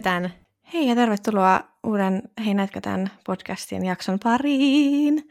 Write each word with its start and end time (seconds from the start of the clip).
näetkö 0.00 0.30
Hei 0.72 0.88
ja 0.88 0.94
tervetuloa 0.94 1.60
uuden 1.86 2.22
Hei 2.46 2.54
näetkö 2.54 2.80
tämän 2.80 3.10
podcastin 3.26 3.84
jakson 3.84 4.18
pariin. 4.24 5.30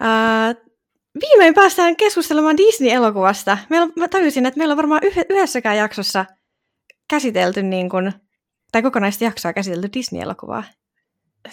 Uh, 0.00 0.72
viimein 1.20 1.54
päästään 1.54 1.96
keskustelemaan 1.96 2.56
Disney-elokuvasta. 2.56 3.58
Meillä, 3.68 3.88
mä 3.96 4.08
tajusin, 4.08 4.46
että 4.46 4.58
meillä 4.58 4.72
on 4.72 4.76
varmaan 4.76 5.00
yhdessäkään 5.04 5.76
jaksossa 5.76 6.24
käsitelty, 7.10 7.62
niin 7.62 7.90
kun, 7.90 8.12
tai 8.72 8.82
kokonaista 8.82 9.24
jaksoa 9.24 9.52
käsitelty 9.52 9.88
Disney-elokuvaa. 9.92 10.64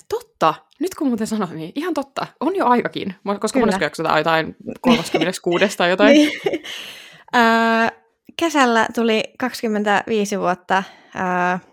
Totta. 0.10 0.54
Nyt 0.80 0.96
kun 0.96 1.08
muuten 1.08 1.28
sanoin, 1.28 1.56
niin 1.56 1.72
ihan 1.76 1.94
totta. 1.94 2.28
On 2.40 2.56
jo 2.56 2.66
aikakin. 2.66 3.16
Koska 3.40 3.60
monessa 3.60 3.84
jaksossa 3.84 4.18
jotain 4.18 4.56
36 4.82 5.78
tai 5.78 5.90
jotain. 5.96 6.14
niin. 6.14 6.32
uh, 7.36 7.92
kesällä 8.38 8.88
tuli 8.96 9.24
25 9.40 10.40
vuotta 10.40 10.84
uh, 11.16 11.69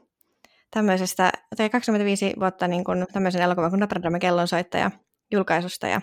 tämmöisestä, 0.70 1.33
tai 1.56 1.70
25 1.70 2.33
vuotta 2.41 2.69
niin 2.69 2.84
kuin 2.84 3.07
tämmöisen 3.12 3.43
elokuvan 3.43 3.70
kuin 3.70 3.80
Notre 3.80 4.02
Dame 4.02 4.19
kellonsoittaja 4.19 4.91
julkaisusta. 5.33 5.87
Ja 5.87 6.01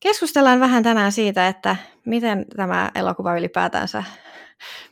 keskustellaan 0.00 0.60
vähän 0.60 0.82
tänään 0.82 1.12
siitä, 1.12 1.48
että 1.48 1.76
miten 2.06 2.46
tämä 2.56 2.90
elokuva 2.94 3.36
ylipäätänsä 3.36 4.04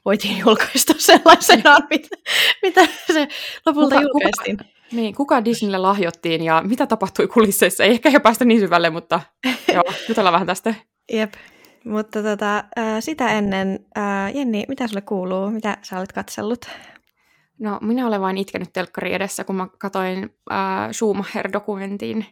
voitiin 0.05 0.39
julkaista 0.39 0.95
sellaisena, 0.97 1.77
mitä, 1.91 2.17
mitä 2.63 2.87
se 3.13 3.29
lopulta 3.67 3.97
kuka, 3.97 4.03
julkaistiin. 4.03 4.57
Kuka, 4.57 4.71
niin, 4.93 5.15
kuka 5.15 5.45
Disneylle 5.45 5.79
lahjottiin 5.79 6.45
ja 6.45 6.63
mitä 6.67 6.87
tapahtui 6.87 7.27
kulisseissa? 7.27 7.85
Ei 7.85 7.91
ehkä 7.91 8.09
jo 8.09 8.21
päästä 8.21 8.45
niin 8.45 8.61
syvälle, 8.61 8.91
mutta 8.91 9.21
joo, 9.75 9.85
jutellaan 10.09 10.33
vähän 10.33 10.47
tästä. 10.47 10.75
Jep, 11.13 11.35
mutta 11.85 12.23
tota, 12.23 12.65
sitä 13.01 13.29
ennen, 13.29 13.87
Jenni, 14.35 14.65
mitä 14.69 14.87
sulle 14.87 15.01
kuuluu? 15.01 15.51
Mitä 15.51 15.79
sä 15.83 15.99
olet 15.99 16.13
katsellut? 16.13 16.67
No, 17.61 17.79
minä 17.81 18.07
olen 18.07 18.21
vain 18.21 18.39
itkenyt 18.39 18.73
telkkari 18.73 19.15
edessä, 19.15 19.45
kun 19.45 19.57
mä 19.57 19.69
katsoin 19.79 20.35
äh, 20.53 20.91
Schumacher-dokumentin. 20.93 22.25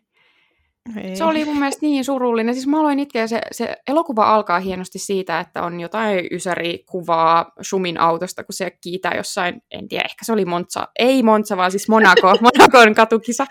Ei. 0.96 1.16
Se 1.16 1.24
oli 1.24 1.44
mun 1.44 1.58
mielestä 1.58 1.86
niin 1.86 2.04
surullinen. 2.04 2.54
Siis 2.54 2.66
mä 2.66 2.80
aloin 2.80 2.98
itkeä, 2.98 3.26
se, 3.26 3.40
se 3.52 3.76
elokuva 3.88 4.34
alkaa 4.34 4.60
hienosti 4.60 4.98
siitä, 4.98 5.40
että 5.40 5.62
on 5.62 5.80
jotain 5.80 6.26
ysäri-kuvaa 6.30 7.52
Sumin 7.60 8.00
autosta, 8.00 8.44
kun 8.44 8.52
se 8.52 8.70
kiitää 8.70 9.14
jossain, 9.16 9.62
en 9.70 9.88
tiedä, 9.88 10.04
ehkä 10.04 10.24
se 10.24 10.32
oli 10.32 10.44
Monza, 10.44 10.88
ei 10.98 11.22
Monza, 11.22 11.56
vaan 11.56 11.70
siis 11.70 11.88
Monaco, 11.88 12.34
Monacon 12.40 12.94
katukisa. 12.94 13.46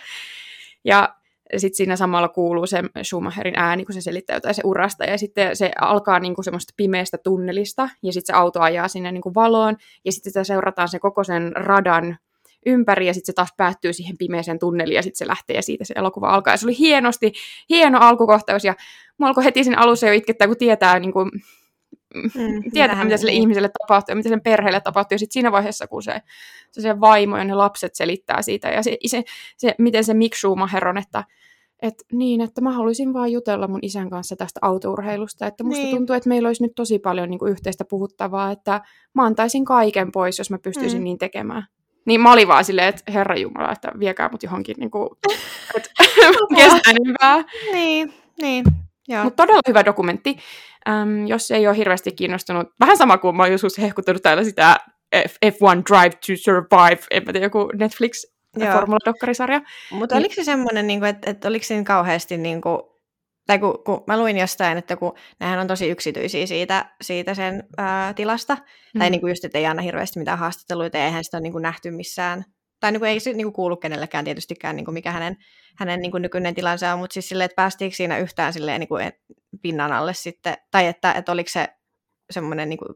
Ja 0.86 1.17
sitten 1.58 1.78
siinä 1.78 1.96
samalla 1.96 2.30
kuuluu 2.30 2.68
se 2.68 2.84
Schumacherin 3.04 3.54
ääni, 3.58 3.86
kun 3.86 3.94
se 3.94 4.02
selittää 4.02 4.36
jotain 4.36 4.56
se 4.56 4.62
urasta, 4.66 5.06
ja 5.06 5.18
sitten 5.18 5.56
se 5.56 5.72
alkaa 5.82 6.20
niinku 6.20 6.44
semmoista 6.44 6.74
pimeästä 6.78 7.18
tunnelista, 7.18 7.90
ja 8.04 8.14
sitten 8.14 8.36
se 8.36 8.40
auto 8.40 8.62
ajaa 8.62 8.88
sinne 8.88 9.12
niinku 9.12 9.32
valoon, 9.36 9.76
ja 10.06 10.12
sitten 10.12 10.32
sitä 10.32 10.44
seurataan 10.44 10.90
se 10.90 11.00
koko 11.00 11.24
sen 11.24 11.52
radan 11.56 12.18
ympäri, 12.66 13.08
ja 13.08 13.14
sitten 13.14 13.26
se 13.26 13.34
taas 13.34 13.54
päättyy 13.58 13.94
siihen 13.94 14.18
pimeeseen 14.18 14.60
tunneliin, 14.60 14.96
ja 14.96 15.04
sitten 15.04 15.18
se 15.18 15.28
lähtee, 15.28 15.56
ja 15.56 15.62
siitä 15.62 15.86
se 15.86 15.94
elokuva 15.98 16.30
alkaa. 16.30 16.54
Ja 16.54 16.58
se 16.58 16.66
oli 16.66 16.78
hienosti, 16.78 17.34
hieno 17.70 18.00
alkukohtaus, 18.00 18.64
ja 18.64 18.76
mä 19.20 19.28
alkoi 19.28 19.44
heti 19.44 19.64
siinä 19.64 19.82
alussa 19.82 20.08
jo 20.08 20.14
itkettää, 20.14 20.48
kun 20.48 20.58
tietää 20.58 21.00
niinku, 21.00 21.20
Mm, 22.16 22.72
tietää, 22.74 23.04
mitä 23.04 23.18
sille 23.18 23.32
ihmiselle 23.32 23.70
tapahtuu 23.80 24.12
ja 24.12 24.16
mitä 24.16 24.30
sen 24.30 24.42
perheelle 24.42 24.82
tapahtuu. 24.82 25.16
Ja 25.16 25.20
sitten 25.20 25.34
siinä 25.34 25.52
vaiheessa, 25.52 25.88
kun 25.88 26.04
se, 26.04 26.22
se, 26.72 26.82
se 26.82 27.00
vaimo 27.00 27.38
ja 27.38 27.44
ne 27.44 27.56
lapset 27.56 27.96
selittää 27.96 28.42
siitä, 28.42 28.70
ja 28.70 28.84
se, 28.84 28.98
se, 29.06 29.24
se 29.58 29.76
miten 29.78 30.04
se 30.04 30.14
Mick 30.14 30.36
Schumacher 30.36 30.88
on, 30.88 30.98
että 30.98 31.24
et 31.82 32.06
niin, 32.12 32.42
että 32.42 32.62
mä 32.62 32.72
haluaisin 32.72 33.14
vaan 33.14 33.32
jutella 33.32 33.68
mun 33.68 33.80
isän 33.82 34.10
kanssa 34.10 34.36
tästä 34.36 34.60
autourheilusta, 34.64 35.48
että 35.48 35.64
musta 35.64 35.84
niin. 35.84 35.96
tuntuu, 35.96 36.16
että 36.16 36.30
meillä 36.30 36.48
olisi 36.48 36.64
nyt 36.64 36.76
tosi 36.76 37.00
paljon 37.00 37.30
niin 37.30 37.40
kuin, 37.40 37.52
yhteistä 37.52 37.86
puhuttavaa, 37.86 38.52
että 38.52 38.82
mä 39.14 39.26
antaisin 39.26 39.66
kaiken 39.66 40.12
pois, 40.12 40.38
jos 40.38 40.50
mä 40.50 40.58
pystyisin 40.58 41.00
mm. 41.00 41.04
niin 41.04 41.18
tekemään. 41.18 41.64
Niin 42.06 42.22
mä 42.22 42.34
olin 42.34 42.48
vaan 42.48 42.66
silleen, 42.66 42.88
että 42.88 43.12
herra 43.12 43.36
Jumala, 43.36 43.72
että 43.72 43.92
viekää 44.00 44.30
mut 44.30 44.44
johonkin 44.44 44.76
niin 44.80 44.92
kuin, 44.92 45.10
että 45.76 45.90
kestänimpää. 46.58 47.44
Niin, 47.72 48.14
niin. 48.42 48.66
Mutta 49.24 49.44
todella 49.44 49.62
hyvä 49.68 49.86
dokumentti. 49.86 50.38
Um, 50.88 51.28
jos 51.28 51.52
ei 51.52 51.68
ole 51.68 51.78
hirveästi 51.78 52.12
kiinnostunut, 52.12 52.68
vähän 52.80 52.98
sama 52.98 53.18
kuin 53.18 53.36
mä 53.36 53.44
oon 53.44 53.52
joskus 53.52 53.78
hehkuttanut 53.78 54.22
täällä 54.22 54.44
sitä 54.44 54.78
F- 55.16 55.38
F1 55.46 55.84
Drive 55.90 56.10
to 56.10 56.34
Survive, 56.36 57.00
en 57.12 57.24
mä 57.24 57.34
tiedä, 57.34 57.46
joku 57.46 57.72
Netflix 57.80 58.38
formula-dokkarisarja. 58.60 59.62
Mutta 59.92 60.16
niin. 60.16 60.20
oliko 60.20 60.36
se 60.36 60.44
semmoinen, 60.44 60.88
niin 60.88 61.06
että, 61.06 61.32
että 61.32 61.48
oliko 61.48 61.66
siinä 61.66 61.84
kauheasti, 61.84 62.38
niin 62.38 62.62
kuin, 62.62 62.80
tai 63.48 63.60
kun, 63.60 63.84
kun 63.86 64.04
mä 64.08 64.20
luin 64.20 64.38
jostain, 64.38 64.78
että 64.78 64.98
kun 64.98 65.14
nehän 65.40 65.60
on 65.60 65.68
tosi 65.68 65.90
yksityisiä 65.90 66.46
siitä, 66.46 66.86
siitä 67.02 67.34
sen 67.34 67.64
ää, 67.78 68.14
tilasta, 68.14 68.56
mm. 68.56 69.00
tai 69.00 69.10
niin 69.10 69.22
kuin 69.22 69.32
just, 69.32 69.46
että 69.46 69.58
ei 69.58 69.66
anna 69.66 69.82
hirveästi 69.82 70.20
mitään 70.20 70.40
haastatteluita, 70.40 70.98
ja 70.98 71.06
eihän 71.06 71.24
sitä 71.24 71.38
ole 71.38 71.42
niin 71.42 71.54
kuin 71.54 71.62
nähty 71.62 71.92
missään, 71.92 72.46
tai 72.80 72.92
niin 72.92 73.00
kuin, 73.00 73.10
ei 73.10 73.20
se 73.20 73.34
niin 73.34 73.46
kuin 73.46 73.54
kuulu 73.54 73.78
kenellekään 73.78 74.26
tietystikään, 74.26 74.76
niin 74.76 74.86
kuin 74.86 74.94
mikä 74.94 75.12
hänen, 75.12 75.38
hänen 75.78 76.02
niin 76.02 76.12
kuin 76.12 76.22
nykyinen 76.22 76.56
tilansa 76.56 76.94
on, 76.94 77.00
mutta 77.00 77.14
siis 77.14 77.30
silleen, 77.30 77.46
että 77.46 77.56
päästiinkö 77.56 77.96
siinä 77.96 78.18
yhtään 78.18 78.54
silleen, 78.54 78.80
niin 78.80 78.88
kuin 78.88 79.12
pinnan 79.62 79.92
alle 79.92 80.14
sitten, 80.14 80.58
tai 80.72 80.88
että, 80.88 81.12
että 81.12 81.32
oliko 81.32 81.50
se 81.50 81.68
semmoinen 82.32 82.70
niin 82.70 82.80
kuin 82.80 82.90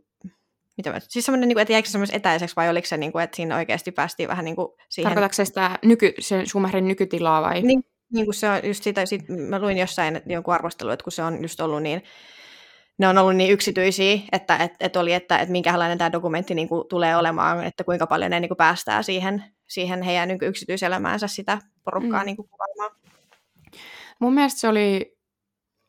mitä 0.77 0.91
mä, 0.91 0.99
siis 0.99 1.25
semmoinen, 1.25 1.47
niin 1.47 1.55
kuin, 1.55 1.61
että 1.61 1.73
jäikö 1.73 1.87
se 1.87 1.91
semmoisen 1.91 2.15
etäiseksi 2.15 2.55
vai 2.55 2.69
oliko 2.69 2.87
se, 2.87 2.97
niin 2.97 3.11
kuin, 3.11 3.23
että 3.23 3.35
siinä 3.35 3.57
oikeasti 3.57 3.91
päästiin 3.91 4.29
vähän 4.29 4.45
niin 4.45 4.55
kuin 4.55 4.67
siihen... 4.89 5.09
Tarkoitatko 5.09 5.35
se 5.35 5.45
sitä 5.45 5.79
nyky, 5.83 6.13
sen 6.19 6.47
Schumacherin 6.47 6.87
nykytilaa 6.87 7.41
vai? 7.41 7.61
Niin, 7.61 7.83
niin 8.13 8.25
kuin 8.25 8.35
se 8.35 8.49
on 8.49 8.59
just 8.63 8.83
sitä, 8.83 9.05
sit 9.05 9.21
mä 9.29 9.59
luin 9.59 9.77
jossain 9.77 10.15
että 10.15 10.33
jonkun 10.33 10.53
arvostelun, 10.53 10.93
että 10.93 11.03
kun 11.03 11.11
se 11.11 11.23
on 11.23 11.41
just 11.41 11.59
ollut 11.59 11.83
niin, 11.83 12.03
ne 12.97 13.07
on 13.07 13.17
ollut 13.17 13.35
niin 13.35 13.51
yksityisiä, 13.51 14.19
että 14.31 14.57
et, 14.57 14.73
et 14.79 14.95
oli, 14.95 15.13
että 15.13 15.37
et 15.37 15.49
minkälainen 15.49 15.97
tämä 15.97 16.11
dokumentti 16.11 16.55
niin 16.55 16.69
kuin, 16.69 16.87
tulee 16.89 17.17
olemaan, 17.17 17.63
että 17.63 17.83
kuinka 17.83 18.07
paljon 18.07 18.31
ne 18.31 18.39
niin 18.39 18.49
kuin, 18.49 18.57
päästää 18.57 19.01
siihen, 19.03 19.43
siihen 19.71 20.01
heidän 20.01 20.27
niin 20.27 20.39
yksityiselämäänsä 20.41 21.27
sitä 21.27 21.59
porukkaa 21.83 22.19
mm. 22.19 22.25
niin 22.25 22.35
kuin, 22.35 22.49
kuvaamaan. 22.49 22.99
Mun 24.19 24.33
mielestä 24.33 24.59
se 24.59 24.67
oli 24.67 25.17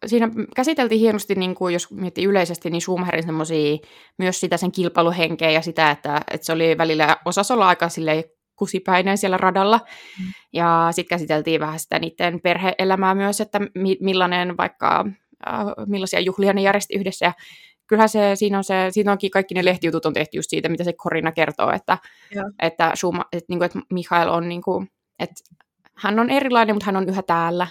siinä 0.06 0.30
käsiteltiin 0.56 1.00
hienosti, 1.00 1.34
niin 1.34 1.54
kuin, 1.54 1.72
jos 1.72 1.90
miettii 1.90 2.24
yleisesti, 2.24 2.70
niin 2.70 2.80
Schumacherin 2.80 3.24
semmoisia, 3.24 3.78
myös 4.18 4.40
sitä 4.40 4.56
sen 4.56 4.72
kilpailuhenkeä 4.72 5.50
ja 5.50 5.62
sitä, 5.62 5.90
että, 5.90 6.20
että 6.30 6.46
se 6.46 6.52
oli 6.52 6.78
välillä 6.78 7.16
osassa 7.24 7.54
olla 7.54 7.68
aika 7.68 7.88
silleen 7.88 8.24
kusipäinen 8.56 9.18
siellä 9.18 9.36
radalla. 9.36 9.80
Mm. 10.20 10.26
Ja 10.52 10.88
sitten 10.90 11.16
käsiteltiin 11.16 11.60
vähän 11.60 11.78
sitä 11.78 11.98
niiden 11.98 12.40
perheelämää 12.40 13.14
myös, 13.14 13.40
että 13.40 13.60
mi- 13.74 13.98
millainen 14.00 14.56
vaikka, 14.56 15.04
äh, 15.46 15.64
millaisia 15.86 16.20
juhlia 16.20 16.52
ne 16.52 16.62
järjesti 16.62 16.94
yhdessä. 16.94 17.26
Ja 17.26 17.32
kyllähän 17.92 18.08
se, 18.08 18.36
siinä 18.36 18.58
on 18.58 18.64
se, 18.64 18.74
siinä 18.90 19.12
onkin 19.12 19.30
kaikki 19.30 19.54
ne 19.54 19.64
lehtijutut 19.64 20.06
on 20.06 20.12
tehty 20.12 20.38
just 20.38 20.50
siitä, 20.50 20.68
mitä 20.68 20.84
se 20.84 20.92
Korina 20.92 21.32
kertoo, 21.32 21.70
että, 21.70 21.98
että, 22.62 22.92
Schuma, 22.94 23.24
että, 23.32 23.46
niin 23.48 23.58
kuin, 23.58 23.66
että 23.66 23.80
Michael 23.90 24.28
on, 24.28 24.48
niin 24.48 24.62
kuin, 24.62 24.88
että 25.18 25.34
hän 25.96 26.18
on 26.18 26.30
erilainen, 26.30 26.76
mutta 26.76 26.86
hän 26.86 26.96
on 26.96 27.08
yhä 27.08 27.22
täällä. 27.22 27.66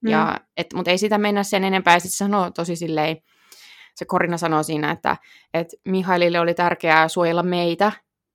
Mm. 0.00 0.10
Ja, 0.10 0.36
et, 0.56 0.66
mutta 0.74 0.90
ei 0.90 0.98
sitä 0.98 1.18
mennä 1.18 1.42
sen 1.42 1.64
enempää. 1.64 1.94
Ja 1.94 2.00
sitten 2.00 2.16
sanoo 2.16 2.50
tosi 2.50 2.76
silleen, 2.76 3.16
se 3.94 4.04
Korina 4.04 4.36
sanoo 4.36 4.62
siinä, 4.62 4.90
että, 4.90 5.16
että 5.54 5.76
Mihailille 5.84 6.40
oli 6.40 6.54
tärkeää 6.54 7.08
suojella 7.08 7.42
meitä, 7.42 7.92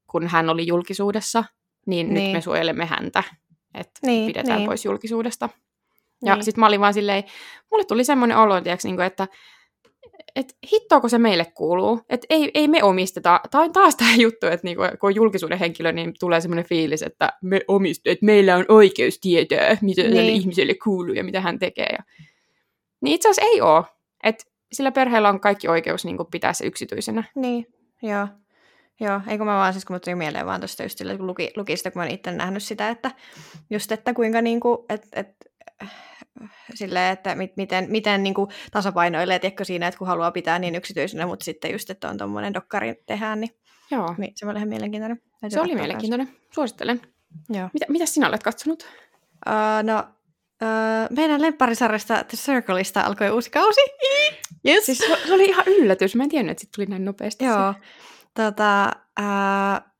kun 0.07 0.27
hän 0.27 0.49
oli 0.49 0.67
julkisuudessa, 0.67 1.43
niin, 1.87 2.13
niin. 2.13 2.23
nyt 2.23 2.33
me 2.33 2.41
suojelemme 2.41 2.85
häntä, 2.85 3.23
että 3.73 3.99
niin, 4.05 4.27
pidetään 4.27 4.57
niin. 4.57 4.67
pois 4.67 4.85
julkisuudesta. 4.85 5.49
Ja 6.25 6.35
niin. 6.35 6.43
sitten 6.43 6.59
mä 6.59 6.67
olin 6.67 6.81
vaan 6.81 6.93
silleen, 6.93 7.23
mulle 7.71 7.85
tuli 7.85 8.03
semmoinen 8.03 8.37
olo, 8.37 8.61
tiiäks, 8.61 8.83
niin 8.83 8.95
kuin, 8.95 9.05
että 9.05 9.27
että 10.35 10.53
hittoako 10.71 11.09
se 11.09 11.17
meille 11.17 11.45
kuuluu, 11.45 12.01
että 12.09 12.27
ei, 12.29 12.51
ei 12.53 12.67
me 12.67 12.83
omisteta, 12.83 13.39
tai 13.51 13.69
taas 13.69 13.95
tämä 13.95 14.15
juttu, 14.15 14.45
että 14.45 14.67
niinku, 14.67 14.83
kun 14.99 15.07
on 15.07 15.15
julkisuuden 15.15 15.59
henkilö, 15.59 15.91
niin 15.91 16.13
tulee 16.19 16.41
semmoinen 16.41 16.65
fiilis, 16.65 17.01
että, 17.01 17.33
me 17.41 17.61
omist, 17.67 18.07
että 18.07 18.25
meillä 18.25 18.55
on 18.55 18.65
oikeus 18.69 19.19
tietää, 19.19 19.77
mitä 19.81 20.01
niin. 20.01 20.33
ihmiselle 20.33 20.73
kuuluu 20.83 21.13
ja 21.13 21.23
mitä 21.23 21.41
hän 21.41 21.59
tekee. 21.59 21.89
Ja... 21.91 22.03
Niin 23.01 23.15
itse 23.15 23.29
asiassa 23.29 23.51
ei 23.53 23.61
ole, 23.61 23.83
että 24.23 24.43
sillä 24.73 24.91
perheellä 24.91 25.29
on 25.29 25.39
kaikki 25.39 25.67
oikeus 25.67 26.05
niin 26.05 26.17
kuin, 26.17 26.27
pitää 26.31 26.53
se 26.53 26.65
yksityisenä. 26.65 27.23
Niin, 27.35 27.67
joo. 28.01 28.27
Joo, 28.99 29.21
eikö 29.27 29.43
mä 29.43 29.55
vaan 29.55 29.73
siis, 29.73 29.85
kun 29.85 29.95
mä 29.95 29.99
tuli 29.99 30.15
mieleen 30.15 30.45
vaan 30.45 30.61
tuosta 30.61 30.83
just 30.83 30.97
sille, 30.97 31.17
kun 31.17 31.27
luki, 31.27 31.51
luki 31.55 31.77
sitä, 31.77 31.91
kun 31.91 32.01
mä 32.01 32.07
itse 32.07 32.31
nähnyt 32.31 32.63
sitä, 32.63 32.89
että 32.89 33.11
just, 33.69 33.91
että 33.91 34.13
kuinka 34.13 34.41
niinku, 34.41 34.85
et, 34.89 35.07
et, 35.13 35.27
silleen, 36.73 37.13
että 37.13 37.35
mit, 37.35 37.57
miten, 37.57 37.87
miten 37.89 38.23
niin 38.23 38.33
kuin 38.33 38.49
tasapainoilee 38.71 39.39
tiedätkö, 39.39 39.65
siinä, 39.65 39.87
että 39.87 39.97
kun 39.97 40.07
haluaa 40.07 40.31
pitää 40.31 40.59
niin 40.59 40.75
yksityisenä, 40.75 41.25
mutta 41.25 41.45
sitten 41.45 41.71
just, 41.71 41.89
että 41.89 42.09
on 42.09 42.17
tuommoinen 42.17 42.53
dokkari 42.53 42.95
tehdään, 43.05 43.41
niin, 43.41 43.55
Joo. 43.91 44.15
niin 44.17 44.31
se 44.35 44.45
oli 44.45 44.57
ihan 44.57 44.69
mielenkiintoinen. 44.69 45.21
Täytyy 45.41 45.55
se 45.55 45.61
oli 45.61 45.75
mielenkiintoinen. 45.75 46.27
Kanssa. 46.27 46.47
Suosittelen. 46.51 47.01
Joo. 47.49 47.69
Mitä, 47.73 47.85
mitä 47.89 48.05
sinä 48.05 48.27
olet 48.27 48.43
katsonut? 48.43 48.87
Uh, 49.47 49.83
no, 49.83 49.99
uh, 50.61 51.15
meidän 51.15 51.41
lempparisarjasta 51.41 52.23
The 52.23 52.37
Circleista 52.37 53.01
alkoi 53.01 53.29
uusi 53.29 53.49
kausi. 53.49 53.81
Yes. 54.67 54.85
Siis 54.85 54.97
se, 54.97 55.33
oli 55.33 55.45
ihan 55.45 55.65
yllätys. 55.67 56.15
Mä 56.15 56.23
en 56.23 56.29
tiennyt, 56.29 56.51
että 56.51 56.61
sit 56.61 56.71
tuli 56.75 56.85
näin 56.85 57.05
nopeasti. 57.05 57.45
Joo. 57.45 57.73
Tota, 58.33 58.91
uh, 59.19 59.94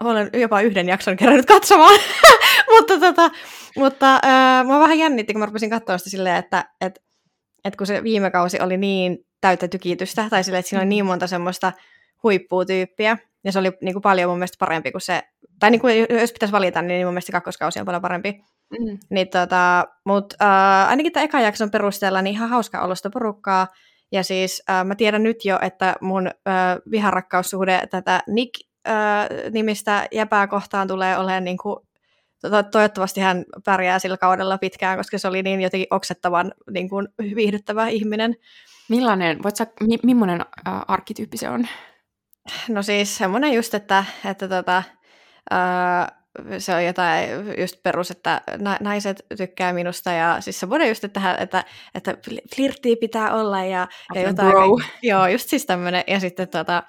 olen 0.00 0.30
jopa 0.32 0.60
yhden 0.60 0.88
jakson 0.88 1.16
kerännyt 1.16 1.46
katsomaan. 1.46 2.00
mutta 2.74 3.00
tota, 3.00 3.30
mutta 3.76 4.20
äh, 4.24 4.66
mua 4.66 4.80
vähän 4.80 4.98
jännitti, 4.98 5.32
kun 5.32 5.40
mä 5.40 5.46
rupesin 5.46 5.70
katsoa 5.70 5.98
sitä 5.98 6.10
silleen, 6.10 6.36
että 6.36 6.64
et, 6.80 6.98
et 7.64 7.76
kun 7.76 7.86
se 7.86 8.02
viime 8.02 8.30
kausi 8.30 8.60
oli 8.60 8.76
niin 8.76 9.18
täyttä 9.40 9.68
tykitystä, 9.68 10.26
tai 10.30 10.44
silleen, 10.44 10.60
että 10.60 10.70
siinä 10.70 10.80
oli 10.80 10.88
niin 10.88 11.06
monta 11.06 11.26
semmoista 11.26 11.72
huippuutyyppiä, 12.22 13.18
Ja 13.44 13.52
se 13.52 13.58
oli 13.58 13.72
niin 13.82 13.94
kuin 13.94 14.02
paljon 14.02 14.30
mun 14.30 14.38
mielestä 14.38 14.56
parempi 14.58 14.92
kuin 14.92 15.02
se, 15.02 15.22
tai 15.60 15.70
niin 15.70 15.80
kuin, 15.80 16.06
jos 16.20 16.32
pitäisi 16.32 16.52
valita, 16.52 16.82
niin 16.82 17.06
mun 17.06 17.14
mielestä 17.14 17.32
kakkoskausi 17.32 17.80
on 17.80 17.86
paljon 17.86 18.02
parempi. 18.02 18.40
Mm. 18.80 18.98
Niin 19.10 19.28
tota, 19.28 19.84
mutta 20.04 20.36
äh, 20.42 20.88
ainakin 20.88 21.12
tämä 21.12 21.24
eka 21.24 21.40
jakson 21.40 21.70
perusteella 21.70 22.22
niin 22.22 22.34
ihan 22.34 22.48
hauska 22.48 22.80
olosta 22.80 23.10
porukkaa. 23.10 23.66
Ja 24.12 24.22
siis 24.24 24.62
äh, 24.70 24.84
mä 24.84 24.94
tiedän 24.94 25.22
nyt 25.22 25.44
jo, 25.44 25.58
että 25.62 25.96
mun 26.00 26.26
äh, 26.26 26.32
viharakkaussuhde 26.90 27.82
tätä 27.90 28.22
Nick-nimistä 28.88 29.98
äh, 29.98 30.08
jäpää 30.12 30.46
kohtaan 30.46 30.88
tulee 30.88 31.18
olemaan 31.18 31.44
niin 31.44 31.56
kuin 31.56 31.76
to- 32.40 32.62
toivottavasti 32.62 33.20
hän 33.20 33.44
pärjää 33.64 33.98
sillä 33.98 34.16
kaudella 34.16 34.58
pitkään, 34.58 34.98
koska 34.98 35.18
se 35.18 35.28
oli 35.28 35.42
niin 35.42 35.60
jotenkin 35.60 35.86
oksettavan 35.90 36.52
niin 36.70 36.88
kuin, 36.88 37.08
viihdyttävä 37.34 37.88
ihminen. 37.88 38.36
Millainen, 38.88 39.42
voit 39.42 39.56
sä, 39.56 39.66
mi- 39.80 39.98
millainen 40.02 40.40
äh, 40.40 40.80
arkkityyppi 40.88 41.36
se 41.36 41.48
on? 41.48 41.68
No 42.68 42.82
siis 42.82 43.16
semmoinen 43.16 43.52
just, 43.52 43.74
että, 43.74 44.04
että 44.30 44.48
tota, 44.48 44.82
äh, 45.52 46.06
se 46.58 46.74
on 46.74 46.84
jotain 46.84 47.28
just 47.58 47.82
perus, 47.82 48.10
että 48.10 48.40
naiset 48.80 49.26
tykkää 49.36 49.72
minusta 49.72 50.12
ja 50.12 50.40
siis 50.40 50.60
semmoinen 50.60 50.88
just, 50.88 51.04
että, 51.04 51.34
että, 51.34 51.64
että 51.94 52.16
flirttiä 52.56 52.96
pitää 53.00 53.34
olla 53.34 53.64
ja, 53.64 53.88
ja 54.14 54.20
jotain. 54.20 54.50
Bro. 54.50 54.78
Joo, 55.02 55.26
just 55.26 55.48
siis 55.48 55.66
tämmöinen. 55.66 56.04
Ja 56.06 56.20
sitten 56.20 56.48
tota, 56.48 56.82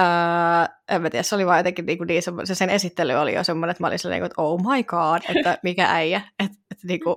Uh, 0.00 0.74
en 0.88 1.02
mä 1.02 1.10
tiedä, 1.10 1.22
se 1.22 1.34
oli 1.34 1.46
vaan 1.46 1.58
jotenkin 1.58 1.86
niin, 1.86 1.98
niin 2.06 2.22
se 2.44 2.54
sen 2.54 2.70
esittely 2.70 3.12
oli 3.12 3.34
jo 3.34 3.44
semmoinen, 3.44 3.70
että 3.70 3.82
mä 3.82 3.86
olin 3.86 3.98
sellainen, 3.98 4.26
että 4.26 4.42
oh 4.42 4.60
my 4.60 4.82
god, 4.82 5.22
että 5.36 5.58
mikä 5.62 5.86
äijä, 5.90 6.20
että, 6.38 6.58
että 6.70 6.86
niin 6.86 7.00
kuin, 7.00 7.16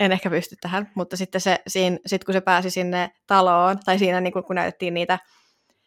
en 0.00 0.12
ehkä 0.12 0.30
pysty 0.30 0.56
tähän, 0.60 0.90
mutta 0.94 1.16
sitten 1.16 1.40
se, 1.40 1.60
siinä, 1.66 1.98
sit 2.06 2.24
kun 2.24 2.32
se 2.32 2.40
pääsi 2.40 2.70
sinne 2.70 3.10
taloon, 3.26 3.78
tai 3.84 3.98
siinä 3.98 4.20
niin 4.20 4.32
kuin, 4.32 4.44
kun 4.44 4.56
näytettiin 4.56 4.94
niitä 4.94 5.18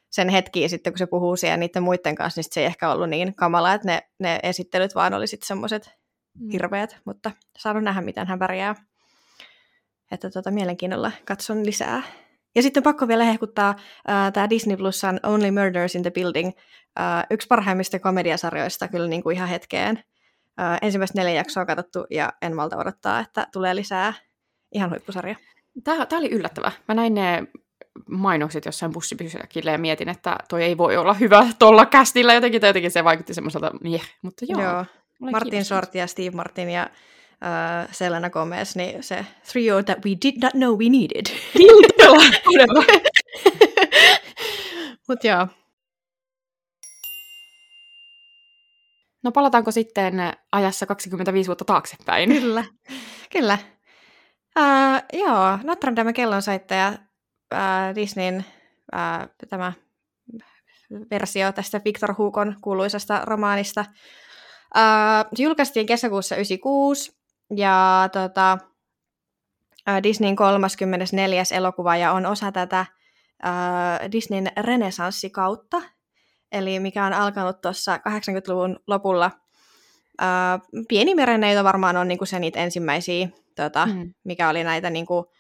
sen 0.10 0.30
hetkiä 0.30 0.68
sitten, 0.68 0.94
kun 0.94 0.98
se 0.98 1.06
puhuu 1.06 1.36
siellä 1.36 1.58
niiden 1.58 1.84
muiden 1.84 2.16
kanssa, 2.16 2.40
niin 2.40 2.48
se 2.52 2.60
ei 2.60 2.66
ehkä 2.66 2.92
ollut 2.92 3.10
niin 3.10 3.36
kamala, 3.36 3.74
että 3.74 3.88
ne, 3.88 4.02
ne 4.20 4.40
esittelyt 4.44 4.96
vaan 4.96 5.14
oli 5.14 5.28
sitten 5.28 5.48
semmoiset 5.48 5.90
mm. 6.40 6.50
hirveät, 6.52 6.98
mutta 7.06 7.32
saanut 7.58 7.84
nähdä, 7.84 8.02
miten 8.02 8.28
hän 8.28 8.40
pärjää. 8.40 8.76
Että 10.12 10.30
tota, 10.30 10.52
mielenkiinnolla 10.52 11.12
katson 11.26 11.66
lisää. 11.66 12.04
Ja 12.56 12.62
sitten 12.62 12.84
pakko 12.84 13.08
vielä 13.08 13.24
hehkuttaa 13.24 13.70
äh, 14.10 14.34
tämä 14.34 14.50
Disney 14.50 14.78
Plusan 14.78 15.20
Only 15.24 15.52
Murders 15.52 15.96
in 15.96 16.02
the 16.02 16.12
Building, 16.12 16.52
äh, 17.00 17.24
yksi 17.30 17.48
parhaimmista 17.48 18.00
komediasarjoista 18.00 18.88
kyllä 18.88 19.08
niin 19.08 19.24
kuin 19.24 19.36
ihan 19.36 19.50
hetkeen. 19.50 20.04
Äh, 20.60 20.78
ensimmäistä 20.82 21.20
neljä 21.20 21.34
jaksoa 21.34 21.62
on 21.62 21.68
katsottu 21.68 22.06
ja 22.10 22.34
en 22.42 22.56
malta 22.56 22.78
odottaa, 22.78 23.20
että 23.20 23.48
tulee 23.54 23.76
lisää. 23.76 24.14
Ihan 24.72 24.90
huippusarja. 24.90 25.36
Tämä, 25.84 26.06
tämä 26.06 26.20
oli 26.20 26.30
yllättävä. 26.30 26.72
Mä 26.88 26.96
näin 26.96 27.14
ne 27.14 27.44
mainokset 28.10 28.66
jossain 28.66 28.94
bussipysäkillä 28.94 29.72
ja 29.72 29.78
mietin, 29.78 30.10
että 30.10 30.38
toi 30.50 30.64
ei 30.64 30.78
voi 30.78 30.98
olla 30.98 31.14
hyvä 31.14 31.48
tuolla 31.60 31.86
kästillä 31.86 32.34
jotenkin, 32.34 32.62
tai 32.62 32.70
jotenkin 32.70 32.92
se 32.92 33.04
vaikutti 33.04 33.34
semmoiselta, 33.34 33.72
yeah. 33.86 34.08
mutta 34.22 34.46
joo. 34.50 34.62
joo. 34.62 34.86
Martin 35.20 35.66
Short 35.66 35.96
ja 35.96 36.08
Steve 36.08 36.36
Martin 36.36 36.70
ja 36.70 36.90
uh, 37.42 37.90
Selena 37.92 38.30
Gomez, 38.30 38.76
niin 38.76 39.04
se 39.04 39.26
trio 39.52 39.84
that 39.84 40.06
we 40.06 40.12
did 40.24 40.44
not 40.44 40.52
know 40.52 40.78
we 40.78 40.90
needed. 40.90 41.26
Mutta 45.08 45.28
joo. 45.28 45.48
No 49.24 49.32
palataanko 49.32 49.72
sitten 49.72 50.14
ajassa 50.52 50.86
25 50.86 51.48
vuotta 51.48 51.66
taaksepäin? 51.66 52.30
Kyllä, 52.30 52.64
kyllä. 53.32 53.58
Uh, 54.60 55.20
joo, 55.20 55.60
Notre 55.64 55.96
Dame 55.96 56.14
kellonsaittaja 56.14 56.94
uh, 57.54 57.96
Disneyn 57.96 58.46
uh, 58.94 59.48
tämä 59.50 59.74
versio 61.12 61.52
tästä 61.52 61.82
Victor 61.86 62.16
Hukon 62.18 62.56
kuuluisasta 62.62 63.22
romaanista. 63.26 63.86
Uh, 64.76 65.40
julkaistiin 65.40 65.86
kesäkuussa 65.86 66.36
96 66.36 67.25
ja 67.56 68.10
tota, 68.14 68.58
Disneyn 70.04 70.36
34. 70.36 71.44
elokuva 71.52 71.98
ja 71.98 72.12
on 72.12 72.26
osa 72.26 72.52
tätä 72.52 72.86
uh, 73.46 74.12
Disneyn 74.12 74.52
renesanssikautta, 74.58 75.82
eli 76.52 76.80
mikä 76.80 77.06
on 77.06 77.14
alkanut 77.14 77.62
tuossa 77.62 77.98
80-luvun 77.98 78.80
lopulla. 78.88 79.32
Uh, 80.22 80.86
Pieni 80.88 81.16
merenneito 81.16 81.64
varmaan 81.64 81.98
on 81.98 82.08
niinku 82.08 82.26
se 82.26 82.40
niitä 82.40 82.60
ensimmäisiä, 82.60 83.28
tota, 83.56 83.86
mm. 83.86 84.14
mikä 84.24 84.50
oli 84.50 84.64
näitä 84.64 84.90
niinku, 84.90 85.32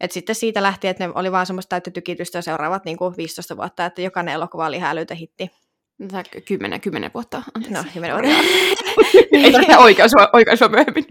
et 0.00 0.12
sitten 0.12 0.34
siitä 0.34 0.62
lähti, 0.62 0.88
että 0.88 1.06
ne 1.06 1.12
oli 1.14 1.32
vaan 1.32 1.46
semmoista 1.46 1.68
täyttä 1.68 1.90
tykitystä 1.90 2.42
seuraavat 2.42 2.84
niinku 2.84 3.14
15 3.16 3.56
vuotta, 3.56 3.86
että 3.86 4.02
jokainen 4.02 4.34
elokuva 4.34 4.66
oli 4.66 4.76
ihan 4.76 4.90
älytä 4.90 5.14
hitti. 5.14 5.50
Kymmenen, 6.44 6.80
kymmenen 6.80 7.10
vuotta. 7.14 7.42
Anteeksi. 7.54 7.72
No, 7.72 7.84
kymmenen 7.92 8.16
vuotta. 8.16 8.42
Ei 9.32 9.52
tarvitse 9.52 9.76
oikaisua, 9.78 10.28
oikaisua 10.32 10.68
myöhemmin. 10.68 11.04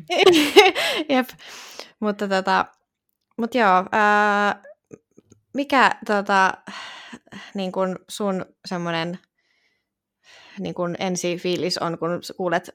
Jep. 1.10 1.30
Mutta 2.00 2.28
tota, 2.28 2.66
mut 3.38 3.56
joo, 3.56 3.86
ää, 3.92 4.62
mikä 5.54 5.92
tota, 6.06 6.54
niin 7.54 7.72
kun 7.72 7.96
sun 8.10 8.46
semmoinen 8.66 9.20
niin 10.60 10.76
kun 10.76 10.96
ensi 11.00 11.38
fiilis 11.38 11.78
on, 11.78 11.98
kun 11.98 12.10
kuulet 12.38 12.70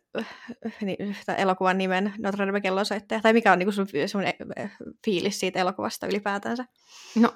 niin, 0.81 1.17
elokuvan 1.37 1.79
nimen 1.79 2.15
Notre 2.19 2.47
Dame 2.47 2.61
kellosoittaja? 2.61 3.21
Tai 3.21 3.33
mikä 3.33 3.53
on 3.53 3.59
niin 3.59 3.73
sun 3.73 3.87
semmoinen 4.07 4.35
fiilis 5.05 5.41
siitä 5.41 5.61
elokuvasta 5.61 6.07
ylipäätänsä? 6.07 6.65
No, 7.17 7.33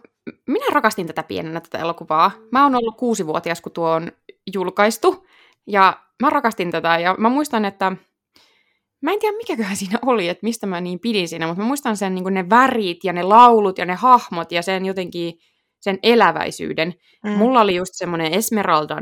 minä 0.47 0.67
rakastin 0.73 1.07
tätä 1.07 1.23
pienenä 1.23 1.61
tätä 1.61 1.79
elokuvaa. 1.79 2.31
Mä 2.53 2.63
oon 2.63 2.75
ollut 2.75 2.97
kuusivuotias, 2.97 3.61
kun 3.61 3.73
tuo 3.73 3.91
on 3.91 4.13
julkaistu. 4.55 5.27
Ja 5.67 6.01
mä 6.23 6.31
rakastin 6.31 6.71
tätä 6.71 6.99
ja 6.99 7.15
mä 7.19 7.29
muistan, 7.29 7.65
että 7.65 7.93
mä 9.03 9.13
en 9.13 9.21
tiedä 9.21 9.37
mikäköhän 9.37 9.77
siinä 9.77 9.99
oli, 10.07 10.29
että 10.29 10.45
mistä 10.47 10.67
mä 10.67 10.81
niin 10.81 11.01
pidin 11.01 11.29
siinä, 11.29 11.47
mutta 11.47 11.63
mä 11.63 11.67
muistan 11.67 11.97
sen 11.97 12.15
niin 12.15 12.35
ne 12.35 12.51
värit 12.51 13.05
ja 13.05 13.13
ne 13.13 13.23
laulut 13.23 13.79
ja 13.79 13.85
ne 13.85 13.95
hahmot 13.95 14.53
ja 14.53 14.63
sen 14.63 14.87
jotenkin 14.87 15.35
sen 15.81 15.99
eläväisyyden. 16.03 16.95
Mm. 17.25 17.31
Mulla 17.31 17.61
oli 17.61 17.75
just 17.75 17.93
semmoinen 17.95 18.35
Esmeralda 18.35 19.01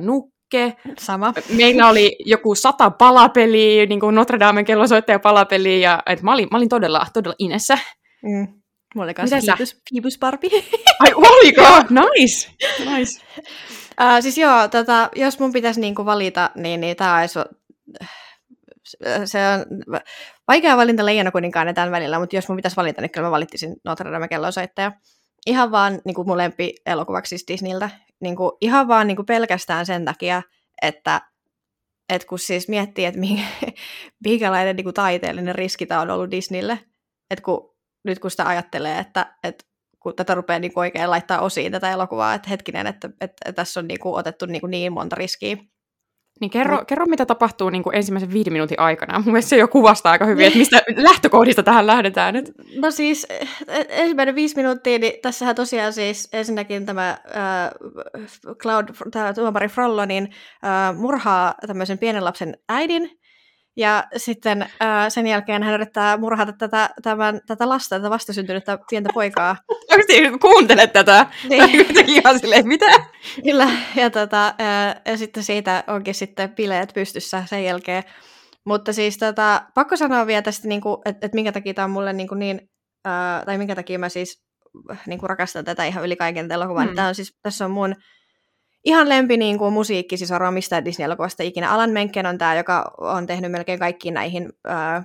nukke. 0.54 0.76
Sama. 0.98 1.32
Meillä 1.56 1.88
oli 1.88 2.16
joku 2.24 2.54
sata 2.54 2.90
palapeliä, 2.90 3.86
niin 3.86 4.00
kuin 4.00 4.14
Notre 4.14 4.40
Damen 4.40 4.64
kellosoittaja 4.64 5.18
palapeliä, 5.18 5.78
ja 5.78 6.02
et 6.06 6.22
mä, 6.22 6.32
olin, 6.32 6.48
mä 6.50 6.56
olin 6.56 6.68
todella, 6.68 7.06
todella 7.12 7.34
inessä. 7.38 7.78
Mm. 8.22 8.48
Mulla 8.94 9.04
oli 9.04 9.14
kanssa 9.14 9.36
Phoebus 9.90 10.18
Barbie. 10.18 10.50
Ai 11.00 11.12
oliko? 11.14 11.62
Nice. 11.90 12.50
nice. 12.78 13.20
Uh, 14.00 14.20
siis 14.20 14.38
joo, 14.38 14.68
tota, 14.68 15.10
jos 15.16 15.38
mun 15.38 15.52
pitäisi 15.52 15.80
niinku 15.80 16.04
valita, 16.04 16.50
niin, 16.54 16.80
niin 16.80 16.96
tämä 16.96 17.18
olisi 17.18 17.38
se 19.24 19.38
on 19.38 19.64
vaikea 20.48 20.76
valinta 20.76 21.06
Leijona 21.06 21.30
kuninkaan 21.30 21.66
ja 21.66 21.74
tämän 21.74 21.90
välillä, 21.90 22.18
mutta 22.18 22.36
jos 22.36 22.48
mun 22.48 22.56
pitäisi 22.56 22.76
valita, 22.76 23.00
niin 23.00 23.10
kyllä 23.10 23.26
mä 23.26 23.30
valittisin 23.30 23.76
Notre 23.84 24.12
Dame 24.12 24.28
kellosoittaja. 24.28 24.92
Ihan 25.46 25.70
vaan 25.70 26.00
niin 26.04 26.14
kuin 26.14 26.28
mun 26.28 26.38
lempi 26.38 26.74
elokuvaksi 26.86 27.28
siis 27.28 27.44
Disneyltä. 27.48 27.90
Niin 28.20 28.36
kuin, 28.36 28.52
ihan 28.60 28.88
vaan 28.88 29.06
niin 29.06 29.16
kuin 29.16 29.26
pelkästään 29.26 29.86
sen 29.86 30.04
takia, 30.04 30.42
että 30.82 31.20
et 32.08 32.24
kun 32.24 32.38
siis 32.38 32.68
miettii, 32.68 33.04
että 33.04 33.20
minkälainen 34.24 34.76
niin 34.76 34.84
kuin 34.84 34.94
taiteellinen 34.94 35.54
riski 35.54 35.86
tämä 35.86 36.00
on 36.00 36.10
ollut 36.10 36.30
Disneylle, 36.30 36.78
että 37.30 37.42
kun, 37.44 37.74
nyt 38.04 38.18
kun 38.18 38.30
sitä 38.30 38.46
ajattelee, 38.46 38.98
että, 38.98 39.36
että 39.44 39.64
kun 40.00 40.16
tätä 40.16 40.34
rupeaa 40.34 40.58
niin 40.58 40.72
oikein 40.76 41.10
laittaa 41.10 41.40
osiin 41.40 41.72
tätä 41.72 41.90
elokuvaa, 41.90 42.34
että 42.34 42.48
hetkinen, 42.50 42.86
että, 42.86 43.08
että, 43.08 43.24
että 43.24 43.52
tässä 43.52 43.80
on 43.80 43.88
niin 43.88 44.00
kuin 44.00 44.14
otettu 44.14 44.46
niin, 44.46 44.60
kuin 44.60 44.70
niin 44.70 44.92
monta 44.92 45.16
riskiä. 45.16 45.56
Niin 46.40 46.50
kerro, 46.50 46.76
no. 46.76 46.84
kerro, 46.84 47.06
mitä 47.06 47.26
tapahtuu 47.26 47.70
niin 47.70 47.82
kuin 47.82 47.96
ensimmäisen 47.96 48.32
viiden 48.32 48.52
minuutin 48.52 48.80
aikana. 48.80 49.18
Mun 49.18 49.32
mielestä 49.32 49.48
se 49.48 49.56
jo 49.56 49.68
kuvastaa 49.68 50.12
aika 50.12 50.24
hyvin, 50.24 50.46
että 50.46 50.58
mistä 50.58 50.82
lähtökohdista 50.96 51.62
tähän 51.62 51.86
lähdetään 51.86 52.34
nyt. 52.34 52.52
No 52.76 52.90
siis 52.90 53.26
e, 53.30 53.46
ensimmäinen 53.88 54.34
viisi 54.34 54.56
minuuttia, 54.56 54.98
niin 54.98 55.12
tässähän 55.22 55.54
tosiaan 55.54 55.92
siis 55.92 56.28
ensinnäkin 56.32 56.86
tämä 56.86 57.10
äh, 57.10 58.56
Cloud, 58.56 58.88
tämä 59.10 59.34
tuomari 59.34 59.68
Frollo, 59.68 60.04
niin 60.04 60.24
äh, 60.64 60.96
murhaa 60.96 61.54
tämmöisen 61.66 61.98
pienen 61.98 62.24
lapsen 62.24 62.56
äidin, 62.68 63.10
ja 63.76 64.04
sitten 64.16 64.62
äh, 64.62 65.08
sen 65.08 65.26
jälkeen 65.26 65.62
hän 65.62 65.74
yrittää 65.74 66.16
murhata 66.16 66.52
tätä, 66.52 66.90
tämän, 67.02 67.40
tätä 67.46 67.68
lasta, 67.68 67.96
tätä 67.96 68.10
vastasyntynyttä 68.10 68.78
pientä 68.90 69.10
poikaa. 69.14 69.56
Oikeasti 69.92 70.38
kuuntelet 70.38 70.92
tätä? 70.92 71.26
Niin. 71.48 71.86
ihan 72.16 72.38
silleen, 72.38 72.68
mitä? 72.68 72.86
Kyllä, 73.44 73.70
ja, 73.96 74.10
tota, 74.10 74.46
äh, 74.46 75.02
ja 75.06 75.16
sitten 75.16 75.42
siitä 75.42 75.84
onkin 75.86 76.14
sitten 76.14 76.54
bileet 76.54 76.90
pystyssä 76.94 77.44
sen 77.46 77.64
jälkeen. 77.64 78.02
Mutta 78.66 78.92
siis 78.92 79.18
tota, 79.18 79.62
pakko 79.74 79.96
sanoa 79.96 80.26
vielä 80.26 80.42
tästä, 80.42 80.68
niin 80.68 80.82
että 81.04 81.26
et 81.26 81.34
minkä 81.34 81.52
takia 81.52 81.74
tämä 81.74 81.84
on 81.84 81.90
mulle 81.90 82.12
niin, 82.12 82.28
niin 82.36 82.60
äh, 83.06 83.44
tai 83.44 83.58
minkä 83.58 83.74
takia 83.74 83.98
mä 83.98 84.08
siis 84.08 84.44
niin 85.06 85.20
rakastan 85.22 85.64
tätä 85.64 85.84
ihan 85.84 86.04
yli 86.04 86.16
kaiken 86.16 86.52
elokuvaa. 86.52 86.86
Mm. 86.86 86.94
Tämä 86.94 87.08
on 87.08 87.14
siis, 87.14 87.38
tässä 87.42 87.64
on 87.64 87.70
mun 87.70 87.94
ihan 88.84 89.08
lempi 89.08 89.36
niin 89.36 89.58
kuin 89.58 89.72
musiikki, 89.72 90.16
arvoa 90.34 90.50
mistään 90.50 90.84
Disney-elokuvasta 90.84 91.42
ikinä. 91.42 91.72
Alan 91.72 91.90
Menken 91.90 92.26
on 92.26 92.38
tämä, 92.38 92.54
joka 92.54 92.94
on 92.98 93.26
tehnyt 93.26 93.52
melkein 93.52 93.78
kaikkiin 93.78 94.14
näihin, 94.14 94.52
öö, 94.66 95.00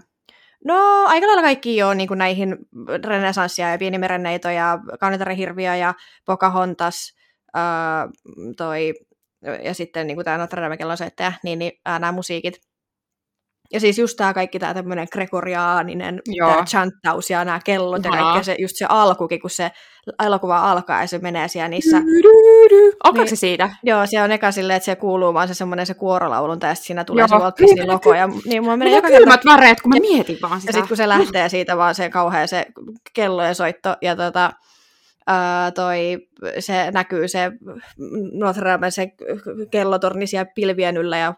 no 0.66 1.06
aika 1.06 1.28
lailla 1.28 1.42
kaikki 1.42 1.78
jo 1.78 1.94
niin 1.94 2.08
kuin 2.08 2.18
näihin 2.18 2.58
renesanssia 3.06 3.72
ja 3.72 3.78
pieni 3.78 3.98
merenneito 3.98 4.50
ja 4.50 4.80
kaunitaren 5.00 5.38
hirviö 5.38 5.76
ja 5.76 5.94
Pocahontas, 6.26 7.14
öö, 7.58 7.64
toi 8.58 8.94
ja 9.64 9.74
sitten 9.74 10.08
niin 10.08 10.24
tämä 10.24 10.38
Notre 10.38 10.62
Dame 10.62 10.78
kellosoittaja, 10.78 11.34
niin, 11.44 11.60
niin 11.60 11.72
ää, 11.86 12.00
nämä 12.00 12.12
musiikit. 12.12 12.69
Ja 13.74 13.80
siis 13.80 14.00
just 14.00 14.18
tämä 14.18 14.34
kaikki 14.34 14.60
tämä 14.60 14.74
tämmöinen 14.74 15.08
gregoriaaninen 15.12 16.22
tää 16.40 16.66
chanttaus 16.66 17.30
ja 17.30 17.46
nämä 17.46 17.60
kellot 17.66 18.04
ja 18.04 18.12
kaikki, 18.12 18.44
se, 18.44 18.56
just 18.60 18.76
se 18.76 18.86
alkukin, 18.90 19.42
kun 19.42 19.50
se 19.50 19.72
elokuva 20.26 20.72
alkaa 20.72 21.02
ja 21.02 21.08
se 21.08 21.20
menee 21.20 21.48
siellä 21.48 21.68
niissä. 21.68 21.98
Alkaako 23.04 23.18
niin, 23.18 23.30
se 23.30 23.36
siitä? 23.36 23.70
Joo, 23.84 24.06
se 24.06 24.22
on 24.22 24.32
eka 24.32 24.52
silleen, 24.52 24.78
että 24.78 24.86
se 24.86 24.96
kuuluu 24.96 25.34
vaan 25.34 25.48
se 25.48 25.54
semmoinen 25.54 25.86
se 25.86 25.94
kuorolaulun, 25.94 26.58
ja 26.62 26.76
sitten 26.76 26.88
siinä 26.88 27.04
tulee 27.04 27.22
joo. 27.22 27.28
se 27.28 27.36
Walt 27.36 27.60
logo. 27.86 28.14
Ja, 28.14 28.30
niin 28.46 28.64
mulla 28.64 28.78
menee 28.78 28.96
joka 28.96 29.08
kylmät 29.08 29.42
kerta... 29.42 29.58
väreet, 29.58 29.82
kun 29.82 29.90
mä 29.90 30.00
mietin 30.00 30.38
vaan 30.42 30.62
sitä. 30.62 30.70
Ja 30.70 30.74
sitten 30.74 30.88
kun 30.88 30.98
se 30.98 31.08
lähtee 31.08 31.50
siitä 31.50 31.78
vaan 31.78 31.96
se 31.96 32.10
kauhea 32.10 32.48
se 32.48 32.66
kello 33.14 33.44
ja 33.44 33.54
soitto, 33.54 33.96
ja 34.02 34.16
tota, 34.16 34.52
ää, 35.28 35.72
toi, 35.72 36.28
se 36.60 36.92
näkyy 36.92 37.28
se 37.28 37.52
Notre 38.34 38.72
Dame, 38.72 38.92
se 38.92 39.12
kellotorni 39.72 40.28
siellä 40.28 40.52
pilvien 40.56 40.98
yllä 40.98 41.18
ja 41.18 41.34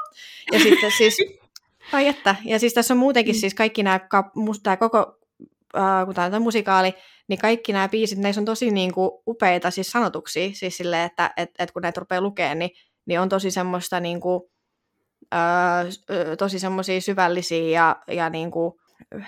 ja 0.52 0.60
sitten 0.60 0.90
siis, 0.90 1.16
ai 1.92 2.08
että, 2.08 2.36
ja 2.44 2.58
siis 2.58 2.74
tässä 2.74 2.94
on 2.94 2.98
muutenkin 2.98 3.34
siis 3.34 3.54
kaikki 3.54 3.82
nämä, 3.82 4.00
tämä 4.62 4.76
koko, 4.76 5.18
äh, 5.76 6.04
kun 6.04 6.14
tämä 6.14 6.36
on 6.36 6.42
musikaali, 6.42 6.94
niin 7.28 7.38
kaikki 7.38 7.72
nämä 7.72 7.88
biisit, 7.88 8.18
näissä 8.18 8.40
on 8.40 8.44
tosi 8.44 8.70
niin 8.70 8.92
kuin, 8.92 9.10
upeita 9.26 9.70
siis 9.70 9.90
sanotuksia, 9.90 10.50
siis 10.52 10.76
silleen, 10.76 11.06
että 11.06 11.30
et, 11.36 11.50
et 11.58 11.70
kun 11.70 11.82
näitä 11.82 12.00
rupeaa 12.00 12.20
lukemaan, 12.20 12.58
niin, 12.58 12.70
niin 13.06 13.20
on 13.20 13.28
tosi 13.28 13.50
semmoista 13.50 14.00
niin 14.00 14.20
kuin, 14.20 14.42
äh, 15.34 15.86
tosi 16.38 16.58
semmoisia 16.58 17.00
syvällisiä 17.00 17.68
ja, 17.68 17.96
ja 18.08 18.30
niin 18.30 18.50
kuin, 18.50 18.72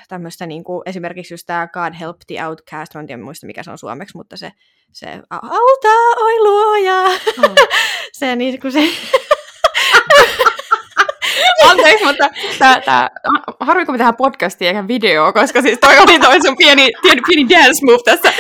tämmöistä 0.09 0.47
niin 0.47 0.65
kuin, 0.65 0.83
esimerkiksi 0.87 1.35
just 1.35 1.47
tämä 1.47 1.69
God 1.73 1.95
Help 2.01 2.17
the 2.27 2.47
Outcast, 2.47 2.95
mä 2.95 3.01
en 3.01 3.07
tiedä 3.07 3.23
muista 3.23 3.47
mikä 3.47 3.63
se 3.63 3.71
on 3.71 3.79
suomeksi, 3.79 4.17
mutta 4.17 4.37
se, 4.37 4.53
se 4.93 5.23
auta, 5.31 6.23
oi 6.23 6.41
luoja, 6.41 7.03
oh. 7.03 7.55
se 8.19 8.37
niin 8.37 8.61
kuin 8.61 8.73
se 8.73 8.89
Anteeksi, 11.65 12.05
mutta 12.05 12.31
tää, 12.59 12.81
tää, 12.81 13.11
harmi 13.61 13.87
kun 13.87 13.95
me 13.95 13.99
tehdään 13.99 14.17
podcastia 14.17 14.69
eikä 14.69 14.89
videoa, 14.89 15.33
koska 15.33 15.63
siis 15.63 15.79
toi 15.79 15.99
oli 15.99 16.21
toi 16.21 16.43
sun 16.43 16.57
pieni, 16.57 16.89
pieni, 17.03 17.21
pieni 17.27 17.49
dance 17.49 17.87
move 17.87 17.99
tässä. 18.05 18.33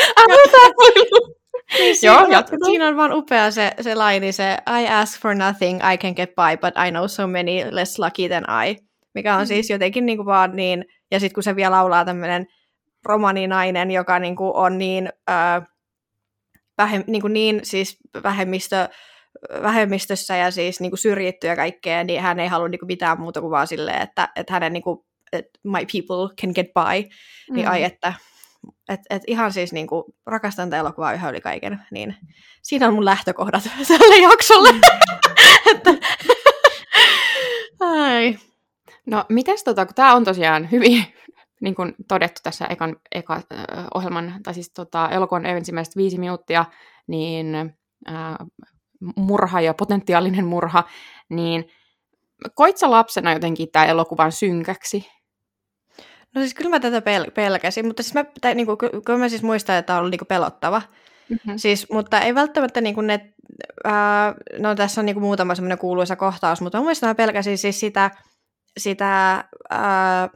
Niin 1.78 1.96
Joo, 2.02 2.24
siinä, 2.24 2.44
siinä 2.66 2.88
on 2.88 2.96
vaan 2.96 3.12
upea 3.12 3.50
se, 3.50 3.72
se 3.80 3.94
laini, 3.94 4.32
se 4.32 4.56
I 4.80 4.88
ask 4.88 5.22
for 5.22 5.34
nothing, 5.34 5.80
I 5.92 5.98
can 5.98 6.12
get 6.16 6.30
by, 6.34 6.56
but 6.60 6.74
I 6.86 6.90
know 6.90 7.06
so 7.06 7.26
many 7.26 7.64
less 7.70 7.98
lucky 7.98 8.28
than 8.28 8.66
I. 8.68 8.76
Mikä 9.14 9.34
on 9.34 9.42
mm. 9.42 9.46
siis 9.46 9.70
jotenkin 9.70 10.06
niinku 10.06 10.26
vaan 10.26 10.56
niin, 10.56 10.84
ja 11.10 11.20
sitten 11.20 11.34
kun 11.34 11.42
se 11.42 11.56
vielä 11.56 11.70
laulaa 11.70 12.04
tämmöinen 12.04 12.46
romaninainen, 13.04 13.90
joka 13.90 14.18
niinku 14.18 14.52
on 14.54 14.78
niin, 14.78 15.08
äh, 15.30 15.62
vähem, 16.78 17.04
niinku 17.06 17.28
niin 17.28 17.60
siis 17.62 17.96
vähemmistö 18.22 18.88
vähemmistössä 19.62 20.36
ja 20.36 20.50
siis 20.50 20.80
niin 20.80 20.90
kuin 20.90 20.98
syrjitty 20.98 21.46
ja 21.46 21.56
kaikkea, 21.56 22.04
niin 22.04 22.22
hän 22.22 22.40
ei 22.40 22.48
halua 22.48 22.68
niin 22.68 22.78
kuin 22.78 22.86
mitään 22.86 23.20
muuta 23.20 23.40
kuin 23.40 23.50
vaan 23.50 23.66
silleen, 23.66 24.02
että, 24.02 24.28
että 24.36 24.52
hänen 24.52 24.72
niin 24.72 24.82
kuin, 24.82 24.98
että 25.32 25.58
my 25.64 25.78
people 25.78 26.34
can 26.40 26.52
get 26.54 26.66
by, 26.74 27.08
niin 27.54 27.66
mm. 27.66 27.72
ai 27.72 27.82
että, 27.82 28.14
et, 28.88 29.00
et 29.10 29.22
ihan 29.26 29.52
siis 29.52 29.72
niin 29.72 29.86
kuin, 29.86 30.04
rakastan 30.26 30.70
tätä 30.70 30.80
elokuvaa 30.80 31.12
yhä 31.12 31.30
yli 31.30 31.40
kaiken, 31.40 31.82
niin 31.90 32.16
siinä 32.62 32.88
on 32.88 32.94
mun 32.94 33.04
lähtökohdat 33.04 33.62
tälle 33.88 34.16
jaksolle. 34.16 34.72
Mm. 34.72 34.80
että, 35.72 35.90
ai. 37.80 38.38
No 39.06 39.24
mites 39.28 39.64
tota, 39.64 39.86
kun 39.86 39.94
tämä 39.94 40.14
on 40.14 40.24
tosiaan 40.24 40.70
hyvin 40.70 41.04
niin 41.62 41.74
kuin 41.74 41.94
todettu 42.08 42.40
tässä 42.42 42.66
ekan, 42.66 42.96
eka, 43.12 43.34
äh, 43.34 43.86
ohjelman, 43.94 44.34
tai 44.42 44.54
siis 44.54 44.72
tota, 44.72 45.08
elokuvan 45.10 45.46
ensimmäiset 45.46 45.96
viisi 45.96 46.18
minuuttia, 46.18 46.64
niin 47.06 47.54
äh, 48.08 48.36
murha 49.16 49.60
ja 49.60 49.74
potentiaalinen 49.74 50.44
murha, 50.44 50.84
niin 51.28 51.70
koit 52.54 52.76
sä 52.76 52.90
lapsena 52.90 53.32
jotenkin 53.32 53.68
tämä 53.72 53.86
elokuvan 53.86 54.32
synkäksi? 54.32 55.08
No 56.34 56.40
siis 56.40 56.54
kyllä 56.54 56.70
mä 56.70 56.80
tätä 56.80 56.98
pel- 57.00 57.30
pelkäsin, 57.30 57.86
mutta 57.86 58.02
siis 58.02 58.14
mä, 58.14 58.24
tai, 58.40 58.54
niin 58.54 58.66
kuin, 58.66 58.78
kyllä 59.04 59.18
mä 59.18 59.28
siis 59.28 59.42
muistan, 59.42 59.76
että 59.76 59.86
tämä 59.86 59.96
on 59.96 60.00
ollut 60.00 60.10
niin 60.10 60.18
kuin 60.18 60.28
pelottava. 60.28 60.82
Mm-hmm. 61.28 61.54
Siis, 61.56 61.86
mutta 61.92 62.20
ei 62.20 62.34
välttämättä 62.34 62.80
niin 62.80 62.94
kuin 62.94 63.06
ne, 63.06 63.32
ää, 63.84 64.34
no 64.58 64.74
tässä 64.74 65.00
on 65.00 65.06
niin 65.06 65.14
kuin 65.14 65.24
muutama 65.24 65.54
semmoinen 65.54 65.78
kuuluisa 65.78 66.16
kohtaus, 66.16 66.60
mutta 66.60 66.78
mä 66.78 66.84
muistan, 66.84 67.10
että 67.10 67.22
mä 67.22 67.26
pelkäsin 67.26 67.58
siis 67.58 67.80
sitä, 67.80 68.10
sitä 68.78 69.44
ää, 69.70 70.28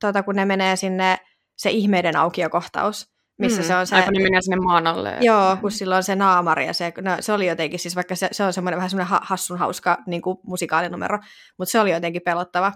tota, 0.00 0.22
kun 0.22 0.36
ne 0.36 0.44
menee 0.44 0.76
sinne, 0.76 1.18
se 1.56 1.70
ihmeiden 1.70 2.16
aukiokohtaus 2.16 3.12
missä 3.42 3.62
mm, 3.62 3.66
se 3.66 3.76
on 3.76 3.86
se... 3.86 3.96
Aivan 3.96 4.12
niin 4.12 4.22
menee 4.22 4.42
sinne 4.42 4.56
maan 4.56 4.86
alle. 4.86 5.16
Joo, 5.20 5.56
kun 5.60 5.70
sillä 5.70 5.96
on 5.96 6.02
se 6.02 6.16
naamari 6.16 6.66
ja 6.66 6.74
se, 6.74 6.92
no, 7.00 7.16
se 7.20 7.32
oli 7.32 7.46
jotenkin, 7.46 7.78
siis 7.78 7.96
vaikka 7.96 8.14
se, 8.14 8.28
se 8.32 8.44
on 8.44 8.52
semmoinen 8.52 8.76
vähän 8.76 8.90
semmoinen 8.90 9.18
hassun 9.22 9.58
hauska 9.58 9.98
niin 10.06 10.22
kuin 10.22 10.38
musikaalinumero, 10.42 11.18
mutta 11.58 11.72
se 11.72 11.80
oli 11.80 11.90
jotenkin 11.90 12.22
pelottava. 12.24 12.72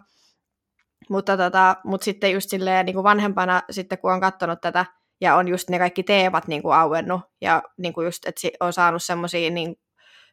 Mutta, 1.11 1.37
tota, 1.37 1.77
mutta 1.85 2.05
sitten 2.05 2.33
just 2.33 2.51
silleen 2.51 2.87
niin 2.87 2.95
kuin 2.95 3.05
vanhempana, 3.05 3.63
sitten 3.71 3.99
kun 3.99 4.13
on 4.13 4.21
katsonut 4.21 4.61
tätä, 4.61 4.87
ja 5.21 5.37
on 5.37 5.49
just 5.49 5.71
ne 5.71 5.79
kaikki 5.79 6.03
teemat 6.03 6.49
niin 6.49 6.63
kuin 6.63 6.75
auennut, 6.75 7.21
ja 7.41 7.63
niin 7.79 7.93
kuin 7.93 8.05
just, 8.05 8.27
että 8.27 8.49
on 8.61 8.73
saanut 8.73 9.03
semmoisia 9.03 9.51
niin 9.51 9.77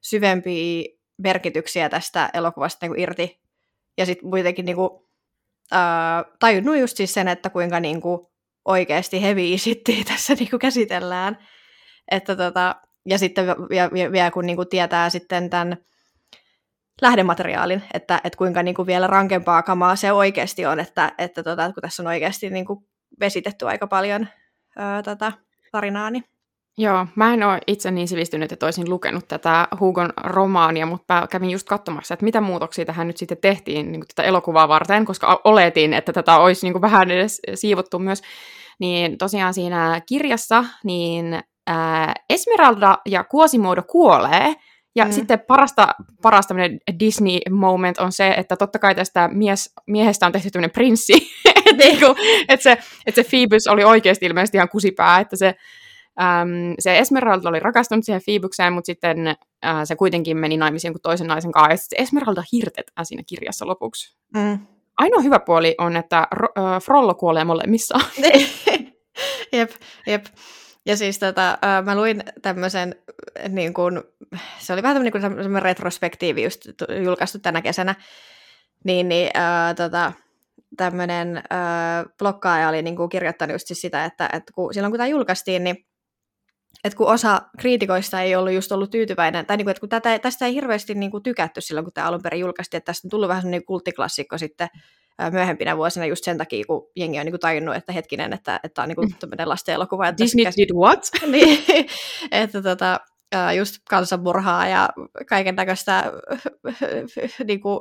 syvempiä 0.02 0.84
merkityksiä 1.18 1.90
tästä 1.90 2.30
elokuvasta 2.34 2.78
niin 2.82 2.92
kuin 2.92 3.00
irti, 3.00 3.42
ja 3.98 4.06
sitten 4.06 4.30
kuitenkin 4.30 4.66
niin 4.66 4.76
kuin, 4.76 4.90
äh, 5.74 6.26
tajunnut 6.40 6.78
just 6.78 6.98
siis 6.98 7.14
sen, 7.14 7.28
että 7.28 7.50
kuinka 7.50 7.80
niin 7.80 8.02
kuin, 8.02 8.28
oikeasti 8.66 9.22
heavy 9.22 9.58
shittiä 9.58 10.04
tässä 10.14 10.34
niin 10.34 10.50
kuin 10.50 10.60
käsitellään. 10.60 11.38
Että 12.12 12.36
tota, 12.36 12.76
ja 13.06 13.18
sitten 13.18 13.46
vielä 13.70 14.18
ja 14.18 14.32
kun 14.32 14.46
niin 14.46 14.56
kuin 14.56 14.70
tietää 14.70 15.10
sitten 15.10 15.50
tämän 15.50 15.78
lähdemateriaalin, 17.02 17.84
että, 17.94 18.22
että 18.24 18.38
kuinka 18.38 18.64
niin 18.64 18.76
kuin 18.76 18.88
vielä 18.88 19.08
rankempaa 19.08 19.64
kamaa 19.64 19.96
se 19.96 20.12
oikeasti 20.12 20.66
on, 20.66 20.80
että, 20.80 21.12
että 21.18 21.44
tota, 21.44 21.74
kun 21.74 21.82
tässä 21.82 22.04
on 22.04 22.08
oikeasti 22.08 22.50
niin 22.50 22.66
kuin 22.66 22.80
vesitetty 23.20 23.68
aika 23.68 23.88
paljon 23.88 24.28
ää, 24.78 25.04
tätä 25.04 25.32
tarinaa. 25.72 26.10
Niin. 26.10 26.24
Joo, 26.78 27.08
mä 27.16 27.34
en 27.34 27.44
ole 27.44 27.60
itse 27.68 27.92
niin 27.92 28.08
sivistynyt, 28.08 28.52
että 28.52 28.66
olisin 28.66 28.90
lukenut 28.90 29.28
tätä 29.28 29.68
Hugon 29.80 30.14
romaania, 30.24 30.86
mutta 30.86 31.28
kävin 31.32 31.50
just 31.50 31.68
katsomassa, 31.68 32.14
että 32.14 32.24
mitä 32.24 32.42
muutoksia 32.42 32.86
tähän 32.86 33.08
nyt 33.08 33.18
sitten 33.18 33.38
tehtiin 33.42 33.92
niin 33.92 34.04
tätä 34.16 34.28
elokuvaa 34.28 34.68
varten, 34.68 35.06
koska 35.06 35.42
oletin, 35.44 35.94
että 35.94 36.14
tätä 36.14 36.38
olisi 36.38 36.68
niin 36.68 36.82
vähän 36.82 37.12
edes 37.12 37.42
siivottu 37.56 38.00
myös. 38.00 38.22
Niin 38.80 39.18
tosiaan 39.18 39.54
siinä 39.54 40.02
kirjassa 40.06 40.66
niin 40.84 41.40
ää, 41.68 42.14
Esmeralda 42.30 42.98
ja 43.06 43.24
Kuosimuodo 43.24 43.82
kuolee, 43.84 44.56
ja 44.96 45.06
mm. 45.06 45.12
sitten 45.12 45.40
parasta, 45.40 45.96
paras 46.22 46.48
Disney-moment 47.00 48.00
on 48.00 48.12
se, 48.12 48.34
että 48.38 48.56
totta 48.56 48.80
kai 48.80 48.96
tästä 48.96 49.30
mies, 49.34 49.74
miehestä 49.88 50.26
on 50.26 50.32
tehty 50.32 50.50
tämmöinen 50.50 50.72
prinssi, 50.72 51.14
että, 51.66 51.84
niin 51.86 52.00
että, 52.50 52.64
se, 52.64 52.78
että 53.06 53.24
se 53.24 53.30
Phoebus 53.30 53.68
oli 53.68 53.84
oikeasti 53.84 54.26
ilmeisesti 54.26 54.58
ihan 54.58 54.70
kusipää, 54.70 55.20
että 55.20 55.36
se 55.36 55.56
äm, 56.22 56.76
se 56.80 56.98
Esmeralda 56.98 57.50
oli 57.50 57.60
rakastunut 57.60 58.06
siihen 58.06 58.22
Phoebukseen, 58.26 58.74
mutta 58.74 58.86
sitten 58.86 59.28
äh, 59.28 59.36
se 59.84 59.96
kuitenkin 59.96 60.38
meni 60.38 60.58
naimisiin 60.58 60.90
jonkun 60.90 61.02
toisen 61.02 61.28
naisen 61.28 61.52
kanssa, 61.52 61.72
ja 61.72 61.78
se 61.78 61.96
Esmeralda 61.98 62.44
hirtetään 62.52 63.06
siinä 63.06 63.24
kirjassa 63.28 63.68
lopuksi. 63.68 64.18
Mm. 64.36 64.60
Ainoa 64.98 65.22
hyvä 65.22 65.40
puoli 65.40 65.76
on, 65.78 65.98
että 65.98 66.28
ro- 66.36 66.64
äh, 66.64 66.82
Frollo 66.82 67.14
kuolee 67.14 67.44
molemmissa. 67.44 68.00
jep, 69.54 69.72
jep. 70.08 70.26
Ja 70.86 70.98
siis 70.98 71.20
tota, 71.20 71.58
mä 71.86 71.96
luin 71.96 72.24
tämmöisen, 72.42 72.96
niin 73.50 73.74
kun, 73.74 74.04
se 74.60 74.74
oli 74.74 74.84
vähän 74.84 74.96
tämmöinen, 74.96 75.22
niin 75.22 75.36
tämmöinen 75.36 75.62
retrospektiivi 75.62 76.44
just 76.44 76.62
julkaistu 77.04 77.40
tänä 77.40 77.62
kesänä, 77.62 77.96
niin, 78.84 79.10
niin 79.10 79.30
äh, 79.38 79.76
tota, 79.76 80.14
tämmöinen 80.78 81.38
äh, 81.38 82.06
blokkaaja 82.20 82.70
oli 82.70 82.82
niin 82.82 82.96
kuin 82.96 83.10
kirjoittanut 83.10 83.54
just 83.54 83.68
siis 83.68 83.82
sitä, 83.82 84.06
että, 84.06 84.30
että 84.34 84.54
kun, 84.56 84.74
silloin 84.74 84.92
kun 84.92 84.98
tämä 84.98 85.08
julkaistiin, 85.08 85.64
niin 85.64 85.86
että 86.84 86.98
kun 86.98 87.08
osa 87.08 87.42
kriitikoista 87.60 88.22
ei 88.22 88.36
ollut 88.36 88.54
just 88.54 88.72
ollut 88.72 88.92
tyytyväinen, 88.92 89.46
tai 89.46 89.58
niin 89.58 89.66
kuin, 89.66 89.72
että 89.72 89.80
kun 89.80 89.90
tätä, 89.90 90.20
tästä 90.20 90.46
ei 90.46 90.54
hirveästi 90.54 90.96
niin 90.96 91.12
kuin 91.12 91.24
tykätty 91.24 91.62
silloin, 91.62 91.86
kun 91.86 91.94
tämä 91.94 92.08
alun 92.08 92.22
perin 92.22 92.40
julkaistiin, 92.40 92.78
että 92.78 92.86
tästä 92.86 93.06
on 93.06 93.10
tullut 93.10 93.28
vähän 93.28 93.42
sellainen 93.42 93.66
kulttiklassikko 93.66 94.38
sitten 94.38 94.68
myöhempinä 95.32 95.78
vuosina 95.78 96.06
just 96.06 96.24
sen 96.24 96.38
takia, 96.38 96.66
kun 96.68 96.92
jengi 96.96 97.20
on 97.20 97.26
niin 97.26 97.34
kuin 97.34 97.40
tajunnut, 97.40 97.76
että 97.76 97.94
hetkinen, 97.94 98.34
että, 98.34 98.60
että 98.64 98.74
tämä 98.74 98.84
on 98.84 98.90
niin 98.90 98.96
kuin 98.96 99.16
tämmöinen 99.20 99.50
lasten 99.50 99.76
elokuva. 99.76 100.18
Disney 100.18 100.46
käs... 100.46 100.56
did 100.58 100.70
what? 100.76 101.10
niin, 101.32 101.60
että 102.32 102.62
tota, 102.62 103.00
just 103.58 103.76
kansanmurhaa 103.90 104.68
ja 104.68 104.90
kaiken 105.30 105.56
näköistä 105.56 106.12
niin 107.48 107.62
kuin, 107.62 107.80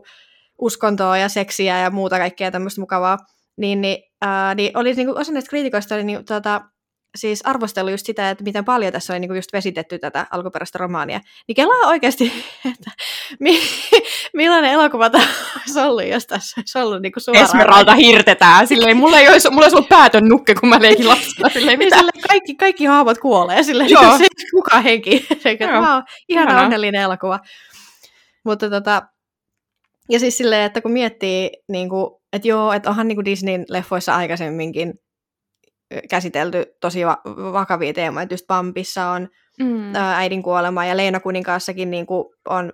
uskontoa 0.59 1.19
ja 1.19 1.29
seksiä 1.29 1.79
ja 1.79 1.91
muuta 1.91 2.19
kaikkea 2.19 2.51
tämmöistä 2.51 2.81
mukavaa. 2.81 3.19
Niin, 3.57 3.81
niin, 3.81 4.03
ää, 4.21 4.55
niin 4.55 4.77
oli 4.77 4.93
niin 4.93 5.07
kuin, 5.07 5.19
osa 5.19 5.33
näistä 5.33 5.51
kriitikoista 5.51 5.95
oli 5.95 6.05
niin, 6.05 6.25
tota, 6.25 6.61
siis 7.17 7.43
arvostelu 7.47 7.89
just 7.89 8.07
sitä, 8.07 8.31
että 8.31 8.45
miten 8.45 8.65
paljon 8.65 8.93
tässä 8.93 9.13
oli 9.13 9.21
niin 9.21 9.35
just 9.35 9.53
vesitetty 9.53 9.99
tätä 9.99 10.27
alkuperäistä 10.31 10.79
romaania, 10.79 11.21
niin 11.49 11.57
kelaa 11.57 11.89
oikeasti, 11.89 12.33
että 12.73 12.91
mi- 13.41 13.61
millainen 14.35 14.71
elokuva 14.71 15.11
tämä 15.11 15.25
olisi 15.61 15.81
ollut, 15.81 16.05
jos 16.05 16.27
tässä 16.27 16.61
olisi 16.61 16.79
ollut 16.79 17.03
niin 17.03 17.13
suoraan. 17.19 17.45
Esmeralda 17.45 17.95
hirtetään, 17.95 18.67
silleen, 18.67 18.97
mulla 18.97 19.19
ei 19.19 19.29
olisi, 19.29 19.51
mulla 19.51 19.65
olisi 19.65 19.77
ollut 19.77 19.89
päätön 19.89 20.29
nukke, 20.29 20.55
kun 20.55 20.69
mä 20.69 20.83
leikin 20.83 21.09
lapsena, 21.09 21.49
silleen, 21.49 21.79
mitä? 21.79 21.97
Silleen, 21.97 22.29
kaikki, 22.29 22.55
kaikki 22.55 22.85
haavat 22.85 23.19
kuolee, 23.19 23.63
silleen, 23.63 23.91
Joo. 23.91 24.19
se 24.19 24.27
kukaan 24.51 24.83
henki, 24.83 25.27
se, 25.43 25.51
että 25.51 25.81
wow, 25.81 26.03
ihana 26.29 26.61
onnellinen 26.61 27.01
elokuva. 27.01 27.41
Mutta 28.45 28.71
tota, 28.71 29.03
ja 30.11 30.19
siis 30.19 30.39
silleen, 30.39 30.63
että 30.63 30.81
kun 30.81 30.93
miettii, 30.93 31.51
niin 31.69 31.89
kuin, 31.89 32.11
että 32.33 32.49
joo, 32.49 32.73
että 32.73 32.91
onhan 32.91 33.09
niin 33.09 33.17
kuin 33.17 33.25
Disneyn 33.25 33.65
leffoissa 33.69 34.15
aikaisemminkin 34.17 34.95
käsitelty 36.11 36.65
tosi 36.81 37.07
va- 37.07 37.23
vakavia 37.53 37.93
teemoja, 37.93 38.23
että 38.23 38.33
just 38.33 38.47
Pampissa 38.47 39.07
on 39.07 39.29
mm. 39.59 39.95
ä, 39.95 40.17
äidin 40.17 40.43
kuolema 40.43 40.85
ja 40.85 40.97
Leena 40.97 41.21
Kuninkaassakin 41.21 41.91
niin 41.91 42.07
kuin 42.07 42.25
on 42.49 42.73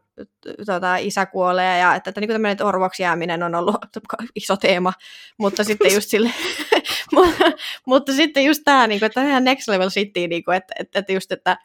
tota, 0.66 0.96
isä 0.96 1.26
kuolee 1.26 1.78
ja 1.78 1.94
että, 1.94 2.10
että 2.10 2.20
niin 2.20 2.30
tämmöinen 2.30 2.66
orvoksi 2.66 3.02
jääminen 3.02 3.42
on 3.42 3.54
ollut 3.54 3.76
iso 4.42 4.56
teema, 4.56 4.92
mutta 5.38 5.64
sitten 5.64 5.94
just 5.94 6.10
sille, 6.10 6.30
mutta, 7.14 7.44
mutta 7.86 8.12
sitten 8.12 8.44
just 8.44 8.62
tämä, 8.64 8.86
niin 8.86 9.00
kuin, 9.00 9.06
että 9.06 9.28
ihan 9.28 9.44
next 9.44 9.68
level 9.68 9.90
shittia, 9.90 10.28
niin 10.28 10.44
kuin, 10.44 10.56
että, 10.56 10.74
että, 10.78 10.98
että 10.98 11.12
just, 11.12 11.32
että, 11.32 11.56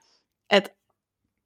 että 0.51 0.69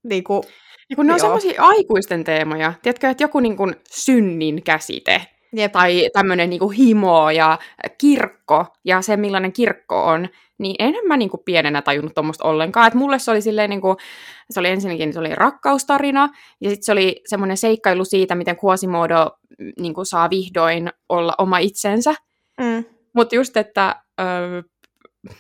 niin 0.04 0.24
kuin, 0.24 0.44
ja 0.90 0.96
kun 0.96 1.08
ne 1.08 1.14
on 1.14 1.20
semmoisia 1.20 1.62
aikuisten 1.62 2.24
teemoja, 2.24 2.74
tiedätkö, 2.82 3.10
että 3.10 3.24
joku 3.24 3.40
niin 3.40 3.58
kuin 3.58 3.76
synnin 3.92 4.64
käsite, 4.64 5.28
Jep. 5.54 5.72
tai 5.72 6.10
tämmöinen 6.14 6.50
niin 6.50 6.72
himo 6.72 7.30
ja 7.30 7.60
kirkko, 7.98 8.66
ja 8.86 9.02
se 9.02 9.18
millainen 9.18 9.54
kirkko 9.54 10.04
on, 10.04 10.30
niin 10.58 10.76
en 10.80 10.96
mä 11.08 11.18
niin 11.18 11.30
kuin 11.30 11.42
pienenä 11.46 11.82
tajunnut 11.82 12.14
tuommoista 12.14 12.48
ollenkaan. 12.48 12.88
että 12.88 13.00
mulle 13.00 13.20
se 13.20 13.32
oli 13.32 13.42
silleen, 13.42 13.70
niin 13.70 13.82
kuin, 13.82 13.98
se 14.50 14.60
oli 14.60 14.68
ensinnäkin 14.68 15.14
se 15.14 15.20
oli 15.20 15.36
rakkaustarina, 15.36 16.30
ja 16.62 16.70
sitten 16.70 16.86
se 16.86 16.92
oli 16.92 17.22
semmoinen 17.26 17.58
seikkailu 17.58 18.06
siitä, 18.06 18.36
miten 18.36 18.58
Quasimodo 18.66 19.32
niin 19.80 19.94
kuin 19.94 20.06
saa 20.06 20.30
vihdoin 20.30 20.90
olla 21.10 21.34
oma 21.38 21.58
itsensä. 21.58 22.14
Mm. 22.60 22.86
Mutta 23.14 23.36
just, 23.36 23.58
että 23.58 23.96
öö, 24.20 24.62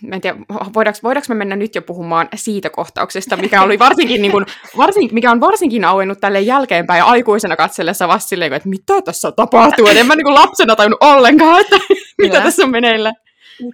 mä 0.01 0.15
en 0.15 0.21
tiedä, 0.21 0.37
voidaanko, 0.73 0.99
voidaanko 1.03 1.25
me 1.29 1.35
mennä 1.35 1.55
nyt 1.55 1.75
jo 1.75 1.81
puhumaan 1.81 2.29
siitä 2.35 2.69
kohtauksesta, 2.69 3.37
mikä, 3.37 3.61
oli 3.61 3.79
varsinkin, 3.79 4.21
niin 4.21 4.31
kuin, 4.31 4.45
varsin, 4.77 5.09
mikä 5.11 5.31
on 5.31 5.41
varsinkin 5.41 5.85
auennut 5.85 6.19
tälle 6.19 6.41
jälkeenpäin 6.41 7.03
aikuisena 7.03 7.55
katsellessa 7.55 8.07
vasta 8.07 8.29
silleen, 8.29 8.53
että 8.53 8.69
mitä 8.69 9.01
tässä 9.01 9.31
tapahtuu, 9.31 9.87
en 9.87 10.05
mä 10.05 10.15
niin 10.15 10.25
kuin 10.25 10.35
lapsena 10.35 10.75
tajunnut 10.75 11.03
ollenkaan, 11.03 11.61
että 11.61 11.75
mitä 12.21 12.41
tässä 12.41 12.63
on 12.63 12.71
meneillä. 12.71 13.13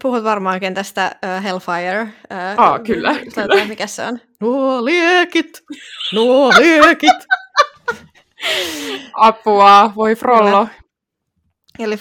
Puhut 0.01 0.23
varmaankin 0.23 0.73
tästä 0.73 1.15
uh, 1.25 1.43
Hellfire. 1.43 2.01
Uh, 2.01 2.09
Aa, 2.57 2.79
kyllä, 2.79 3.13
tuota, 3.13 3.41
kyllä. 3.41 3.65
Mikä 3.65 3.87
se 3.87 4.05
on? 4.05 4.19
Nuo 4.41 4.85
liekit! 4.85 5.63
Nuo 6.13 6.49
liekit! 6.49 7.25
Apua, 9.13 9.91
voi 9.95 10.15
Frollo. 10.15 10.65
Kyllä. 10.65 10.82
Eli 11.79 11.97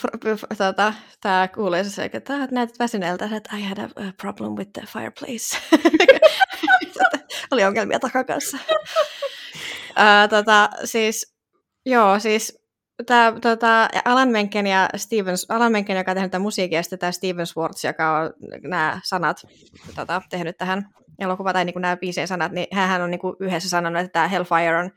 tota, 0.58 0.94
tämä 1.20 1.48
kuulee 1.48 1.84
se, 1.84 2.10
että 2.12 2.48
näytät 2.50 2.78
väsyneeltä, 2.78 3.28
että 3.36 3.56
I 3.56 3.62
had 3.62 3.78
a, 3.78 4.12
problem 4.22 4.52
with 4.52 4.70
the 4.72 4.82
fireplace. 4.86 5.58
Oli 7.52 7.64
ongelmia 7.64 8.00
takakanssa. 8.00 8.58
uh, 9.90 10.30
tota, 10.30 10.68
siis, 10.84 11.34
joo, 11.86 12.18
siis 12.18 12.62
tämä 13.06 13.32
tota, 13.40 13.88
Alan 14.04 14.28
Menken 14.28 14.66
ja 14.66 14.88
Steven, 14.96 15.34
Alan 15.48 15.72
Menken, 15.72 15.96
joka 15.96 16.10
on 16.10 16.14
tehnyt 16.14 16.30
tämän 16.30 16.42
musiikin, 16.42 16.76
ja 16.76 16.82
sitten 16.82 16.98
tämä 16.98 17.12
Steven 17.12 17.46
Swartz, 17.46 17.84
joka 17.84 18.18
on 18.18 18.32
nämä 18.62 19.00
sanat 19.04 19.42
tota, 19.94 20.22
tehnyt 20.30 20.56
tähän 20.56 20.88
elokuvaan, 21.18 21.54
tai 21.54 21.64
niin 21.64 21.80
nämä 21.80 21.96
biisien 21.96 22.28
sanat, 22.28 22.52
niin 22.52 22.66
hän 22.72 23.02
on 23.02 23.10
niin 23.10 23.20
yhdessä 23.40 23.68
sanonut, 23.68 24.00
että 24.00 24.12
tämä 24.12 24.28
Hellfire 24.28 24.78
on 24.78 24.90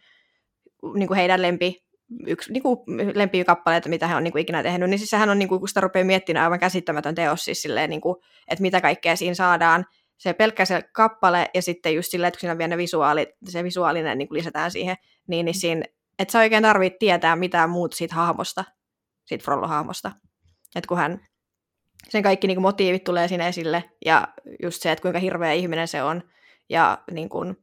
niin 0.95 1.13
heidän 1.13 1.41
lempi 1.41 1.85
yksi 2.27 2.53
niin 2.53 2.63
kuin 2.63 2.79
lempikappaleita, 3.15 3.89
mitä 3.89 4.07
hän 4.07 4.17
on 4.17 4.23
niin 4.23 4.31
kuin 4.31 4.41
ikinä 4.41 4.63
tehnyt, 4.63 4.89
niin 4.89 4.99
siis 4.99 5.09
sehän 5.09 5.29
on, 5.29 5.39
niin 5.39 5.49
kuin, 5.49 5.59
kun 5.59 5.67
sitä 5.67 5.81
rupeaa 5.81 6.05
miettimään, 6.05 6.43
aivan 6.43 6.59
käsittämätön 6.59 7.15
teos, 7.15 7.45
siis 7.45 7.61
silleen, 7.61 7.89
niin 7.89 8.01
kuin, 8.01 8.15
että 8.47 8.61
mitä 8.61 8.81
kaikkea 8.81 9.15
siinä 9.15 9.33
saadaan. 9.33 9.85
Se 10.17 10.33
pelkkä 10.33 10.65
se 10.65 10.81
kappale 10.93 11.49
ja 11.53 11.61
sitten 11.61 11.95
just 11.95 12.11
silleen, 12.11 12.27
että 12.27 12.37
kun 12.37 12.39
siinä 12.39 12.51
on 12.51 12.57
vielä 12.57 12.67
ne 12.67 12.77
visuaali, 12.77 13.27
se 13.45 13.63
visuaalinen 13.63 14.17
niin 14.17 14.27
kuin 14.27 14.37
lisätään 14.37 14.71
siihen, 14.71 14.95
niin, 15.27 15.45
niin 15.45 15.55
siinä, 15.55 15.85
että 16.19 16.31
sä 16.31 16.39
oikein 16.39 16.63
tarvitse 16.63 16.97
tietää 16.99 17.35
mitään 17.35 17.69
muuta 17.69 17.95
siitä 17.95 18.15
hahmosta, 18.15 18.63
siitä 19.25 19.43
Frollo-hahmosta. 19.43 20.11
Että 20.75 20.87
kun 20.87 20.97
hän, 20.97 21.19
sen 22.09 22.23
kaikki 22.23 22.47
niin 22.47 22.55
kuin 22.55 22.61
motiivit 22.61 23.03
tulee 23.03 23.27
sinne 23.27 23.47
esille 23.47 23.83
ja 24.05 24.27
just 24.63 24.81
se, 24.81 24.91
että 24.91 25.01
kuinka 25.01 25.19
hirveä 25.19 25.51
ihminen 25.51 25.87
se 25.87 26.03
on 26.03 26.23
ja 26.69 27.03
niin 27.11 27.29
kuin, 27.29 27.57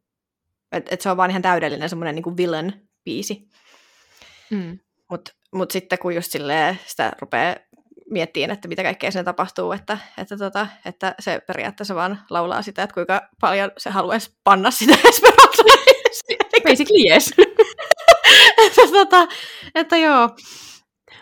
että, 0.72 0.94
että 0.94 1.02
se 1.02 1.10
on 1.10 1.16
vaan 1.16 1.30
ihan 1.30 1.42
täydellinen 1.42 1.88
semmoinen 1.88 2.14
niin 2.14 2.36
villain-biisi. 2.36 3.48
Mm. 4.52 4.78
Mutta 5.10 5.32
mut 5.52 5.70
sitten 5.70 5.98
kun 5.98 6.14
just 6.14 6.32
silleen 6.32 6.78
sitä 6.86 7.12
rupeaa 7.20 7.56
miettiin, 8.10 8.50
että 8.50 8.68
mitä 8.68 8.82
kaikkea 8.82 9.10
siinä 9.10 9.24
tapahtuu, 9.24 9.72
että, 9.72 9.98
että, 10.18 10.36
tota, 10.36 10.66
että 10.84 11.14
se 11.20 11.40
periaatteessa 11.46 11.94
vaan 11.94 12.20
laulaa 12.30 12.62
sitä, 12.62 12.82
että 12.82 12.94
kuinka 12.94 13.28
paljon 13.40 13.70
se 13.78 13.90
haluaisi 13.90 14.34
panna 14.44 14.70
sitä 14.70 14.92
Esperanzaa. 15.08 15.82
Basically 16.64 17.10
yes. 17.10 17.34
että, 18.66 18.82
tota, 18.92 19.28
että 19.74 19.96
joo. 19.96 20.28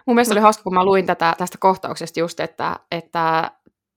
Mun 0.06 0.14
mielestä 0.14 0.34
oli 0.34 0.40
hauska, 0.40 0.62
kun 0.62 0.74
mä 0.74 0.84
luin 0.84 1.06
tätä, 1.06 1.34
tästä 1.38 1.58
kohtauksesta 1.58 2.20
just, 2.20 2.40
että, 2.40 2.76
että 2.90 3.50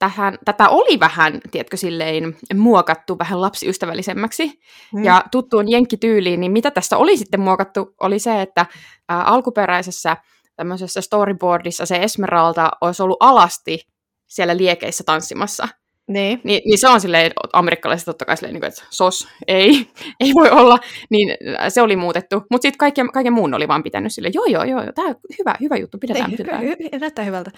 tähän, 0.03 0.37
tätä 0.45 0.69
oli 0.69 0.99
vähän, 0.99 1.39
tiedätkö, 1.51 1.77
silleen 1.77 2.37
muokattu 2.55 3.19
vähän 3.19 3.41
lapsiystävällisemmäksi 3.41 4.59
mm. 4.93 5.03
ja 5.03 5.23
tuttuun 5.31 5.71
jenkkityyliin, 5.71 6.39
niin 6.39 6.51
mitä 6.51 6.71
tässä 6.71 6.97
oli 6.97 7.17
sitten 7.17 7.39
muokattu, 7.39 7.95
oli 7.99 8.19
se, 8.19 8.41
että 8.41 8.65
ä, 9.11 9.21
alkuperäisessä 9.21 10.17
tämmöisessä 10.55 11.01
storyboardissa 11.01 11.85
se 11.85 11.95
Esmeralda 11.95 12.71
olisi 12.81 13.03
ollut 13.03 13.17
alasti 13.19 13.79
siellä 14.27 14.57
liekeissä 14.57 15.03
tanssimassa. 15.03 15.67
Niin. 16.07 16.41
Ni, 16.43 16.61
niin 16.65 16.77
se 16.77 16.87
on 16.87 17.01
silleen, 17.01 17.31
amerikkalaiset 17.53 18.05
totta 18.05 18.25
kai 18.25 18.37
silleen, 18.37 18.53
niin 18.53 18.65
että 18.65 18.83
sos, 18.89 19.27
ei, 19.47 19.87
ei 20.19 20.33
voi 20.33 20.49
olla, 20.49 20.77
niin 21.09 21.37
se 21.69 21.81
oli 21.81 21.95
muutettu. 21.95 22.35
Mutta 22.35 22.61
sitten 22.61 22.77
kaiken, 22.77 23.11
kaiken 23.11 23.33
muun 23.33 23.53
oli 23.53 23.67
vaan 23.67 23.83
pitänyt 23.83 24.13
sille, 24.13 24.29
joo, 24.33 24.45
joo, 24.45 24.63
joo, 24.63 24.81
tämä 24.95 25.15
hyvä, 25.39 25.55
hyvä 25.61 25.77
juttu, 25.77 25.97
pidetään, 25.97 26.31
ei, 26.31 26.37
pidetään. 26.37 26.61
Hy, 26.61 26.67
hy, 26.67 26.99
näyttää 26.99 27.25
hyvältä. 27.25 27.51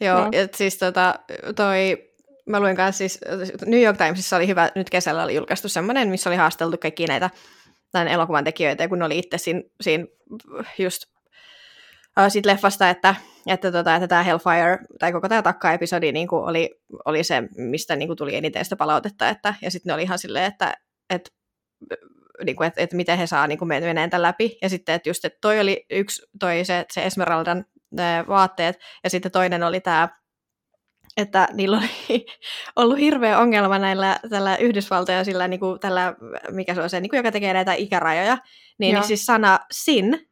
Joo, 0.00 0.20
no. 0.20 0.28
et 0.32 0.54
siis 0.54 0.78
tota, 0.78 1.14
toi, 1.56 2.10
mä 2.46 2.60
luin 2.60 2.76
kanssa 2.76 2.98
siis, 2.98 3.20
New 3.66 3.82
York 3.82 3.98
Timesissa 3.98 4.36
oli 4.36 4.46
hyvä, 4.46 4.70
nyt 4.74 4.90
kesällä 4.90 5.24
oli 5.24 5.34
julkaistu 5.34 5.68
semmoinen, 5.68 6.08
missä 6.08 6.30
oli 6.30 6.36
haasteltu 6.36 6.78
kaikki 6.78 7.06
näitä 7.06 7.30
tämän 7.92 8.08
elokuvan 8.08 8.44
tekijöitä, 8.44 8.88
kun 8.88 8.98
ne 8.98 9.04
oli 9.04 9.18
itse 9.18 9.38
siinä, 9.38 9.62
siinä 9.80 10.04
just 10.78 11.02
äh, 12.18 12.32
siitä 12.32 12.48
leffasta, 12.48 12.90
että, 12.90 13.14
että, 13.46 13.72
tota, 13.72 13.94
että 13.94 14.08
tämä 14.08 14.22
Hellfire, 14.22 14.78
tai 14.98 15.12
koko 15.12 15.28
tämä 15.28 15.42
takka-episodi 15.42 16.12
niin 16.12 16.28
kuin 16.28 16.44
oli, 16.44 16.80
oli 17.04 17.24
se, 17.24 17.42
mistä 17.56 17.96
niin 17.96 18.08
kuin 18.08 18.16
tuli 18.16 18.36
eniten 18.36 18.64
sitä 18.64 18.76
palautetta, 18.76 19.28
että, 19.28 19.54
ja 19.62 19.70
sitten 19.70 19.90
ne 19.90 19.94
oli 19.94 20.02
ihan 20.02 20.18
silleen, 20.18 20.44
että, 20.44 20.74
että 21.10 21.30
niin 22.44 22.56
kuin, 22.56 22.66
että, 22.66 22.80
että 22.80 22.96
miten 22.96 23.18
he 23.18 23.26
saa 23.26 23.46
niin 23.46 23.58
kuin 23.58 23.68
meneen 23.68 24.10
tämän 24.10 24.22
läpi. 24.22 24.58
Ja 24.62 24.68
sitten, 24.68 24.94
että 24.94 25.08
just, 25.08 25.24
että 25.24 25.38
toi 25.40 25.60
oli 25.60 25.86
yksi, 25.90 26.22
toi 26.40 26.64
se, 26.64 26.84
se 26.92 27.06
Esmeraldan 27.06 27.64
vaatteet, 28.28 28.78
ja 29.04 29.10
sitten 29.10 29.32
toinen 29.32 29.62
oli 29.62 29.80
tämä, 29.80 30.08
että 31.16 31.48
niillä 31.52 31.78
oli 31.78 32.26
ollut 32.76 32.98
hirveä 32.98 33.38
ongelma 33.38 33.78
näillä 33.78 34.20
tällä 34.30 34.56
Yhdysvaltoja 34.56 35.24
sillä, 35.24 35.48
niin 35.48 35.60
kuin, 35.60 35.80
tällä, 35.80 36.14
mikä 36.50 36.74
se 36.74 36.82
on 36.82 36.90
se, 36.90 37.00
niin 37.00 37.10
kuin, 37.10 37.18
joka 37.18 37.32
tekee 37.32 37.52
näitä 37.52 37.72
ikärajoja, 37.72 38.38
niin, 38.78 38.94
niin 38.94 39.04
siis 39.04 39.26
sana 39.26 39.58
sin, 39.72 40.29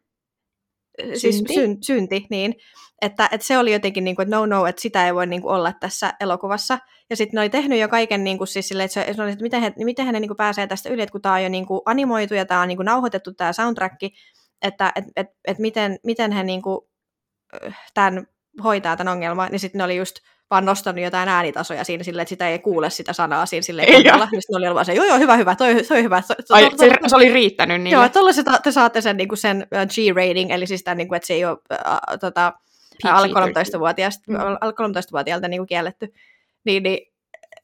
siis 1.15 1.37
synti. 1.37 1.55
Syn, 1.55 1.77
synti, 1.83 2.27
niin, 2.31 2.55
että, 3.03 3.29
että 3.33 3.47
se 3.47 3.59
oli 3.59 3.73
jotenkin 3.73 4.05
niin 4.05 4.17
kuin, 4.17 4.25
että 4.25 4.37
no 4.37 4.47
no, 4.47 4.67
että 4.67 4.83
sitä 4.83 5.07
ei 5.07 5.15
voi 5.15 5.27
niin 5.27 5.43
kuin, 5.43 5.55
olla 5.55 5.73
tässä 5.73 6.13
elokuvassa. 6.21 6.79
Ja 7.11 7.17
sitten 7.17 7.37
ne 7.37 7.41
oli 7.41 7.51
tehnyt 7.51 7.81
jo 7.81 7.89
kaiken 7.89 8.25
niin 8.25 8.39
kuin, 8.39 8.49
siis 8.49 8.69
sille, 8.69 8.85
että, 8.85 8.95
se, 8.95 9.23
oli, 9.23 9.31
että 9.31 9.43
miten 9.43 9.61
he, 9.61 9.73
miten 9.77 10.07
he 10.07 10.13
niin 10.13 10.29
kuin, 10.29 10.37
pääsee 10.37 10.67
tästä 10.67 10.89
yli, 10.89 11.03
että 11.03 11.13
kun 11.13 11.23
tämä 11.23 11.35
on 11.35 11.43
jo 11.43 11.49
niin 11.49 11.67
kuin, 11.67 11.81
animoitu 11.87 12.35
ja 12.35 12.45
tämä 12.45 12.61
on 12.61 12.69
niin 12.69 12.79
kuin, 12.79 12.87
nauhoitettu 12.87 13.35
tämä 13.35 13.53
soundtrack, 13.53 14.03
että 14.63 14.93
et, 14.95 15.05
et, 15.17 15.27
et 15.45 15.59
miten, 15.59 15.99
miten 16.05 16.33
he 16.33 16.43
niin 16.43 16.63
kuin, 16.63 16.81
tämän 17.95 18.27
hoitaa 18.65 18.97
tämän 18.97 19.13
ongelman, 19.13 19.51
niin 19.51 19.61
sitten 19.61 19.79
ne 19.79 19.85
oli 19.85 19.97
just 19.97 20.17
vaan 20.51 20.65
nostanut 20.65 21.05
jotain 21.05 21.29
äänitasoja 21.29 21.85
siinä 21.85 22.05
silleen, 22.05 22.23
että 22.23 22.31
sitä 22.31 22.49
ei 22.49 22.59
kuule 22.59 22.91
sitä 22.91 23.13
sanaa 23.13 23.47
siinä 23.47 23.63
silleen 23.63 23.89
kunnolla. 23.93 24.29
Niin 24.33 24.69
oli 24.69 24.75
vaan 24.75 24.85
se, 24.85 24.95
joo 24.95 25.05
joo, 25.05 25.19
hyvä, 25.19 25.37
hyvä, 25.37 25.55
toi, 25.55 25.85
toi 25.85 26.03
hyvä. 26.03 26.23
To, 26.29 26.35
to, 26.49 26.55
Ai, 26.55 26.71
to, 26.71 26.77
se, 26.77 26.91
se, 27.07 27.17
oli 27.17 27.33
riittänyt 27.33 27.83
niille. 27.83 27.97
Joo, 28.03 28.09
tuolla 28.09 28.59
te 28.63 28.73
saatte 28.73 29.01
sen, 29.01 29.17
niin 29.17 29.29
kuin 29.29 29.39
sen 29.39 29.67
G-rating, 29.71 30.51
eli 30.51 30.67
siis 30.67 30.85
tämän, 30.85 30.99
niin 30.99 31.09
kuin, 31.09 31.17
että 31.17 31.27
se 31.27 31.35
ei 31.35 31.45
ole 31.45 31.59
äh, 31.73 32.19
tota, 32.21 32.53
alle 33.05 33.27
13-vuotiaalta, 33.27 34.19
mm. 34.29 34.37
alle 34.37 34.73
13-vuotiaalta 34.73 35.49
niin 35.49 35.61
kuin 35.61 35.67
kielletty. 35.67 36.13
Niin, 36.65 36.83
niin 36.83 36.99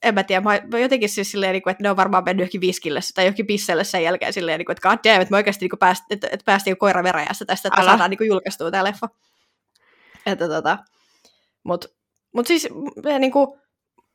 en 0.02 0.14
mä 0.14 0.22
tiedä, 0.22 0.40
mä 0.40 0.78
jotenkin 0.78 1.08
siis 1.08 1.30
silleen, 1.30 1.52
niin 1.52 1.62
kuin, 1.62 1.70
että 1.70 1.82
ne 1.82 1.90
on 1.90 1.96
varmaan 1.96 2.24
mennyt 2.24 2.42
johonkin 2.42 2.60
viskille 2.60 3.00
tai 3.14 3.24
johonkin 3.24 3.46
pisselle 3.46 3.84
sen 3.84 4.02
jälkeen 4.02 4.32
silleen, 4.32 4.58
niin 4.58 4.66
kuin, 4.66 4.76
että 4.76 4.88
god 4.88 4.98
damn, 5.04 5.22
että 5.22 5.32
me 5.32 5.36
oikeasti 5.36 5.64
niin 5.64 5.78
pääst, 5.78 6.04
että, 6.10 6.28
että 6.32 6.44
päästiin 6.44 6.76
koira 6.76 7.02
veräjässä 7.02 7.44
tästä, 7.44 7.68
että 7.68 7.80
Älä. 7.80 7.90
saadaan 7.90 8.10
niin 8.10 8.28
julkaistua 8.28 8.70
tämä 8.70 8.84
leffa. 8.84 9.08
Että 10.26 10.48
tota, 10.48 10.78
mut 11.64 11.94
mutta 12.34 12.48
siis 12.48 12.68
niin 13.18 13.32
kuin, 13.32 13.46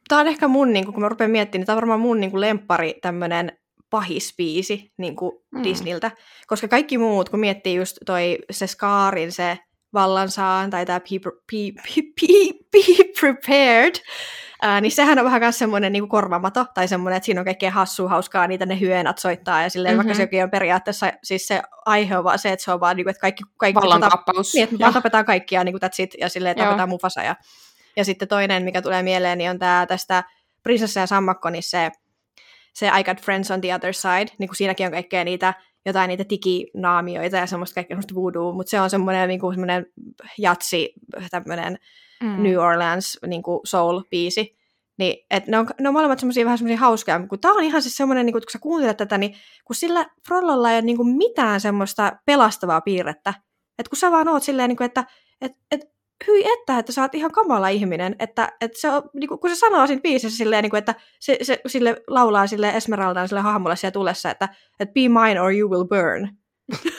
tämä 0.07 0.21
on 0.21 0.27
ehkä 0.27 0.47
mun, 0.47 0.73
niin 0.73 0.85
kuin, 0.85 0.93
kun 0.93 1.03
mä 1.03 1.09
rupean 1.09 1.31
miettimään, 1.31 1.61
niin 1.61 1.65
tämä 1.65 1.73
on 1.73 1.81
varmaan 1.81 1.99
mun 1.99 2.19
niin 2.19 2.31
kuin, 2.31 2.41
lemppari 2.41 2.93
tämmöinen 3.01 3.51
pahispiisi 3.89 4.91
niin 4.97 5.15
kuin 5.15 5.31
mm. 5.51 5.63
Disneyltä. 5.63 6.11
Koska 6.47 6.67
kaikki 6.67 6.97
muut, 6.97 7.29
kun 7.29 7.39
miettii 7.39 7.75
just 7.75 7.97
toi 8.05 8.37
se 8.51 8.67
Skaarin 8.67 9.31
se 9.31 9.57
vallansaan 9.93 10.69
tai 10.69 10.85
tämä 10.85 10.99
be, 10.99 11.19
be, 11.51 11.81
be, 11.95 12.01
be, 12.21 12.53
be 12.71 13.03
prepared, 13.19 13.95
Ää, 14.61 14.81
niin 14.81 14.91
sehän 14.91 15.19
on 15.19 15.25
vähän 15.25 15.41
myös 15.41 15.59
semmoinen 15.59 15.91
niin 15.93 16.09
korvamato, 16.09 16.65
tai 16.73 16.87
semmoinen, 16.87 17.17
että 17.17 17.25
siinä 17.25 17.41
on 17.41 17.45
kaikkea 17.45 17.71
hassua, 17.71 18.09
hauskaa, 18.09 18.47
niitä 18.47 18.65
ne 18.65 18.79
hyönät 18.79 19.17
soittaa, 19.17 19.61
ja 19.61 19.69
silleen, 19.69 19.95
mm-hmm. 19.95 20.07
vaikka 20.07 20.23
sekin 20.23 20.43
on 20.43 20.49
periaatteessa, 20.49 21.11
siis 21.23 21.47
se 21.47 21.61
aihe 21.85 22.17
on 22.17 22.23
vaan 22.23 22.39
se, 22.39 22.51
että 22.51 22.65
se 22.65 22.71
on 22.71 22.79
vaan, 22.79 22.97
niin 22.97 23.05
kuin, 23.05 23.11
että 23.11 23.21
kaikki... 23.21 23.43
kaikki 23.57 23.81
Vallankappaus. 23.81 24.53
Niin, 24.53 24.63
että 24.63 24.75
me 24.75 24.79
vaan 24.79 24.93
tapetaan 24.93 25.25
kaikkia, 25.25 25.63
niin 25.63 25.73
kuin 25.73 25.81
that's 25.83 26.03
it, 26.03 26.13
ja 26.19 26.29
silleen 26.29 26.55
tapetaan 26.55 26.89
Mufasa. 26.89 27.23
Ja, 27.23 27.35
ja 27.99 28.05
sitten 28.05 28.27
toinen, 28.27 28.63
mikä 28.63 28.81
tulee 28.81 29.03
mieleen, 29.03 29.37
niin 29.37 29.49
on 29.49 29.59
tämä 29.59 29.85
tästä 29.85 30.23
Prinsessa 30.63 30.99
ja 30.99 31.07
Sammakko, 31.07 31.49
niin 31.49 31.63
se, 31.63 31.91
se 32.73 32.87
I 32.99 33.03
Got 33.03 33.21
Friends 33.21 33.51
on 33.51 33.61
the 33.61 33.75
Other 33.75 33.93
Side, 33.93 34.31
niin 34.37 34.47
kuin 34.47 34.55
siinäkin 34.55 34.85
on 34.85 34.91
kaikkea 34.91 35.23
niitä 35.23 35.53
jotain 35.85 36.07
niitä 36.07 36.23
tikinaamioita 36.23 37.37
ja 37.37 37.47
semmoista 37.47 37.75
kaikkea 37.75 37.95
semmoista 37.95 38.15
voodoo, 38.15 38.53
mutta 38.53 38.69
se 38.69 38.81
on 38.81 38.89
semmoinen, 38.89 39.27
niin 39.27 39.39
kuin 39.39 39.53
semmoinen 39.53 39.85
jatsi, 40.37 40.93
tämmöinen 41.31 41.77
mm. 42.23 42.43
New 42.43 42.57
Orleans 42.57 43.19
niin 43.27 43.43
kuin 43.43 43.59
soul-biisi. 43.67 44.59
Niin, 44.97 45.25
et 45.31 45.47
ne, 45.47 45.57
on, 45.57 45.67
ne 45.79 45.89
on 45.89 45.93
molemmat 45.93 46.19
semmoisia 46.19 46.45
vähän 46.45 46.57
semmoisia 46.57 46.79
hauskoja, 46.79 47.27
kun 47.27 47.39
tämä 47.39 47.53
on 47.53 47.63
ihan 47.63 47.81
siis 47.81 47.97
semmoinen, 47.97 48.25
niin 48.25 48.33
kun 48.33 48.41
sä 48.51 48.59
kuuntelet 48.59 48.97
tätä, 48.97 49.17
niin 49.17 49.35
kun 49.65 49.75
sillä 49.75 50.05
Frollolla 50.27 50.71
ei 50.71 50.75
ole 50.75 50.81
niin 50.81 50.97
kuin 50.97 51.17
mitään 51.17 51.61
semmoista 51.61 52.11
pelastavaa 52.25 52.81
piirrettä. 52.81 53.33
Että 53.79 53.89
kun 53.89 53.97
sä 53.97 54.11
vaan 54.11 54.27
oot 54.27 54.43
silleen, 54.43 54.69
niin 54.69 54.77
kuin, 54.77 54.85
että 54.85 55.05
et, 55.41 55.51
et, 55.71 55.81
hyi 56.27 56.51
että, 56.53 56.79
että 56.79 56.91
sä 56.91 57.01
oot 57.01 57.15
ihan 57.15 57.31
kamala 57.31 57.67
ihminen, 57.67 58.15
että, 58.19 58.51
että 58.61 58.79
se 58.81 58.89
on, 58.89 59.03
niin 59.13 59.27
kuin, 59.27 59.39
kun 59.39 59.49
se 59.49 59.55
sanoo 59.55 59.87
siinä 59.87 60.01
biisissä 60.01 60.37
silleen, 60.37 60.63
niin 60.63 60.69
kuin, 60.69 60.77
että 60.77 60.95
se, 61.19 61.37
se 61.41 61.61
sille 61.67 61.95
laulaa 62.07 62.47
sille 62.47 62.69
Esmeraldaan 62.69 63.27
sille 63.27 63.41
hahmolle 63.41 63.75
siellä 63.75 63.91
tulessa, 63.91 64.31
että, 64.31 64.49
että 64.79 64.93
be 64.93 65.01
mine 65.01 65.41
or 65.41 65.53
you 65.53 65.69
will 65.69 65.85
burn. 65.85 66.29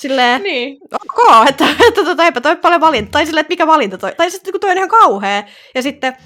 silleen, 0.00 0.42
niin. 0.42 0.78
ok, 0.92 1.48
että, 1.48 1.64
että 1.88 2.04
tota, 2.04 2.24
eipä 2.24 2.40
toi 2.40 2.56
paljon 2.56 2.80
valinta, 2.80 3.10
tai 3.10 3.26
silleen, 3.26 3.40
että 3.40 3.52
mikä 3.52 3.66
valinta 3.66 3.98
toi, 3.98 4.14
tai 4.16 4.30
sitten 4.30 4.52
kun 4.52 4.60
toi 4.60 4.70
on 4.70 4.76
ihan 4.76 4.88
kauhea, 4.88 5.42
ja 5.74 5.82
sitten 5.82 6.16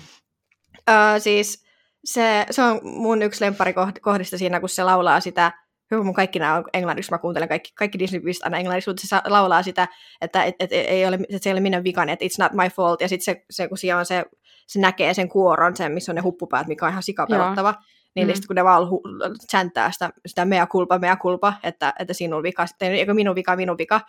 uh, 0.91 1.23
siis 1.23 1.65
se, 2.05 2.47
se 2.51 2.63
on 2.63 2.81
mun 2.83 3.23
yksi 3.23 3.45
lemparikohdista 3.45 4.39
siinä, 4.39 4.61
kun 4.61 4.69
se 4.69 4.85
laulaa 4.85 5.21
sitä, 5.21 5.53
Hyvä, 5.91 6.03
mun 6.03 6.15
kaikki 6.15 6.39
nämä 6.39 6.55
on 6.55 6.65
englanniksi, 6.73 7.11
mä 7.11 7.19
kuuntelen 7.19 7.49
kaikki, 7.49 7.73
kaikki 7.75 7.99
disney 7.99 8.21
biisit 8.21 8.45
aina 8.45 8.59
englanniksi, 8.59 8.91
mutta 8.91 9.07
se 9.07 9.17
laulaa 9.25 9.63
sitä, 9.63 9.89
että 10.21 10.45
et, 10.45 10.55
et, 10.61 10.73
ei 10.73 11.07
ole, 11.07 11.17
että 11.17 11.39
se 11.41 11.51
ei 11.51 11.53
ole 11.53 11.61
minun 11.61 11.85
vikani, 11.85 12.13
että 12.13 12.25
it's 12.25 12.45
not 12.45 12.53
my 12.53 12.71
fault, 12.71 13.01
ja 13.01 13.09
sitten 13.09 13.25
se, 13.25 13.45
se, 13.51 13.69
kun 13.69 13.79
siellä 13.79 13.99
on 13.99 14.07
se, 14.07 14.25
se 14.67 14.81
näkee 14.81 15.15
sen 15.15 15.29
kuoron, 15.29 15.77
sen, 15.77 15.93
missä 15.93 16.13
on 16.13 16.17
ne 16.17 16.23
huppupäät, 16.23 16.67
mikä 16.67 16.87
on 16.87 16.91
ihan 16.91 17.03
sikapelottava, 17.03 17.75
niin, 18.15 18.27
mm. 18.27 18.35
sitten 18.35 18.47
kun 18.47 18.57
ne 18.57 18.65
vaan 18.65 18.83
hu- 18.83 19.37
sitä, 19.39 20.11
sitä 20.27 20.45
mea 20.45 20.67
kulpa, 20.67 20.99
mea 20.99 21.17
kulpa, 21.17 21.53
että, 21.63 21.93
että 21.99 22.13
sinun 22.15 22.43
vika, 22.43 22.67
sitten, 22.67 22.93
eikö 22.93 23.15
minun 23.15 23.35
vika, 23.35 23.57
minun 23.57 23.79
vika, 23.79 24.01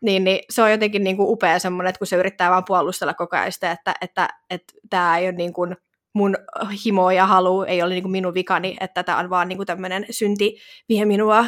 niin, 0.00 0.24
niin 0.24 0.40
se 0.50 0.62
on 0.62 0.70
jotenkin 0.70 1.04
niin 1.04 1.16
kuin 1.16 1.30
upea 1.30 1.58
semmoinen, 1.58 1.88
että 1.88 1.98
kun 1.98 2.06
se 2.06 2.16
yrittää 2.16 2.50
vaan 2.50 2.64
puolustella 2.64 3.14
koko 3.14 3.36
ajan 3.36 3.52
sitä, 3.52 3.70
että, 3.70 3.94
että, 4.00 4.24
että, 4.24 4.38
että 4.50 4.74
tämä 4.90 5.18
ei 5.18 5.28
ole 5.28 5.32
niin 5.32 5.52
kuin, 5.52 5.76
mun 6.18 6.36
himo 6.84 7.10
ja 7.10 7.26
halu 7.26 7.62
ei 7.62 7.82
ole 7.82 7.94
niin 7.94 8.02
kuin 8.02 8.12
minun 8.12 8.34
vikani, 8.34 8.76
että 8.80 9.02
tämä 9.02 9.18
on 9.18 9.30
vaan 9.30 9.48
niin 9.48 9.56
kuin 9.56 9.66
tämmöinen 9.66 10.06
synti 10.10 10.58
vie 10.88 11.04
minua 11.04 11.44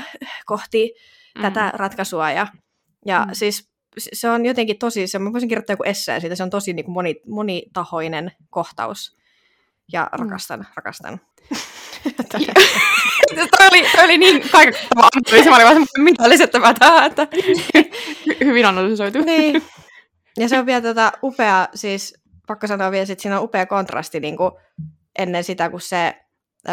kohti 0.47 0.95
mm. 1.39 1.43
tätä 1.43 1.73
ratkaisua. 1.75 2.31
Ja, 2.31 2.47
ja 3.07 3.25
mm. 3.29 3.31
siis 3.33 3.71
se 4.13 4.31
on 4.31 4.47
jotenkin 4.47 4.79
tosi, 4.79 5.07
se, 5.07 5.19
mä 5.19 5.33
voisin 5.33 5.49
kirjoittaa 5.49 5.73
joku 5.73 5.83
esseen 5.83 6.21
siitä, 6.21 6.37
se 6.37 6.43
on 6.43 6.51
tosi 6.51 6.73
niin 6.73 6.85
kuin 6.85 6.93
moni, 6.93 7.21
monitahoinen 7.27 8.33
kohtaus. 8.51 9.17
Ja 9.93 10.09
rakastan, 10.13 10.61
mm. 10.61 10.67
rakastan. 10.77 11.21
toi, 13.57 13.69
oli, 13.71 13.83
toi 13.97 14.05
oli 14.05 14.19
niin 14.19 14.51
kaikuttava 14.51 15.09
analyysi, 15.15 15.51
mä 15.51 15.57
olin 15.57 15.67
vaan 15.67 15.87
mitä 15.99 16.29
lisättävää 16.29 16.75
tähän, 16.75 17.07
että 17.07 17.27
hyvin 18.45 18.67
analysoitu. 18.67 19.19
Niin. 19.19 19.63
Ja 20.39 20.49
se 20.49 20.59
on 20.59 20.67
vielä 20.67 20.81
tota 20.81 21.13
upea, 21.23 21.69
siis 21.75 22.20
pakko 22.51 22.67
sanoa 22.67 22.91
vielä, 22.91 23.03
että 23.03 23.23
siinä 23.23 23.39
on 23.39 23.45
upea 23.45 23.67
kontrasti 23.67 24.21
niin 24.21 24.37
kuin 24.37 24.53
ennen 25.19 25.45
sitä, 25.45 25.71
kun 25.71 25.81
se 25.81 26.15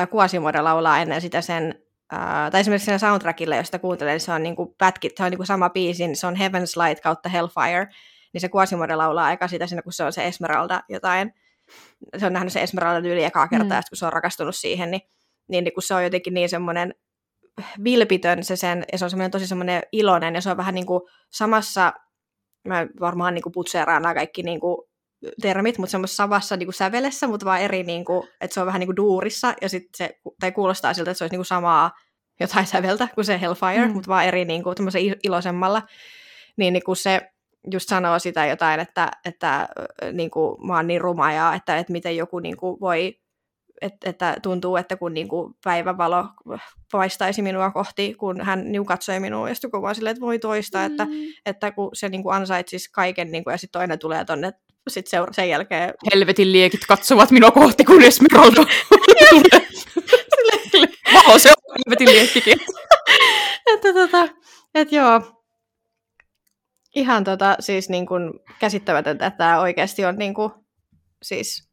Kuasimoda 0.10 0.64
laulaa 0.64 1.00
ennen 1.00 1.22
sitä 1.22 1.42
sen, 1.42 1.84
ää, 2.12 2.52
tai 2.52 2.62
esimerkiksi 2.62 2.86
siinä 2.86 2.98
soundtrackille, 2.98 3.58
josta 3.58 3.80
kuuntelen, 3.80 4.14
niin 4.14 4.22
se 4.22 4.32
on 4.32 4.44
niin 4.44 4.56
kuin 4.56 4.76
pätkit, 4.78 5.18
se 5.18 5.24
on 5.24 5.32
niin 5.32 5.38
kuin 5.38 5.48
sama 5.48 5.70
biisi, 5.70 6.08
niin 6.08 6.16
se 6.16 6.28
on 6.28 6.36
Heaven's 6.36 6.84
Light 6.84 7.04
kautta 7.04 7.30
Hellfire, 7.30 7.88
niin 8.34 8.42
se 8.42 8.50
Kuasimoda 8.50 8.98
laulaa 8.98 9.26
aika 9.26 9.48
sitä 9.48 9.68
siinä, 9.68 9.82
kun 9.82 9.94
se 9.94 10.04
on 10.04 10.14
se 10.14 10.28
Esmeralda 10.28 10.84
jotain, 10.90 11.34
se 12.18 12.26
on 12.26 12.34
nähnyt 12.34 12.54
se 12.54 12.62
Esmeralda 12.62 13.08
yli 13.08 13.24
ekaa 13.24 13.48
kertaa, 13.48 13.80
mm. 13.80 13.84
kun 13.90 13.98
se 13.98 14.06
on 14.06 14.14
rakastunut 14.14 14.56
siihen, 14.56 14.92
niin, 14.92 15.02
niin, 15.48 15.64
niin 15.64 15.74
kun 15.74 15.84
se 15.84 15.94
on 15.94 16.04
jotenkin 16.04 16.34
niin 16.34 16.50
semmoinen 16.50 16.96
vilpitön 17.84 18.44
se 18.44 18.56
sen, 18.56 18.86
ja 18.92 18.98
se 18.98 19.06
on 19.06 19.10
semmoinen 19.10 19.32
tosi 19.32 19.48
semmoinen 19.48 19.82
iloinen, 19.92 20.36
ja 20.36 20.42
se 20.42 20.52
on 20.52 20.58
vähän 20.58 20.76
niin 20.76 20.86
kuin 20.86 21.02
samassa, 21.30 21.94
mä 22.68 22.88
varmaan 23.00 23.34
niin 23.34 23.44
kuin 23.44 23.54
putseeraan 23.54 24.02
nämä 24.02 24.14
kaikki 24.14 24.44
niin 24.44 24.60
kuin 24.60 24.87
termit, 25.42 25.78
mutta 25.78 25.92
semmoisessa 25.92 26.24
samassa 26.24 26.58
niin 26.58 26.68
kuin 26.68 26.74
sävelessä, 26.74 27.28
mutta 27.28 27.46
vaan 27.46 27.62
eri, 27.62 27.84
niin 27.84 28.06
kuin, 28.06 28.28
että 28.42 28.54
se 28.54 28.60
on 28.60 28.66
vähän 28.66 28.80
niin 28.80 28.88
kuin 28.88 28.96
duurissa, 28.96 29.54
ja 29.62 29.70
sit 29.70 29.84
se, 29.98 30.20
tai 30.40 30.52
kuulostaa 30.52 30.94
siltä, 30.94 31.12
että 31.12 31.18
se 31.18 31.24
olisi 31.24 31.34
niin 31.34 31.40
kuin 31.40 31.46
samaa 31.46 31.92
jotain 32.40 32.66
säveltä 32.66 33.08
kuin 33.16 33.26
se 33.26 33.42
Hellfire, 33.42 33.88
mm. 33.88 33.94
mutta 33.94 34.08
vaan 34.10 34.26
eri 34.26 34.46
niin 34.46 34.64
kuin, 34.64 34.76
iloisemmalla. 35.24 35.82
Niin, 36.58 36.74
niin 36.74 36.84
kuin 36.84 36.96
se 36.96 37.22
just 37.72 37.90
sanoo 37.90 38.20
sitä 38.20 38.46
jotain, 38.46 38.80
että, 38.80 39.12
että 39.26 39.70
niin 40.14 40.32
kuin, 40.32 40.68
mä 40.68 40.76
oon 40.76 40.88
niin 40.88 41.02
ruma, 41.02 41.32
ja 41.32 41.54
että, 41.54 41.78
että 41.78 41.92
miten 41.92 42.18
joku 42.18 42.40
niin 42.40 42.58
kuin, 42.58 42.80
voi 42.80 43.20
että, 43.82 44.10
että 44.10 44.36
tuntuu, 44.44 44.76
että 44.76 44.98
kun 44.98 45.14
niin 45.14 45.28
kuin 45.28 45.54
päivävalo 45.64 46.26
paistaisi 46.92 47.42
minua 47.42 47.72
kohti, 47.72 48.14
kun 48.14 48.42
hän 48.42 48.72
niin 48.72 48.86
katsoi 48.86 49.20
minua, 49.20 49.50
ja 49.50 49.56
sitten 49.56 49.72
vaan 49.82 49.96
silleen, 49.96 50.12
että 50.12 50.26
voi 50.26 50.40
toista, 50.40 50.78
mm. 50.78 50.86
että, 50.86 51.08
että 51.46 51.72
kun 51.72 51.90
se 51.94 52.10
niin 52.10 52.24
kuin 52.24 52.36
ansaitsisi 52.36 52.92
kaiken, 52.92 53.32
niin 53.32 53.44
kuin, 53.44 53.52
ja 53.52 53.58
sitten 53.58 53.80
toinen 53.80 54.00
tulee 54.00 54.26
tonne 54.26 54.54
sitten 54.90 55.10
seura- 55.10 55.34
sen 55.34 55.50
jälkeen... 55.50 55.94
Helvetin 56.14 56.52
liekit 56.52 56.86
katsovat 56.88 57.32
minua 57.32 57.52
kohti, 57.52 57.86
kun 57.86 58.04
Esmeralda 58.04 58.66
tulee. 60.72 60.88
Valo, 61.14 61.40
se 61.40 61.50
on 61.50 61.76
helvetin 61.78 62.10
liekkikin. 62.10 62.58
että 63.74 63.94
tota, 63.94 64.28
et 64.76 64.92
joo, 64.92 65.22
ihan 66.96 67.24
tota, 67.24 67.56
siis 67.60 67.90
niin 67.90 68.06
kuin 68.06 68.34
käsittämätöntä, 68.60 69.26
että 69.26 69.38
tämä 69.38 69.60
oikeasti 69.60 70.06
on 70.06 70.16
niin 70.16 70.34
kuin, 70.34 70.52
siis 71.24 71.70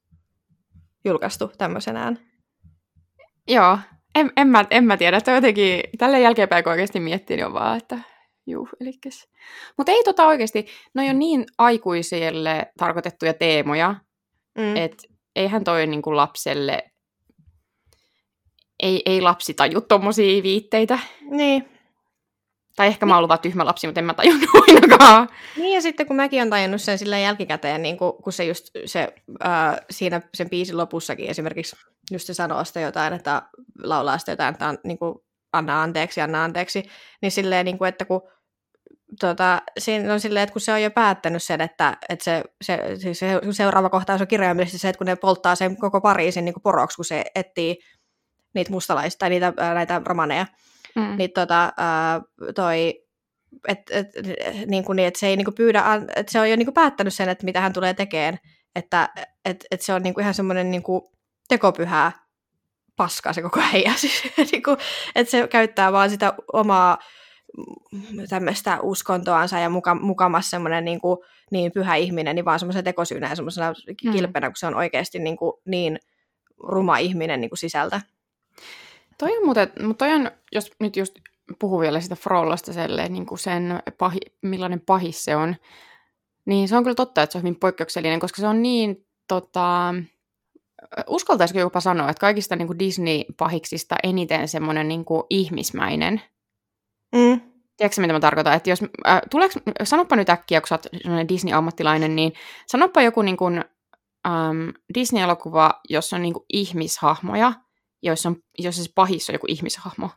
julkaistu 1.05 1.53
tämmöisenään. 1.59 2.19
Joo, 3.49 3.79
en, 4.15 4.33
en, 4.37 4.47
mä, 4.49 4.65
en 4.71 4.85
mä 4.85 4.97
tiedä, 4.97 5.17
että 5.17 5.31
jotenkin 5.31 5.81
tälle 5.99 6.21
jälkeenpäin 6.21 6.65
kun 6.65 6.71
oikeasti 6.71 7.01
miettii, 7.01 7.37
niin 7.37 7.47
on 7.47 7.53
vaan, 7.53 7.77
että 7.77 7.99
Juu, 8.47 8.69
elikäs. 8.81 9.29
Mutta 9.77 9.93
ei 9.93 10.05
tota 10.05 10.27
oikeasti, 10.27 10.67
ne 10.95 11.11
on 11.11 11.19
niin 11.19 11.47
aikuisille 11.59 12.67
tarkoitettuja 12.79 13.35
teemoja, 13.35 13.95
mm. 14.59 14.77
että 14.77 15.03
eihän 15.37 15.65
toi 15.65 15.87
niinku 15.87 16.17
lapselle, 16.17 16.91
ei, 18.83 19.03
ei 19.07 19.21
lapsi 19.21 19.55
taju 19.55 19.81
tommosia 19.81 20.43
viitteitä. 20.43 20.99
Niin. 21.31 21.69
Tai 22.77 22.87
ehkä 22.87 23.07
mä 23.07 23.15
oon 23.15 23.25
ollut 23.25 23.43
tyhmä 23.43 23.65
lapsi, 23.65 23.87
mutta 23.87 24.01
en 24.01 24.05
mä 24.05 24.15
tajunnut 24.15 24.51
ainakaan. 24.69 25.29
Niin 25.57 25.75
ja 25.75 25.83
sitten 25.83 26.07
kun 26.07 26.17
mäkin 26.17 26.43
on 26.43 26.51
tajunnut 26.51 26.81
sen 26.81 26.99
sillä 26.99 27.19
jälkikäteen, 27.19 27.83
niin 27.83 27.97
kun, 27.97 28.23
kun 28.23 28.33
se 28.33 28.45
just 28.45 28.71
se, 28.85 29.15
äh, 29.45 29.77
siinä 29.91 30.21
sen 30.35 30.51
biisin 30.51 30.77
lopussakin 30.77 31.31
esimerkiksi 31.31 31.77
just 32.11 32.27
se 32.27 32.35
sanoo 32.35 32.65
sitä 32.65 32.81
jotain, 32.81 33.13
että 33.13 33.43
laulaa 33.83 34.19
sitä 34.19 34.33
jotain, 34.33 34.53
että 34.53 34.69
on, 34.69 34.79
niin 34.85 34.99
kuin, 34.99 35.19
anna 35.53 35.83
anteeksi, 35.83 36.21
anna 36.21 36.45
anteeksi, 36.45 36.83
niin 37.23 37.33
silleen, 37.33 37.65
niin 37.65 37.79
kuin, 37.79 37.89
että 37.89 38.05
kun 38.05 38.23
tota, 39.21 39.63
siinä 39.79 40.13
on 40.13 40.21
silleen, 40.21 40.43
että 40.43 40.53
kun 40.53 40.61
se 40.61 40.73
on 40.73 40.83
jo 40.83 40.91
päättänyt 40.91 41.43
sen, 41.43 41.61
että, 41.61 41.97
että 42.09 42.25
se, 42.25 42.45
se, 42.63 42.79
siis 42.97 43.19
se 43.19 43.41
seuraava 43.51 43.91
kohtaus 43.91 44.21
on 44.21 44.27
kirjaimellisesti 44.27 44.79
se, 44.79 44.89
että 44.89 44.99
kun 44.99 45.07
ne 45.07 45.17
polttaa 45.17 45.55
sen 45.55 45.77
koko 45.77 46.01
Pariisin 46.01 46.45
niin 46.45 46.53
kuin 46.53 46.63
poroksi, 46.63 46.97
kun 46.97 47.05
se 47.05 47.25
etsii 47.35 47.77
niitä 48.55 48.71
mustalaisia 48.71 49.19
tai 49.19 49.31
niitä, 49.31 49.53
näitä 49.75 50.03
romaneja, 50.05 50.47
mm. 50.97 51.17
niin 51.17 51.31
tota, 51.33 51.73
toi, 52.55 53.05
et, 53.69 53.79
et, 53.91 54.07
niin 54.67 54.85
kuin 54.85 54.97
niin, 54.97 55.09
että 55.09 55.21
se 55.21 55.27
ei 55.27 55.37
niin 55.37 55.45
kuin 55.45 55.55
pyydä, 55.55 55.83
että 56.17 56.33
se 56.33 56.41
on 56.41 56.51
jo 56.51 56.57
niin 56.57 56.67
kuin 56.67 56.75
päättänyt 56.75 57.15
sen, 57.15 57.29
että 57.29 57.45
mitä 57.45 57.61
hän 57.61 57.73
tulee 57.73 57.95
tekemään, 57.95 58.39
että 58.75 59.09
et, 59.45 59.65
et 59.71 59.81
se 59.81 59.95
on 59.95 60.03
niin 60.03 60.15
kuin 60.15 60.23
ihan 60.23 60.35
semmoinen 60.35 60.71
niin 60.71 60.83
kuin 60.83 61.03
tekopyhää 61.49 62.13
paskaa 62.97 63.33
se 63.33 63.43
koko 63.43 63.61
ajan. 63.73 63.99
Siis, 63.99 64.23
niin 64.53 64.63
kuin, 64.63 64.77
että 65.15 65.31
se 65.31 65.49
käyttää 65.49 65.93
vaan 65.93 66.11
sitä 66.11 66.35
omaa 66.53 66.99
tämmöistä 68.29 68.81
uskontoansa 68.81 69.59
ja 69.59 69.71
muka, 69.71 69.95
mukamassa 69.95 70.51
semmoinen 70.51 70.85
niin, 70.85 71.01
kuin, 71.01 71.19
niin 71.51 71.73
pyhä 71.73 71.95
ihminen, 71.97 72.35
niin 72.37 72.45
vaan 72.45 72.59
semmoisen 72.59 72.85
tekosyynä 72.85 73.29
ja 73.29 73.37
semmoisena 73.37 73.73
mm. 73.73 74.13
kilpenä, 74.13 74.49
kun 74.49 74.57
se 74.57 74.67
on 74.67 74.75
oikeasti 74.75 75.19
niin, 75.19 75.37
kuin, 75.37 75.53
niin 75.65 75.99
ruma 76.59 76.99
ihminen 76.99 77.41
niin 77.41 77.51
kuin 77.51 77.59
sisältä. 77.59 78.01
Toi 79.19 79.39
on 79.39 79.45
muuten, 79.45 79.73
mutta 79.83 80.05
toi 80.05 80.15
on, 80.15 80.31
jos 80.53 80.71
nyt 80.81 80.97
just 80.97 81.15
puhuu 81.59 81.81
vielä 81.81 82.01
sitä 82.01 82.17
Frollasta 82.17 82.73
selleen, 82.73 83.13
niin 83.13 83.27
kuin 83.27 83.39
sen 83.39 83.83
pahi, 83.99 84.19
millainen 84.43 84.81
pahis 84.81 85.25
se 85.25 85.37
on, 85.37 85.57
niin 86.47 86.69
se 86.69 86.77
on 86.77 86.83
kyllä 86.83 86.95
totta, 86.95 87.23
että 87.23 87.33
se 87.33 87.39
on 87.39 87.43
hyvin 87.43 87.61
poikkeuksellinen, 87.61 88.21
koska 88.21 88.41
se 88.41 88.47
on 88.47 88.63
niin 88.63 89.07
tota, 89.29 89.95
uskaltaisiko 91.09 91.61
jopa 91.61 91.81
sanoa, 91.81 92.11
että 92.11 92.21
kaikista 92.21 92.57
niin 92.57 92.67
kuin 92.67 92.79
Disney-pahiksista 92.79 93.97
eniten 94.03 94.49
semmoinen 94.49 94.89
niin 94.89 95.05
kuin 95.05 95.23
ihmismäinen. 95.31 96.23
Tiedätkö 97.77 98.01
mitä 98.01 98.13
mä 98.13 98.21
tarkoitan? 98.21 98.55
Että 98.55 98.71
jos, 98.71 98.83
äh, 99.07 99.21
tuleeko, 99.31 99.61
sanoppa 99.83 100.17
nyt 100.17 100.31
äkkiä, 100.31 100.61
kun 100.61 100.69
sä 100.69 100.75
oot 100.75 100.87
Disney-ammattilainen, 101.29 102.17
niin 102.17 102.33
sanoppa 102.67 103.03
joku 103.03 103.23
niin 103.23 103.37
kuin, 103.37 103.65
um, 104.29 104.73
Disney-elokuva, 104.95 105.81
jossa 105.89 106.17
on 106.17 106.23
niinku 106.23 106.45
ihmishahmoja, 106.53 107.53
joissa, 108.03 108.29
on, 108.29 108.37
joissa 108.59 108.85
se 108.85 108.91
pahis 108.95 109.31
on 109.31 109.35
joku 109.35 109.47
ihmishahmo. 109.49 110.11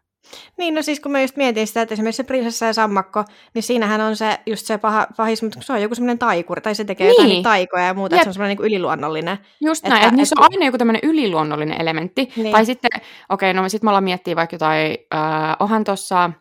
Niin, 0.57 0.75
no 0.75 0.81
siis 0.81 0.99
kun 0.99 1.11
mä 1.11 1.21
just 1.21 1.35
mietin 1.35 1.67
sitä, 1.67 1.81
että 1.81 1.93
esimerkiksi 1.93 2.17
se 2.17 2.23
prinsessa 2.23 2.65
ja 2.65 2.73
sammakko, 2.73 3.23
niin 3.53 3.63
siinähän 3.63 4.01
on 4.01 4.15
se 4.15 4.39
just 4.45 4.65
se 4.65 4.77
paha, 4.77 5.07
pahis, 5.17 5.43
mutta 5.43 5.59
se 5.61 5.73
on 5.73 5.81
joku 5.81 5.95
semmoinen 5.95 6.19
taikuri, 6.19 6.61
tai 6.61 6.75
se 6.75 6.83
tekee 6.83 7.07
niin. 7.07 7.21
jotain 7.21 7.43
taikoja 7.43 7.85
ja 7.85 7.93
muuta, 7.93 8.15
Jep. 8.15 8.19
että 8.19 8.23
se 8.23 8.29
on 8.29 8.33
semmoinen 8.33 8.57
niin 8.57 8.65
yliluonnollinen. 8.65 9.37
Just 9.61 9.83
näin, 9.83 9.95
että, 9.95 10.07
että 10.07 10.15
niissä 10.15 10.35
on 10.39 10.47
aina 10.51 10.65
joku 10.65 10.77
tämmöinen 10.77 11.01
yliluonnollinen 11.03 11.81
elementti. 11.81 12.29
Niin. 12.35 12.51
Tai 12.51 12.65
sitten, 12.65 12.89
okei, 13.29 13.51
okay, 13.51 13.61
no 13.61 13.69
sitten 13.69 13.87
me 13.87 13.89
ollaan 13.89 14.03
miettiä 14.03 14.35
vaikka 14.35 14.53
jotain, 14.53 14.97
äh, 15.15 15.55
onhan 15.59 15.83
tuossa 15.83 16.31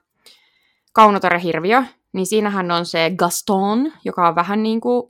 Kaunotore 0.96 1.42
Hirviö, 1.42 1.82
niin 2.12 2.26
siinähän 2.26 2.70
on 2.70 2.86
se 2.86 3.10
Gaston, 3.16 3.92
joka 4.04 4.28
on 4.28 4.34
vähän 4.34 4.62
niin 4.62 4.80
kuin, 4.80 5.02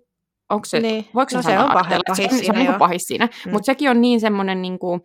onko 0.50 0.64
se, 0.64 0.80
niin. 0.80 1.08
voiko 1.14 1.30
se, 1.30 1.36
no, 1.36 1.42
se 1.42 1.58
on 1.58 1.70
pahis, 1.72 1.98
pahis 2.06 2.16
se, 2.16 2.28
siinä, 2.28 2.44
se 2.44 2.52
on 2.52 2.58
niin 2.58 2.66
kuin 2.66 2.78
pahis 2.78 3.02
siinä, 3.06 3.28
mm. 3.46 3.52
mutta 3.52 3.66
sekin 3.66 3.90
on 3.90 4.00
niin 4.00 4.20
semmoinen 4.20 4.62
niin 4.62 4.78
kuin, 4.78 5.00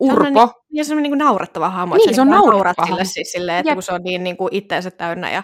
urpo. 0.00 0.24
Se 0.24 0.40
on, 0.40 0.50
ja 0.72 0.84
se 0.84 0.94
on 0.94 1.02
niin 1.02 1.10
kuin 1.10 1.18
naurettava 1.18 1.70
hahmo, 1.70 1.96
niin, 1.96 2.14
se, 2.14 2.20
on 2.20 2.26
niin 2.26 2.36
naurettava 2.36 2.86
sille 2.86 3.04
siis 3.04 3.32
silleen, 3.32 3.58
että 3.58 3.70
Jep. 3.70 3.76
kun 3.76 3.82
se 3.82 3.92
on 3.92 4.02
niin, 4.02 4.24
niin 4.24 4.36
kuin 4.36 4.48
itteensä 4.54 4.90
täynnä. 4.90 5.30
Ja, 5.30 5.42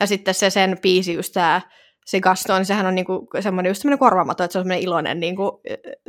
ja 0.00 0.06
sitten 0.06 0.34
se 0.34 0.50
sen 0.50 0.78
biisi 0.82 1.14
just 1.14 1.32
tämä 1.32 1.60
se 2.06 2.20
Gaston, 2.20 2.56
niin 2.56 2.66
sehän 2.66 2.86
on 2.86 2.94
niinku 2.94 3.28
semmoinen 3.40 3.70
just 3.70 3.82
semmoinen 3.82 3.98
korvaamaton, 3.98 4.44
että 4.44 4.52
se 4.52 4.58
on 4.58 4.64
semmoinen 4.64 4.84
iloinen 4.84 5.20
niinku, 5.20 5.60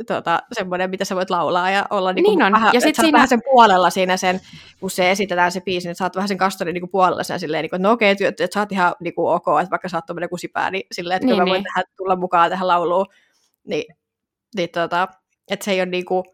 tota, 0.06 0.38
semmoinen, 0.52 0.90
mitä 0.90 1.04
sä 1.04 1.16
voit 1.16 1.30
laulaa 1.30 1.70
ja 1.70 1.86
olla 1.90 2.12
niinku 2.12 2.30
niin 2.30 2.42
on. 2.42 2.52
vähän, 2.52 2.70
ja 2.74 2.80
sit 2.80 2.96
siinä... 2.96 3.12
vähän 3.12 3.28
sen 3.28 3.42
puolella 3.44 3.90
siinä 3.90 4.16
sen, 4.16 4.40
kun 4.80 4.90
se 4.90 5.10
esitetään 5.10 5.52
se 5.52 5.60
biisi, 5.60 5.88
niin 5.88 5.94
sä 5.94 6.04
oot 6.04 6.16
vähän 6.16 6.28
sen 6.28 6.36
Gastonin 6.36 6.74
niinku 6.74 6.86
puolella 6.86 7.22
sen 7.22 7.40
silleen, 7.40 7.62
niinku, 7.62 7.76
että 7.76 7.88
no 7.88 7.92
okei, 7.92 8.12
okay, 8.12 8.26
että, 8.26 8.48
sä 8.54 8.60
oot 8.60 8.72
ihan 8.72 8.94
niinku 9.00 9.28
ok, 9.28 9.46
että 9.60 9.70
vaikka 9.70 9.88
sä 9.88 9.96
oot 9.96 10.06
tommoinen 10.06 10.30
kusipää, 10.30 10.70
niin 10.70 10.86
silleen, 10.92 11.16
että 11.16 11.26
niin, 11.26 11.32
kyllä 11.32 11.44
mä 11.44 11.50
voin 11.50 11.58
niin. 11.58 11.72
tähän, 11.74 11.84
tulla 11.96 12.16
mukaan 12.16 12.50
tähän 12.50 12.68
lauluun, 12.68 13.06
niin, 13.64 13.84
niin 14.56 14.68
tota, 14.68 15.08
että 15.50 15.64
se 15.64 15.70
ei 15.70 15.80
ole 15.80 15.86
niinku, 15.86 16.24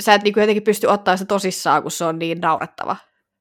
sä 0.00 0.14
et 0.14 0.22
niinku 0.22 0.40
jotenkin 0.40 0.62
pysty 0.62 0.86
ottaa 0.86 1.16
se 1.16 1.24
tosissaan, 1.24 1.82
kun 1.82 1.90
se 1.90 2.04
on 2.04 2.18
niin 2.18 2.40
naurettava. 2.40 2.96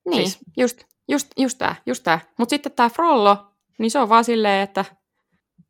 Niin, 0.10 0.30
siis. 0.30 0.40
just, 0.58 0.84
just, 1.08 1.28
just 1.38 1.58
tää, 1.58 1.76
just 1.86 2.04
tää. 2.04 2.20
Mut 2.38 2.50
sitten 2.50 2.72
tää 2.72 2.90
Frollo, 2.90 3.53
niin 3.78 3.92
se 3.92 4.00
on 4.00 4.10
vaan 4.10 4.24
silleen, 4.24 4.64
että 4.64 4.86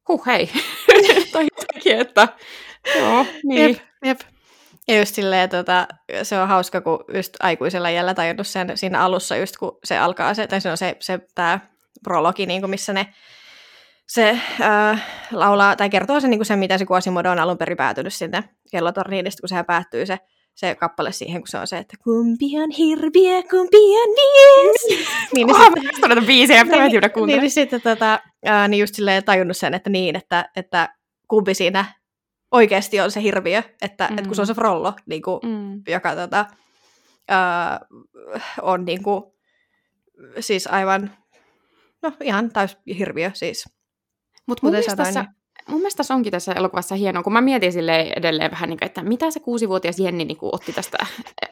huh 0.09 0.25
hei, 0.25 0.49
tai 1.31 1.47
jotenkin, 1.59 1.99
että 1.99 2.27
joo, 2.99 3.25
niin. 3.43 3.69
Jep, 3.69 3.79
jep. 4.05 4.19
Ja 4.87 4.99
just 4.99 5.15
silleen, 5.15 5.49
tota, 5.49 5.87
se 6.23 6.39
on 6.39 6.47
hauska, 6.47 6.81
kun 6.81 7.05
just 7.13 7.33
aikuisella 7.39 7.89
jällä 7.89 8.13
tajunnut 8.13 8.47
sen 8.47 8.77
siinä 8.77 9.01
alussa, 9.01 9.37
just 9.37 9.57
kun 9.57 9.79
se 9.83 9.97
alkaa, 9.97 10.33
se, 10.33 10.47
tai 10.47 10.61
se 10.61 10.71
on 10.71 10.77
se, 10.77 10.95
se 10.99 11.19
tämä 11.35 11.59
prologi, 12.03 12.45
niin 12.45 12.61
kuin 12.61 12.69
missä 12.69 12.93
ne 12.93 13.13
se 14.07 14.39
äh, 14.61 15.05
laulaa, 15.31 15.75
tai 15.75 15.89
kertoo 15.89 16.19
sen, 16.19 16.29
niin 16.29 16.39
kuin 16.39 16.45
sen, 16.45 16.59
mitä 16.59 16.77
se 16.77 16.85
Quasimodo 16.91 17.31
on 17.31 17.39
alun 17.39 17.57
perin 17.57 17.77
päätynyt 17.77 18.13
sinne 18.13 18.43
kellotorniin, 18.71 19.25
kun 19.41 19.49
sehän 19.49 19.65
päättyy 19.65 20.05
se 20.05 20.19
se 20.55 20.75
kappale 20.75 21.11
siihen, 21.11 21.41
kun 21.41 21.47
se 21.47 21.57
on 21.57 21.67
se, 21.67 21.77
että 21.77 21.97
kumpi 22.03 22.59
on 22.63 22.71
hirviö, 22.71 23.43
kumpi 23.49 23.77
on 23.77 24.09
mies. 24.09 24.99
niin, 25.35 25.47
niin 25.47 25.55
sitten, 25.55 26.09
näitä 26.09 26.27
biisejä, 26.27 26.63
mitä 26.63 26.77
niin, 26.77 27.01
mä 27.01 27.25
niin, 27.25 27.39
niin, 27.39 27.51
sitten 27.51 27.81
tota, 27.81 28.19
ää, 28.45 28.67
niin 28.67 28.79
just 28.81 28.95
silleen 28.95 29.23
tajunnut 29.23 29.57
sen, 29.57 29.73
että 29.73 29.89
niin, 29.89 30.15
että, 30.15 30.49
että 30.55 30.95
kumpi 31.27 31.53
siinä 31.53 31.85
oikeasti 32.51 32.99
on 32.99 33.11
se 33.11 33.21
hirviö, 33.21 33.63
että, 33.81 34.07
mm. 34.07 34.17
että 34.17 34.27
kun 34.27 34.35
se 34.35 34.41
on 34.41 34.47
se 34.47 34.53
frollo, 34.53 34.93
niin 35.05 35.21
kuin, 35.21 35.39
mm. 35.43 35.81
joka 35.87 36.15
tota, 36.15 36.45
ää, 37.29 37.79
on 38.61 38.85
niin 38.85 39.03
kuin, 39.03 39.23
siis 40.39 40.67
aivan, 40.67 41.11
no 42.01 42.11
ihan 42.23 42.51
täys 42.51 42.77
hirviö 42.97 43.31
siis. 43.33 43.69
Mutta 44.47 44.67
mun, 44.67 44.75
tässä, 44.95 45.21
niin 45.21 45.42
mun 45.67 45.79
mielestä 45.79 45.97
tässä 45.97 46.13
onkin 46.13 46.31
tässä 46.31 46.53
elokuvassa 46.53 46.95
hienoa, 46.95 47.23
kun 47.23 47.33
mä 47.33 47.41
mietin 47.41 47.73
sille 47.73 48.13
edelleen 48.15 48.51
vähän, 48.51 48.69
niin 48.69 48.79
kuin, 48.79 48.85
että 48.85 49.03
mitä 49.03 49.31
se 49.31 49.39
kuusivuotias 49.39 49.99
Jenni 49.99 50.25
niin 50.25 50.37
kuin, 50.37 50.55
otti 50.55 50.73
tästä 50.73 50.97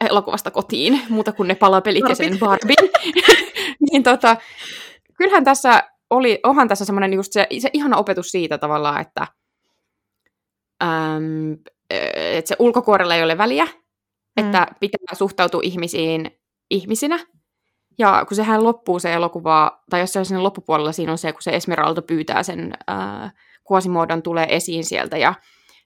elokuvasta 0.00 0.50
kotiin, 0.50 1.00
muuta 1.08 1.32
kuin 1.32 1.48
ne 1.48 1.54
palapelit 1.54 2.08
ja 2.08 2.14
sen 2.14 2.38
Barbin. 2.38 2.76
niin 3.90 4.02
tota, 4.02 4.36
kyllähän 5.16 5.44
tässä 5.44 5.82
oli, 6.10 6.40
onhan 6.42 6.68
tässä 6.68 6.84
semmoinen 6.84 7.12
just 7.12 7.32
se, 7.32 7.46
se 7.58 7.70
ihana 7.72 7.96
opetus 7.96 8.30
siitä 8.30 8.58
tavallaan, 8.58 9.00
että, 9.00 9.26
äm, 10.82 11.52
että 11.90 12.48
se 12.48 12.56
ulkokuorella 12.58 13.14
ei 13.14 13.22
ole 13.22 13.38
väliä, 13.38 13.64
mm. 13.64 13.72
että 14.36 14.66
pitää 14.80 15.14
suhtautua 15.14 15.60
ihmisiin 15.64 16.30
ihmisinä. 16.70 17.18
Ja 17.98 18.24
kun 18.28 18.36
sehän 18.36 18.64
loppuu 18.64 18.98
se 18.98 19.12
elokuva, 19.12 19.82
tai 19.90 20.00
jos 20.00 20.12
se 20.12 20.18
on 20.18 20.24
sinne 20.24 20.40
loppupuolella, 20.40 20.92
siinä 20.92 21.12
on 21.12 21.18
se, 21.18 21.32
kun 21.32 21.42
se 21.42 21.50
Esmeralda 21.50 22.02
pyytää 22.02 22.42
sen 22.42 22.72
ää, 22.86 23.30
Quasimodan 23.70 24.22
tulee 24.22 24.56
esiin 24.56 24.84
sieltä 24.84 25.16
ja 25.16 25.34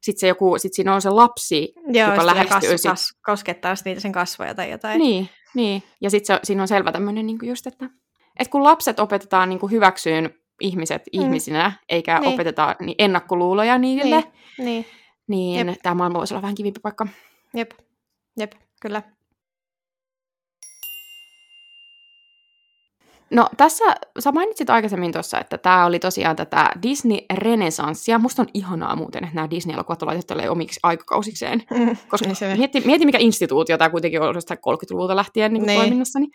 sitten 0.03 0.21
se 0.21 0.29
joku, 0.29 0.59
sit 0.59 0.75
siinä 0.75 0.95
on 0.95 1.03
se 1.03 1.11
lapsi, 1.11 1.73
Joo, 1.89 2.11
joka 2.11 2.27
lähestyy. 2.27 2.71
Kas, 2.71 2.83
kas, 2.83 3.09
koskettaa 3.23 3.75
niitä 3.85 4.01
sen 4.01 4.13
kasvoja 4.13 4.55
tai 4.55 4.71
jotain. 4.71 4.99
Niin, 4.99 5.29
niin. 5.55 5.83
ja 6.01 6.11
sitten 6.11 6.39
siinä 6.45 6.63
on 6.63 6.69
selvä 6.69 6.93
tämmöinen 6.93 7.27
niin 7.27 7.39
just, 7.43 7.67
että, 7.67 7.91
että 8.39 8.53
kun 8.53 8.65
lapset 8.65 9.01
opetetaan 9.01 9.49
niin 9.49 9.59
kuin 9.59 9.73
hyväksyyn 9.73 10.35
ihmiset 10.61 11.03
mm. 11.13 11.23
ihmisinä, 11.23 11.73
eikä 11.89 12.19
niin. 12.19 12.35
opeteta 12.35 12.77
niin 12.81 12.95
ennakkoluuloja 12.99 13.79
niille, 13.79 14.25
niin, 14.59 14.87
niin. 15.29 15.67
niin 15.67 15.77
tämä 15.83 15.95
maailma 15.95 16.19
voisi 16.19 16.35
olla 16.35 16.43
vähän 16.43 16.55
kivimpi 16.55 16.81
paikka. 16.81 17.07
Jep, 17.55 17.71
jep, 18.39 18.53
kyllä. 18.83 19.03
No 23.31 23.49
tässä, 23.57 23.85
sä 24.19 24.33
mainitsit 24.33 24.71
aikaisemmin 24.71 25.13
tuossa, 25.13 25.41
että 25.41 25.59
tämä 25.59 25.87
oli 25.87 25.99
tosiaan 25.99 26.37
tätä 26.37 26.71
Disney-renesanssia. 26.83 28.19
Musta 28.19 28.43
on 28.43 28.49
ihanaa 28.55 28.97
muuten, 28.97 29.25
että 29.25 29.35
nämä 29.35 29.51
Disney-elokuvat 29.51 30.03
on 30.03 30.09
laitettu 30.09 30.35
omiksi 30.51 30.81
aikakausikseen. 30.83 31.63
Mm, 31.71 31.97
koska 32.09 32.29
niin 32.29 32.59
mieti, 32.59 32.81
mieti, 32.81 33.07
mikä 33.07 33.19
instituutio 33.19 33.79
tämä 33.79 33.91
kuitenkin 33.91 34.21
on 34.23 34.29
ollut 34.29 34.51
30-luvulta 34.51 35.17
lähtien 35.17 35.53
niin 35.53 35.67
niin. 35.67 35.81
toiminnassa. 35.81 36.19
Niin, 36.19 36.31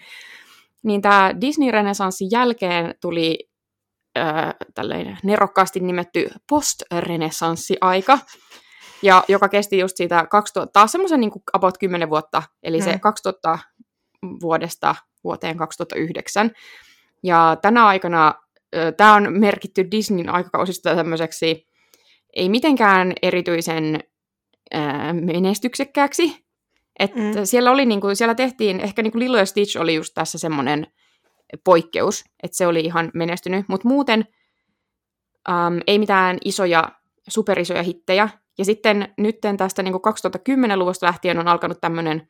niin 0.84 1.02
tämä 1.02 1.32
Disney-renesanssin 1.42 2.28
jälkeen 2.32 2.96
tuli 3.02 3.50
äh, 4.18 4.56
nerokkaasti 5.24 5.80
nimetty 5.80 6.30
post-renesanssi-aika, 6.50 8.20
ja 9.02 9.24
joka 9.28 9.50
kesti 9.50 9.78
just 9.78 9.98
siitä 9.98 10.28
2000, 10.32 10.72
taas 10.72 10.92
semmoisen 10.92 11.20
niin 11.20 11.32
about 11.54 11.78
10 11.78 12.10
vuotta, 12.10 12.44
eli 12.64 12.78
mm. 12.78 12.84
se 12.84 13.00
2000 13.00 13.60
vuodesta 14.42 14.96
vuoteen 15.24 15.58
2009. 15.58 16.52
Ja 17.24 17.58
tänä 17.62 17.86
aikana 17.86 18.34
tämä 18.98 19.14
on 19.14 19.40
merkitty 19.40 19.92
Disneyn 19.92 20.30
aikakausista 20.30 20.96
tämmöiseksi 20.96 21.72
ei 22.34 22.50
mitenkään 22.50 23.14
erityisen 23.22 24.00
ää, 24.72 25.14
menestyksekkääksi. 25.14 26.46
Et 27.00 27.16
mm. 27.16 27.24
siellä, 27.44 27.72
oli, 27.72 27.86
niinku, 27.86 28.16
siellä 28.16 28.36
tehtiin, 28.36 28.80
ehkä 28.80 29.02
niinku 29.02 29.20
Lilo 29.20 29.38
ja 29.38 29.46
Stitch 29.46 29.78
oli 29.78 29.96
just 29.96 30.14
tässä 30.14 30.38
semmoinen 30.38 30.88
poikkeus, 31.64 32.24
että 32.44 32.58
se 32.58 32.68
oli 32.68 32.80
ihan 32.80 33.12
menestynyt, 33.14 33.66
mutta 33.68 33.88
muuten 33.88 34.26
äm, 35.50 35.80
ei 35.88 36.00
mitään 36.00 36.38
isoja, 36.46 36.92
superisoja 37.28 37.84
hittejä. 37.84 38.30
Ja 38.58 38.66
sitten 38.66 39.14
nytten 39.18 39.58
tästä 39.58 39.84
niinku 39.84 40.02
2010-luvusta 40.10 41.06
lähtien 41.06 41.40
on 41.40 41.48
alkanut 41.48 41.82
tämmöinen 41.82 42.28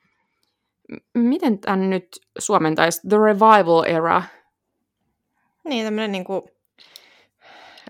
miten 1.14 1.60
tämän 1.60 1.90
nyt 1.90 2.08
suomentaisi? 2.40 3.02
The 3.10 3.18
Revival 3.18 3.84
Era. 3.84 4.24
Niin, 5.64 5.86
tämmöinen 5.86 6.12
niin 6.12 6.24
kuin, 6.24 6.42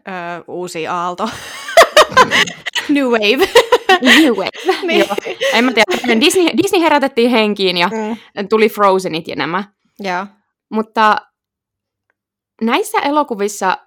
ö, 0.08 0.44
uusi 0.48 0.88
aalto. 0.88 1.30
New 2.90 3.06
Wave. 3.06 3.50
New 4.02 4.34
Wave, 4.34 4.82
niin. 4.88 5.00
Joo. 5.00 5.16
En 5.54 5.66
mä 5.66 5.72
tiedä, 5.74 6.22
Disney, 6.22 6.48
Disney 6.64 6.82
herätettiin 6.82 7.32
henkiin 7.32 7.78
ja 7.78 7.88
mm. 7.88 8.48
tuli 8.48 8.70
Frozenit 8.70 9.28
ja 9.28 9.36
nämä. 9.36 9.64
Joo. 10.00 10.26
Mutta 10.70 11.18
näissä 12.62 13.00
elokuvissa 13.00 13.78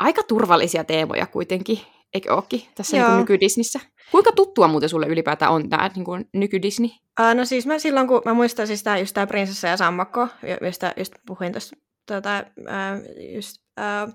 aika 0.00 0.22
turvallisia 0.22 0.84
teemoja 0.84 1.26
kuitenkin, 1.26 1.80
eikö 2.14 2.34
ookin, 2.34 2.62
tässä 2.74 2.96
niin 2.96 3.16
nyky-Disnissä? 3.16 3.80
Kuinka 4.10 4.32
tuttua 4.32 4.68
muuten 4.68 4.88
sulle 4.88 5.06
ylipäätään 5.06 5.52
on 5.52 5.68
tämä 5.68 5.90
niin 5.96 6.26
nyky-Disney? 6.32 6.90
Uh, 7.20 7.34
no 7.34 7.44
siis 7.44 7.66
mä 7.66 7.78
silloin, 7.78 8.08
kun 8.08 8.22
mä 8.24 8.34
muistan 8.34 8.66
siis 8.66 8.82
tää, 8.82 8.98
just 8.98 9.14
tämä 9.14 9.26
Prinsessa 9.26 9.68
ja 9.68 9.76
Sammakko, 9.76 10.28
josta 10.62 10.92
just 10.96 11.12
puhuin 11.26 11.52
tuossa, 11.52 11.76
tota, 12.06 12.44
uh, 12.58 13.34
just, 13.34 13.62
uh, 13.80 14.14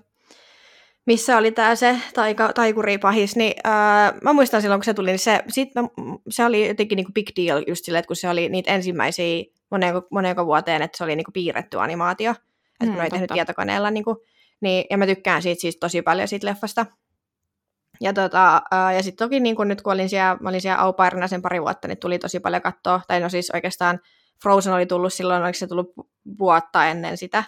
missä 1.05 1.37
oli 1.37 1.51
tämä 1.51 1.75
se 1.75 1.97
taika, 2.13 2.53
pahis, 3.01 3.35
niin 3.35 3.53
uh, 3.67 4.21
mä 4.23 4.33
muistan 4.33 4.61
silloin, 4.61 4.79
kun 4.79 4.85
se 4.85 4.93
tuli, 4.93 5.09
niin 5.09 5.19
se, 5.19 5.43
sit 5.47 5.75
mä, 5.75 5.81
se 6.29 6.45
oli 6.45 6.67
jotenkin 6.67 6.95
niinku 6.95 7.11
big 7.11 7.29
deal 7.35 7.63
just 7.67 7.85
silleen, 7.85 7.99
että 7.99 8.07
kun 8.07 8.15
se 8.15 8.29
oli 8.29 8.49
niitä 8.49 8.71
ensimmäisiä 8.71 9.43
monenko, 9.71 10.07
monenko 10.11 10.45
vuoteen, 10.45 10.81
että 10.81 10.97
se 10.97 11.03
oli 11.03 11.15
niinku 11.15 11.31
piirretty 11.31 11.79
animaatio, 11.79 12.31
että 12.31 12.85
mm, 12.85 12.91
kun 12.91 13.01
oli 13.01 13.09
tehnyt 13.09 13.29
tietokoneella, 13.33 13.91
niinku, 13.91 14.23
niin, 14.61 14.85
ja 14.89 14.97
mä 14.97 15.05
tykkään 15.05 15.41
siitä 15.41 15.61
siis 15.61 15.77
tosi 15.77 16.01
paljon 16.01 16.27
siitä 16.27 16.47
leffasta. 16.47 16.85
Ja, 18.01 18.13
tota, 18.13 18.61
ja 18.95 19.03
sitten 19.03 19.25
toki 19.25 19.39
niin 19.39 19.55
kun 19.55 19.67
nyt 19.67 19.81
kun 19.81 19.93
olin 19.93 20.09
siellä, 20.09 20.37
olin 20.45 20.61
siellä 20.61 20.81
au 20.81 20.93
sen 21.27 21.41
pari 21.41 21.61
vuotta, 21.61 21.87
niin 21.87 21.97
tuli 21.97 22.19
tosi 22.19 22.39
paljon 22.39 22.61
katsoa. 22.61 23.01
Tai 23.07 23.19
no 23.19 23.29
siis 23.29 23.51
oikeastaan 23.53 23.99
Frozen 24.43 24.73
oli 24.73 24.85
tullut 24.85 25.13
silloin, 25.13 25.43
oliko 25.43 25.57
se 25.57 25.67
tullut 25.67 25.93
vuotta 26.39 26.85
ennen 26.85 27.17
sitä. 27.17 27.43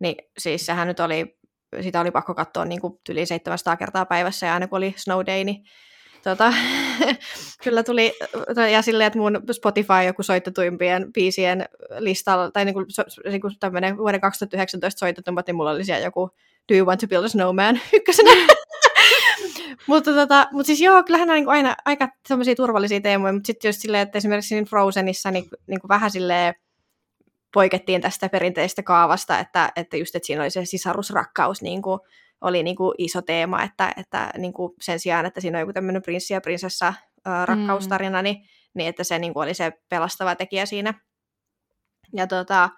Niin 0.00 0.16
siis 0.38 0.66
sehän 0.66 0.88
nyt 0.88 1.00
oli, 1.00 1.38
sitä 1.80 2.00
oli 2.00 2.10
pakko 2.10 2.34
katsoa 2.34 2.64
niin 2.64 2.80
kuin 2.80 3.00
yli 3.08 3.26
700 3.26 3.76
kertaa 3.76 4.06
päivässä 4.06 4.46
ja 4.46 4.54
aina 4.54 4.68
kun 4.68 4.76
oli 4.76 4.94
Snow 4.96 5.20
Day, 5.26 5.44
niin 5.44 5.64
tota, 6.24 6.52
kyllä 7.64 7.82
tuli, 7.82 8.12
ja 8.72 8.82
silleen, 8.82 9.06
että 9.06 9.18
mun 9.18 9.42
Spotify 9.52 10.02
joku 10.06 10.22
soitetuimpien 10.22 11.12
biisien 11.12 11.64
listalla, 11.98 12.50
tai 12.50 12.64
niinku, 12.64 12.84
so, 12.88 13.02
niinku 13.30 13.50
tämmöinen 13.60 13.96
vuoden 13.96 14.20
2019 14.20 14.98
soitetummat, 14.98 15.46
niin 15.46 15.56
mulla 15.56 15.70
oli 15.70 15.84
siellä 15.84 16.04
joku 16.04 16.30
Do 16.72 16.74
You 16.74 16.86
Want 16.86 17.00
to 17.00 17.06
Build 17.06 17.24
a 17.24 17.28
Snowman 17.28 17.80
ykkösenä. 17.92 18.30
mutta, 19.86 20.12
tota, 20.12 20.46
mutta 20.52 20.66
siis 20.66 20.80
joo, 20.80 21.02
kyllähän 21.02 21.30
on 21.30 21.36
niin 21.36 21.48
aina 21.48 21.76
aika 21.84 22.08
sellaisia 22.28 22.54
turvallisia 22.54 23.00
teemoja, 23.00 23.32
mutta 23.32 23.46
sitten 23.46 23.68
just 23.68 23.80
silleen, 23.80 24.02
että 24.02 24.18
esimerkiksi 24.18 24.54
niin 24.54 24.64
Frozenissa 24.64 25.30
niin, 25.30 25.44
niin 25.66 25.80
kuin 25.80 25.88
vähän 25.88 26.10
silleen 26.10 26.54
poikettiin 27.54 28.00
tästä 28.00 28.28
perinteistä 28.28 28.82
kaavasta, 28.82 29.38
että, 29.38 29.72
että 29.76 29.96
just 29.96 30.14
että 30.14 30.26
siinä 30.26 30.42
oli 30.42 30.50
se 30.50 30.64
sisarusrakkaus 30.64 31.62
niin 31.62 31.82
kuin, 31.82 32.00
oli 32.40 32.62
niin 32.62 32.76
kuin 32.76 32.94
iso 32.98 33.22
teema, 33.22 33.62
että, 33.62 33.92
että 33.96 34.30
niin 34.38 34.52
kuin 34.52 34.72
sen 34.80 35.00
sijaan, 35.00 35.26
että 35.26 35.40
siinä 35.40 35.58
on 35.58 35.60
joku 35.60 35.72
tämmöinen 35.72 36.02
prinssi 36.02 36.34
ja 36.34 36.40
prinsessa 36.40 36.94
ää, 37.24 37.46
rakkaustarina, 37.46 38.18
mm. 38.18 38.24
niin, 38.24 38.36
niin 38.74 38.88
että 38.88 39.04
se 39.04 39.18
niin 39.18 39.34
kuin 39.34 39.42
oli 39.44 39.54
se 39.54 39.72
pelastava 39.88 40.34
tekijä 40.34 40.66
siinä. 40.66 40.94
Ja, 42.12 42.26
tota, 42.26 42.70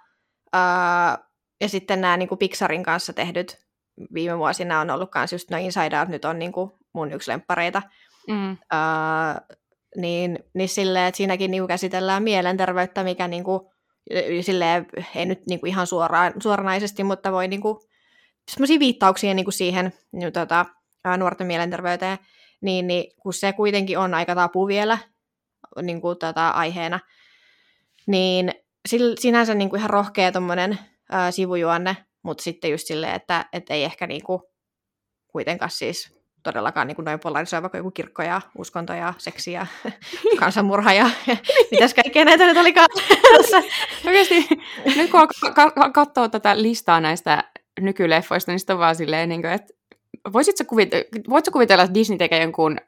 ää, 0.53 1.19
ja 1.61 1.69
sitten 1.69 2.01
nämä 2.01 2.17
niin 2.17 2.29
kuin 2.29 2.39
Pixarin 2.39 2.83
kanssa 2.83 3.13
tehdyt 3.13 3.68
viime 4.15 4.39
vuosina 4.39 4.81
on 4.81 4.91
ollut 4.91 5.11
myös 5.15 5.33
just 5.33 5.51
no 5.51 5.59
Inside 5.59 5.99
Out 6.01 6.09
nyt 6.09 6.25
on 6.25 6.39
niin 6.39 6.53
kuin 6.53 6.71
mun 6.93 7.13
yksi 7.13 7.31
lemppareita. 7.31 7.83
Mm. 8.29 8.57
Ää, 8.71 9.41
niin, 9.97 10.39
niin 10.55 10.69
silleen, 10.69 11.07
että 11.07 11.17
siinäkin 11.17 11.51
niin 11.51 11.67
käsitellään 11.67 12.23
mielenterveyttä, 12.23 13.05
mikä 13.05 13.29
niin 13.29 13.45
kuin, 13.45 13.61
silleen, 14.41 14.87
ei 15.15 15.27
nyt 15.27 15.47
niin 15.47 15.61
kuin 15.61 15.71
ihan 15.71 15.87
suoraan, 15.87 16.33
suoranaisesti, 16.43 17.05
mutta 17.05 17.33
voi 17.33 17.49
niin 17.49 17.61
kuin, 17.61 17.79
semmoisia 18.51 18.79
viittauksia 18.79 19.35
niin 19.35 19.45
kuin 19.45 19.53
siihen 19.53 19.93
niin, 20.13 20.33
tota, 20.33 20.67
nuorten 21.19 21.47
mielenterveyteen, 21.47 22.19
niin, 22.61 22.87
niin 22.87 23.13
kun 23.23 23.35
se 23.35 23.53
kuitenkin 23.53 23.99
on 23.99 24.15
aika 24.15 24.35
tapu 24.35 24.67
vielä 24.67 24.99
niin 25.83 26.01
kuin, 26.01 26.19
tota, 26.19 26.49
aiheena, 26.49 27.01
niin 28.07 28.53
sinänsä 29.19 29.55
niin 29.55 29.71
kuin 29.71 29.79
ihan 29.79 29.91
rohkea 29.91 30.33
tommonen, 30.33 30.79
ää, 31.13 31.31
sivujuonne, 31.31 31.97
mutta 32.23 32.43
sitten 32.43 32.71
just 32.71 32.87
silleen, 32.87 33.15
että 33.15 33.47
et 33.53 33.71
ei 33.71 33.85
ehkä 33.85 34.07
niin 34.07 34.23
kuin, 34.25 34.43
kuitenkaan 35.29 35.71
siis 35.71 36.19
todellakaan 36.43 36.87
niin 36.87 36.97
kuin 36.97 37.05
noin 37.05 37.21
polarisoiva 37.21 37.69
kuin 37.69 37.79
joku 37.79 37.91
kirkko 37.91 38.23
ja 38.23 38.41
uskonto 38.59 38.93
ja 38.93 39.15
seksi 39.19 39.53
ja 39.53 39.67
kansanmurha 40.41 40.93
ja, 40.93 41.11
mitäs 41.71 41.95
kaikkea 41.95 42.25
näitä 42.25 42.47
nyt 42.47 42.57
olikaan. 42.57 42.89
Oikeasti, 44.07 44.49
nyt 44.97 45.11
kun 45.11 45.29
katsoo 45.95 46.29
tätä 46.29 46.63
listaa 46.63 47.01
näistä 47.01 47.45
nykyleffoista, 47.81 48.53
niin 48.53 48.59
sitten 48.59 48.77
on 48.77 48.81
vaan 48.81 48.97
silleen, 48.97 49.29
niin 49.29 49.43
kuin, 49.43 49.53
että 49.53 49.75
voisitko 50.33 50.65
kuvitella, 50.65 51.05
voitko 51.29 51.51
kuvitella, 51.51 51.83
että 51.83 51.95
Disney 51.95 52.19
tekee 52.19 52.43
jonkun 52.43 52.79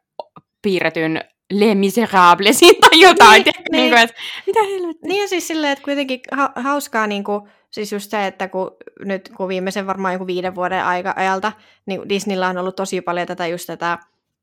piirretyn 0.62 1.20
Les 1.50 1.76
Miserables 1.76 2.60
tai 2.80 3.00
jotain, 3.00 3.42
niin, 3.42 3.54
niin, 3.72 3.80
niin 3.82 3.90
kuin, 3.90 4.02
että 4.02 4.16
mitä 4.46 4.60
helvettiä. 4.62 5.08
Niin 5.08 5.22
ja 5.22 5.28
siis 5.28 5.46
silleen, 5.46 5.72
että 5.72 5.84
kuitenkin 5.84 6.20
ha- 6.32 6.52
hauskaa 6.56 7.06
niin 7.06 7.24
kuin, 7.24 7.42
siis 7.70 7.92
just 7.92 8.10
se, 8.10 8.26
että 8.26 8.48
kun 8.48 8.76
nyt 9.04 9.30
kun 9.36 9.48
viimeisen 9.48 9.86
varmaan 9.86 10.14
joku 10.14 10.26
viiden 10.26 10.54
vuoden 10.54 10.84
aika, 10.84 11.14
ajalta, 11.16 11.52
niin 11.86 12.08
Disneyllä 12.08 12.48
on 12.48 12.58
ollut 12.58 12.76
tosi 12.76 13.00
paljon 13.00 13.26
tätä 13.26 13.46
just 13.46 13.66
tätä 13.66 13.98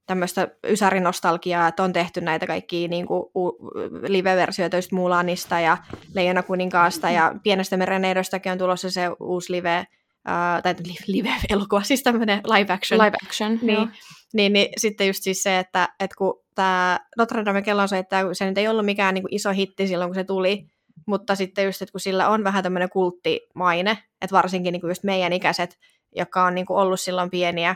tämmöistä 0.05 0.47
ysärinostalgiaa, 0.67 1.67
että 1.67 1.83
on 1.83 1.93
tehty 1.93 2.21
näitä 2.21 2.47
kaikkia 2.47 2.87
niin 2.87 3.07
kuin, 3.07 3.23
u- 3.35 3.71
live-versioita 4.07 4.75
just 4.77 4.91
Mulanista 4.91 5.59
ja 5.59 5.77
Leijona 6.13 6.43
kuninkaasta 6.43 7.09
ja 7.09 7.35
Pienestä 7.43 7.77
mereneidostakin 7.77 8.51
on 8.51 8.57
tulossa 8.57 8.91
se 8.91 9.01
uusi 9.19 9.51
live 9.51 9.85
uh, 10.27 10.63
tai 10.63 10.75
live-elokuva, 11.07 11.83
siis 11.83 12.03
tämmöinen 12.03 12.41
live 12.43 12.73
action. 12.73 12.99
Live 13.01 13.17
action, 13.25 13.59
niin, 13.61 13.75
joo. 13.75 13.87
Niin, 14.33 14.53
niin 14.53 14.69
sitten 14.77 15.07
just 15.07 15.23
siis 15.23 15.43
se, 15.43 15.59
että, 15.59 15.89
että 15.99 16.15
kun 16.17 16.46
tämä 16.57 16.99
Notre 17.17 17.45
Dame 17.45 17.63
että 17.99 18.23
se 18.33 18.45
nyt 18.45 18.57
ei 18.57 18.67
ollut 18.67 18.85
mikään 18.85 19.13
niin 19.13 19.23
kuin 19.23 19.33
iso 19.33 19.51
hitti 19.51 19.87
silloin, 19.87 20.09
kun 20.09 20.15
se 20.15 20.23
tuli, 20.23 20.67
mutta 21.05 21.35
sitten 21.35 21.65
just, 21.65 21.81
että 21.81 21.91
kun 21.91 21.99
sillä 21.99 22.29
on 22.29 22.43
vähän 22.43 22.63
tämmöinen 22.63 22.89
kulttimaine, 22.89 23.97
että 24.21 24.35
varsinkin 24.35 24.71
niin 24.71 24.81
kuin 24.81 24.89
just 24.89 25.03
meidän 25.03 25.33
ikäiset, 25.33 25.77
jotka 26.15 26.43
on 26.43 26.55
niin 26.55 26.65
kuin 26.65 26.77
ollut 26.77 26.99
silloin 26.99 27.29
pieniä, 27.29 27.75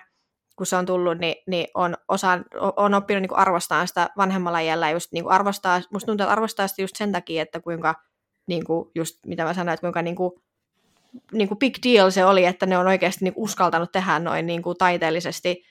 kun 0.56 0.66
se 0.66 0.76
on 0.76 0.86
tullut, 0.86 1.18
niin, 1.18 1.36
niin 1.48 1.68
on, 1.74 1.98
osa, 2.08 2.40
on 2.76 2.94
oppinut 2.94 3.22
niin 3.22 3.38
arvostamaan 3.38 3.88
sitä 3.88 4.10
vanhemmalla 4.18 4.60
iällä, 4.60 4.90
just 4.90 5.12
niin 5.12 5.30
arvostaa, 5.30 5.82
musta 5.92 6.06
tuntuu, 6.06 6.24
että 6.24 6.32
arvostaa 6.32 6.68
sitä 6.68 6.82
just 6.82 6.96
sen 6.96 7.12
takia, 7.12 7.42
että 7.42 7.60
kuinka, 7.60 7.96
niin 8.48 8.66
kuin 8.66 8.90
just 8.96 9.16
mitä 9.26 9.44
mä 9.44 9.54
sanoin, 9.54 9.74
että 9.74 9.82
kuinka 9.82 10.02
niin 10.02 10.16
kuin 10.16 10.32
niin 11.32 11.48
kuin 11.48 11.58
big 11.58 11.76
deal 11.84 12.10
se 12.10 12.26
oli, 12.26 12.46
että 12.46 12.66
ne 12.66 12.78
on 12.78 12.88
oikeasti 12.88 13.26
niin 13.26 13.34
uskaltanut 13.38 13.92
tehdä 13.92 14.20
noin 14.20 14.46
niin 14.46 14.62
kuin 14.62 14.78
taiteellisesti 14.78 15.64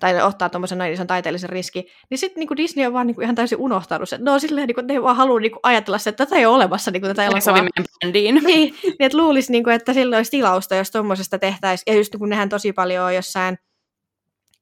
tai 0.00 0.22
ottaa 0.22 0.48
tuommoisen 0.48 0.78
noin 0.78 0.92
ison 0.92 1.06
taiteellisen 1.06 1.50
riski, 1.50 1.86
niin 2.10 2.18
sitten 2.18 2.40
niin 2.40 2.56
Disney 2.56 2.86
on 2.86 2.92
vaan 2.92 3.06
niin 3.06 3.14
kuin 3.14 3.22
ihan 3.22 3.34
täysin 3.34 3.58
unohtanut 3.58 4.08
sen. 4.08 4.24
No 4.24 4.38
silleen, 4.38 4.66
niin 4.66 4.74
kuin, 4.74 4.82
että 4.82 4.92
ne 4.92 4.96
ei 4.96 5.02
vaan 5.02 5.16
halua 5.16 5.40
niin 5.40 5.52
kuin, 5.52 5.60
ajatella 5.62 5.98
sitä, 5.98 6.10
että 6.10 6.26
tätä 6.26 6.36
ei 6.36 6.46
ole 6.46 6.54
olemassa 6.54 6.90
niin 6.90 7.00
kuin, 7.00 7.10
tätä 7.10 7.22
elokuvaa. 7.24 7.40
Sovi 7.40 7.60
meidän 7.60 7.84
brändiin. 8.00 8.34
niin, 8.44 8.74
niin, 8.82 8.96
että 9.00 9.18
luulisi, 9.18 9.52
niin 9.52 9.64
kuin, 9.64 9.74
että 9.74 9.92
sillä 9.92 10.16
olisi 10.16 10.30
tilausta, 10.30 10.74
jos 10.74 10.90
tuommoisesta 10.90 11.38
tehtäisiin. 11.38 11.92
Ja 11.92 11.98
just 11.98 12.16
kun 12.18 12.28
nehän 12.28 12.48
tosi 12.48 12.72
paljon 12.72 13.04
on 13.04 13.14
jossain 13.14 13.58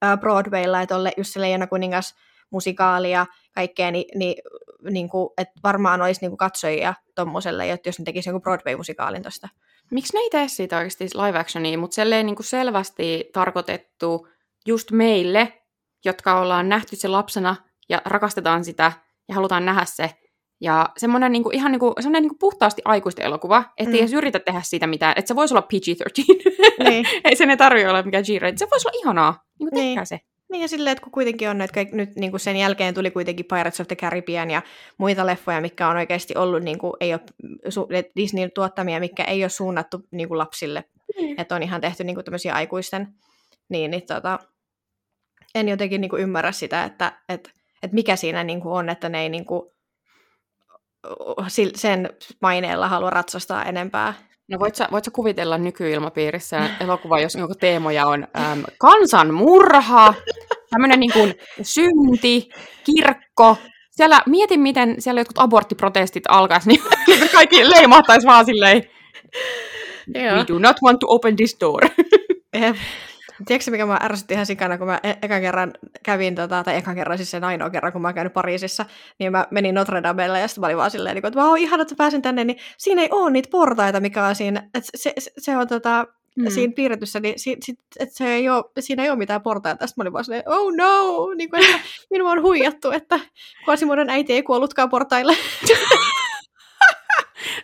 uh, 0.05 0.21
Broadwaylla, 0.21 0.81
että 0.81 0.97
olle 0.97 1.12
just 1.16 1.33
se 1.33 1.40
Leijona 1.40 1.66
kuningas 1.66 2.14
musikaali 2.51 3.11
ja 3.11 3.27
kaikkea, 3.55 3.90
niin, 3.90 4.18
niin, 4.18 4.35
niin 4.90 5.09
kuin, 5.09 5.29
että 5.38 5.61
varmaan 5.64 6.03
olisi 6.03 6.21
niin 6.21 6.31
kuin 6.31 6.38
katsojia 6.38 6.95
tuommoiselle, 7.14 7.79
jos 7.87 7.99
ne 7.99 8.05
tekisi 8.05 8.29
joku 8.29 8.40
Broadway-musikaalin 8.40 9.23
tuosta. 9.23 9.49
Miksi 9.90 10.16
ne 10.16 10.21
ei 10.21 10.31
tee 10.31 10.49
siitä 10.49 10.77
oikeasti 10.77 11.05
live 11.14 11.38
actionia, 11.38 11.79
mutta 11.79 11.95
selleen 11.95 12.27
niin 12.27 12.37
kuin 12.37 12.47
selvästi 12.47 13.31
tarkoitettu 13.33 14.29
just 14.66 14.90
meille, 14.90 15.62
jotka 16.05 16.40
ollaan 16.40 16.68
nähty 16.68 16.96
se 16.96 17.09
lapsena 17.09 17.57
ja 17.88 18.03
rakastetaan 18.05 18.64
sitä 18.64 18.92
ja 19.29 19.35
halutaan 19.35 19.64
nähdä 19.64 19.85
se. 19.85 20.11
Ja 20.61 20.88
semmoinen 20.96 21.33
niin 21.33 21.42
kuin, 21.42 21.55
ihan 21.55 21.72
niin 21.72 21.81
kuin, 21.81 21.94
semmoinen 22.01 22.22
niin 22.22 22.31
kuin 22.31 22.38
puhtaasti 22.38 22.83
aikuisten 22.85 23.25
elokuva, 23.25 23.64
että 23.77 23.90
mm. 23.90 23.98
edes 23.98 24.12
yritä 24.12 24.38
tehdä 24.38 24.61
siitä 24.64 24.87
mitään, 24.87 25.14
että 25.16 25.29
se 25.29 25.37
voisi 25.37 25.55
olla 25.55 25.68
PG-13. 25.72 26.53
Niin. 26.88 27.07
ei 27.25 27.37
sen 27.37 27.51
ei 27.51 27.57
tarvitse 27.57 27.88
olla 27.88 28.03
mikään 28.03 28.25
G-rated, 28.25 28.59
se 28.59 28.70
voisi 28.70 28.88
olla 28.88 29.01
ihanaa, 29.03 29.44
niin 29.59 29.70
kuin 29.70 29.81
niin. 29.81 30.07
se. 30.07 30.20
Niin 30.53 30.62
ja 30.62 30.68
silleen, 30.68 30.92
että 30.92 31.03
kun 31.03 31.12
kuitenkin 31.12 31.48
on, 31.48 31.61
että 31.61 31.87
nyt 31.92 32.16
niin 32.16 32.31
kuin 32.31 32.40
sen 32.40 32.57
jälkeen 32.57 32.94
tuli 32.94 33.11
kuitenkin 33.11 33.46
Pirates 33.46 33.81
of 33.81 33.88
the 33.88 33.96
Caribbean 33.96 34.51
ja 34.51 34.62
muita 34.98 35.27
leffoja, 35.27 35.61
mikä 35.61 35.88
on 35.88 35.96
oikeasti 35.96 36.35
ollut, 36.37 36.62
niin 36.62 36.79
kuin, 36.79 36.92
ei 37.01 37.14
ole 37.14 37.20
Disneyn 38.16 38.51
tuottamia, 38.55 39.01
mikä 39.01 39.25
ei 39.25 39.44
ole 39.44 39.48
suunnattu 39.48 40.01
niin 40.11 40.29
kuin 40.29 40.38
lapsille. 40.38 40.85
Mm. 41.20 41.35
Että 41.38 41.55
on 41.55 41.62
ihan 41.62 41.81
tehty 41.81 42.05
niin 42.05 42.16
kuin 42.16 42.25
tämmöisiä 42.25 42.55
aikuisten. 42.55 43.09
Niin, 43.68 43.90
niin 43.90 44.07
tota, 44.07 44.38
en 45.55 45.69
jotenkin 45.69 46.01
niin 46.01 46.09
kuin 46.09 46.23
ymmärrä 46.23 46.53
sitä, 46.53 46.85
että, 46.85 47.12
että, 47.29 47.51
että 47.83 47.95
mikä 47.95 48.17
siinä 48.17 48.45
niin 48.45 48.61
kuin 48.61 48.73
on, 48.73 48.88
että 48.88 49.09
ne 49.09 49.23
ei 49.23 49.29
niin 49.29 49.45
kuin, 49.45 49.62
sen 51.75 52.11
maineella 52.43 52.88
halua 52.88 53.11
ratsastaa 53.11 53.65
enempää. 53.65 54.15
No 54.49 54.59
voit 54.59 54.75
sä, 54.75 54.88
voit 54.93 55.05
sä 55.05 55.11
kuvitella 55.11 55.59
nykyilmapiirissä 55.59 56.71
elokuva, 56.81 57.21
jos 57.21 57.37
niinku 57.37 57.55
teemoja 57.55 58.07
on 58.07 58.27
äm, 58.37 58.62
kansanmurha, 58.79 60.15
tämmöinen 60.71 61.01
niinku 61.01 61.19
synti, 61.62 62.49
kirkko. 62.85 63.57
Siellä, 63.91 64.23
mietin, 64.27 64.61
miten 64.61 64.95
siellä 64.99 65.21
jotkut 65.21 65.38
aborttiprotestit 65.38 66.25
alkaisi, 66.29 66.69
niin 66.69 66.83
kaikki 67.33 67.71
leimahtaisi 67.71 68.27
vaan 68.27 68.45
silleen, 68.45 68.83
we 70.15 70.45
do 70.49 70.59
not 70.59 70.77
want 70.85 70.99
to 71.01 71.07
open 71.09 71.37
this 71.37 71.57
door. 71.61 71.83
Tiedätkö 73.47 73.71
mikä 73.71 73.87
mä 73.87 73.99
ärsytti 74.03 74.35
ihan 74.35 74.47
sikana, 74.47 74.79
kun 74.79 74.87
mä 74.87 75.01
e- 75.03 75.14
eka 75.23 75.40
kerran 75.40 75.73
kävin, 76.03 76.35
tota, 76.35 76.64
tai 76.64 76.77
eka 76.77 76.95
kerran 76.95 77.18
siis 77.18 77.31
sen 77.31 77.45
ainoa 77.45 77.71
kerran, 77.71 77.92
kun 77.92 78.03
mä 78.03 78.09
oon 78.09 78.14
käynyt 78.14 78.33
Pariisissa, 78.33 78.85
niin 79.18 79.33
mä 79.33 79.47
menin 79.51 79.75
Notre 79.75 80.03
Damelle 80.03 80.40
ja 80.40 80.49
sitten 80.49 80.61
mä 80.61 80.66
olin 80.66 80.77
vaan 80.77 80.90
silleen, 80.90 81.14
niin 81.14 81.27
että 81.27 81.40
vau, 81.40 81.55
ihana, 81.55 81.83
että 81.83 81.95
pääsin 81.99 82.23
tänne, 82.23 82.45
niin 82.45 82.59
siinä 82.79 83.03
ei 83.03 83.09
ole 83.11 83.31
niitä 83.31 83.49
portaita, 83.51 84.01
mikä 84.01 84.27
on 84.27 84.35
siinä, 84.35 84.68
että 84.75 84.90
se, 84.95 85.12
se, 85.18 85.33
se 85.38 85.57
on 85.57 85.68
tota, 85.68 86.07
mm. 86.37 86.51
siinä 86.51 86.73
piirretyssä, 86.77 87.21
niin 87.21 87.38
si, 87.38 87.57
si, 87.64 87.79
että 88.01 88.14
se 88.14 88.29
ei 88.29 88.49
ole, 88.49 88.64
siinä 88.81 89.03
ei 89.03 89.11
ole 89.11 89.18
mitään 89.18 89.42
portaita. 89.42 89.87
Sitten 89.87 90.03
mä 90.03 90.03
olin 90.03 90.12
vaan 90.12 90.25
silleen, 90.25 90.42
oh 90.47 90.73
no, 90.77 91.29
niin 91.35 91.51
kuin, 91.51 91.64
että 91.64 91.81
minua 92.11 92.31
on 92.31 92.42
huijattu, 92.42 92.90
että 92.90 93.21
Quasimoden 93.69 94.11
äiti 94.11 94.33
ei 94.33 94.42
kuollutkaan 94.42 94.90
portaille. 94.90 95.37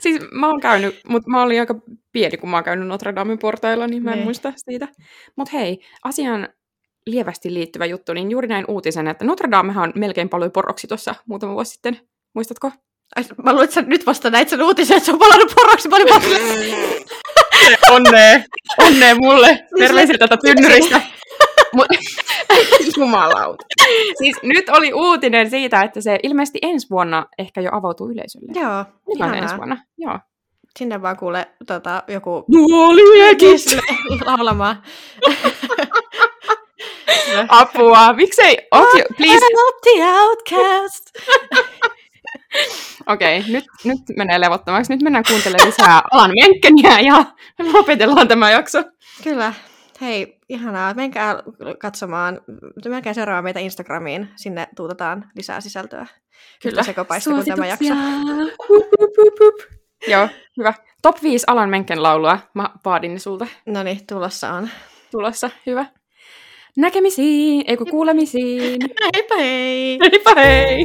siis 0.01 0.21
mä 0.33 0.49
oon 0.49 0.61
käynyt, 0.61 1.01
mutta 1.09 1.31
mä 1.31 1.43
olin 1.43 1.61
aika 1.61 1.75
pieni, 2.13 2.37
kun 2.37 2.51
mä 2.51 2.57
oon 2.57 2.65
käynyt 2.65 2.89
Notre 2.89 3.15
Damen 3.15 3.39
portailla, 3.39 3.87
niin 3.87 4.03
mä 4.03 4.11
en 4.11 4.13
ne. 4.13 4.17
Niin. 4.17 4.27
muista 4.27 4.53
siitä. 4.57 4.89
Mutta 5.37 5.57
hei, 5.57 5.79
asian 6.05 6.49
lievästi 7.07 7.55
liittyvä 7.55 7.87
juttu, 7.87 8.13
niin 8.13 8.31
juuri 8.31 8.49
näin 8.49 8.65
uutisen, 8.69 9.09
että 9.09 9.25
Notre 9.25 9.51
Damehan 9.51 9.93
melkein 9.95 10.29
paloi 10.29 10.51
poroksi 10.51 10.87
tuossa 10.87 11.15
muutama 11.27 11.55
vuosi 11.55 11.71
sitten. 11.71 12.01
Muistatko? 12.35 12.73
Ai, 13.17 13.25
mä 13.43 13.53
luulen, 13.53 13.69
että 13.69 13.83
nyt 13.83 14.07
vasta 14.07 14.31
näit 14.31 14.49
sen 14.49 14.63
uutisen, 14.63 14.97
että 14.97 15.07
se 15.07 15.13
on 15.13 15.19
palannut 15.19 15.53
poroksi. 15.55 15.89
Mä 15.89 15.97
olin 15.97 16.09
onnea, 17.91 18.41
onnea 18.87 19.15
mulle. 19.15 19.67
Terveisiä 19.79 20.19
tätä 20.19 20.37
tynnyristä. 20.37 21.01
Jumalauta. 22.97 23.65
Siis 24.19 24.37
nyt 24.43 24.69
oli 24.69 24.93
uutinen 24.93 25.51
siitä, 25.51 25.83
että 25.83 26.01
se 26.01 26.19
ilmeisesti 26.23 26.59
ensi 26.63 26.87
vuonna 26.91 27.27
ehkä 27.39 27.61
jo 27.61 27.71
avautuu 27.73 28.11
yleisölle. 28.11 28.61
Joo, 28.61 28.85
ihan 29.17 29.35
ensi 29.35 29.57
vuonna. 29.57 29.77
Joo. 29.99 30.19
Sinne 30.79 31.03
vaan 31.03 31.17
kuule 31.17 31.47
tota, 31.67 32.03
joku... 32.09 32.45
Nuoliekit! 32.49 33.61
laulamaan. 34.27 34.83
Apua, 37.49 38.13
miksei? 38.13 38.59
Okay, 38.71 39.03
please. 39.17 39.33
Help 39.33 39.77
the 39.83 40.05
outcast! 40.05 41.11
Okei, 43.07 43.39
okay, 43.39 43.53
nyt, 43.53 43.65
nyt 43.85 43.99
menee 44.17 44.41
levottomaksi. 44.41 44.93
Nyt 44.93 45.03
mennään 45.03 45.25
kuuntelemaan 45.29 45.69
lisää 45.69 46.03
Alan 46.11 46.33
Menkkeniä 46.41 47.01
ja 47.01 47.25
lopetellaan 47.73 48.29
tämä 48.29 48.51
jakso. 48.51 48.83
Kyllä. 49.25 49.53
Hei, 50.01 50.38
ihanaa. 50.49 50.95
Menkää 50.95 51.43
katsomaan, 51.79 52.41
menkää 52.89 53.15
seuraamaan 53.15 53.45
meitä 53.45 53.61
Instagramiin. 53.61 54.29
Sinne 54.37 54.69
tuutetaan 54.77 55.31
lisää 55.35 55.61
sisältöä. 55.61 56.07
Kyllä. 56.63 56.83
Sekopaista 56.83 57.31
kuin 57.31 57.45
tämä 57.45 57.67
jakso. 57.67 57.95
Joo, 60.09 60.29
hyvä. 60.57 60.75
Top 61.03 61.23
5 61.23 61.45
Alan 61.47 61.71
Menken 61.71 62.03
laulua. 62.03 62.39
Mä 62.55 62.71
vaadin 62.85 63.13
ne 63.13 63.19
sulta. 63.19 63.47
No 63.67 63.83
niin, 63.83 64.07
tulossa 64.07 64.53
on. 64.53 64.69
Tulossa, 65.11 65.51
hyvä. 65.67 65.87
Näkemisiin, 66.77 67.65
eikö 67.67 67.85
kuulemisiin. 67.91 68.79
Heipä 69.15 69.37
hei! 69.45 69.99
Heipä 70.03 70.35
hei! 70.37 70.85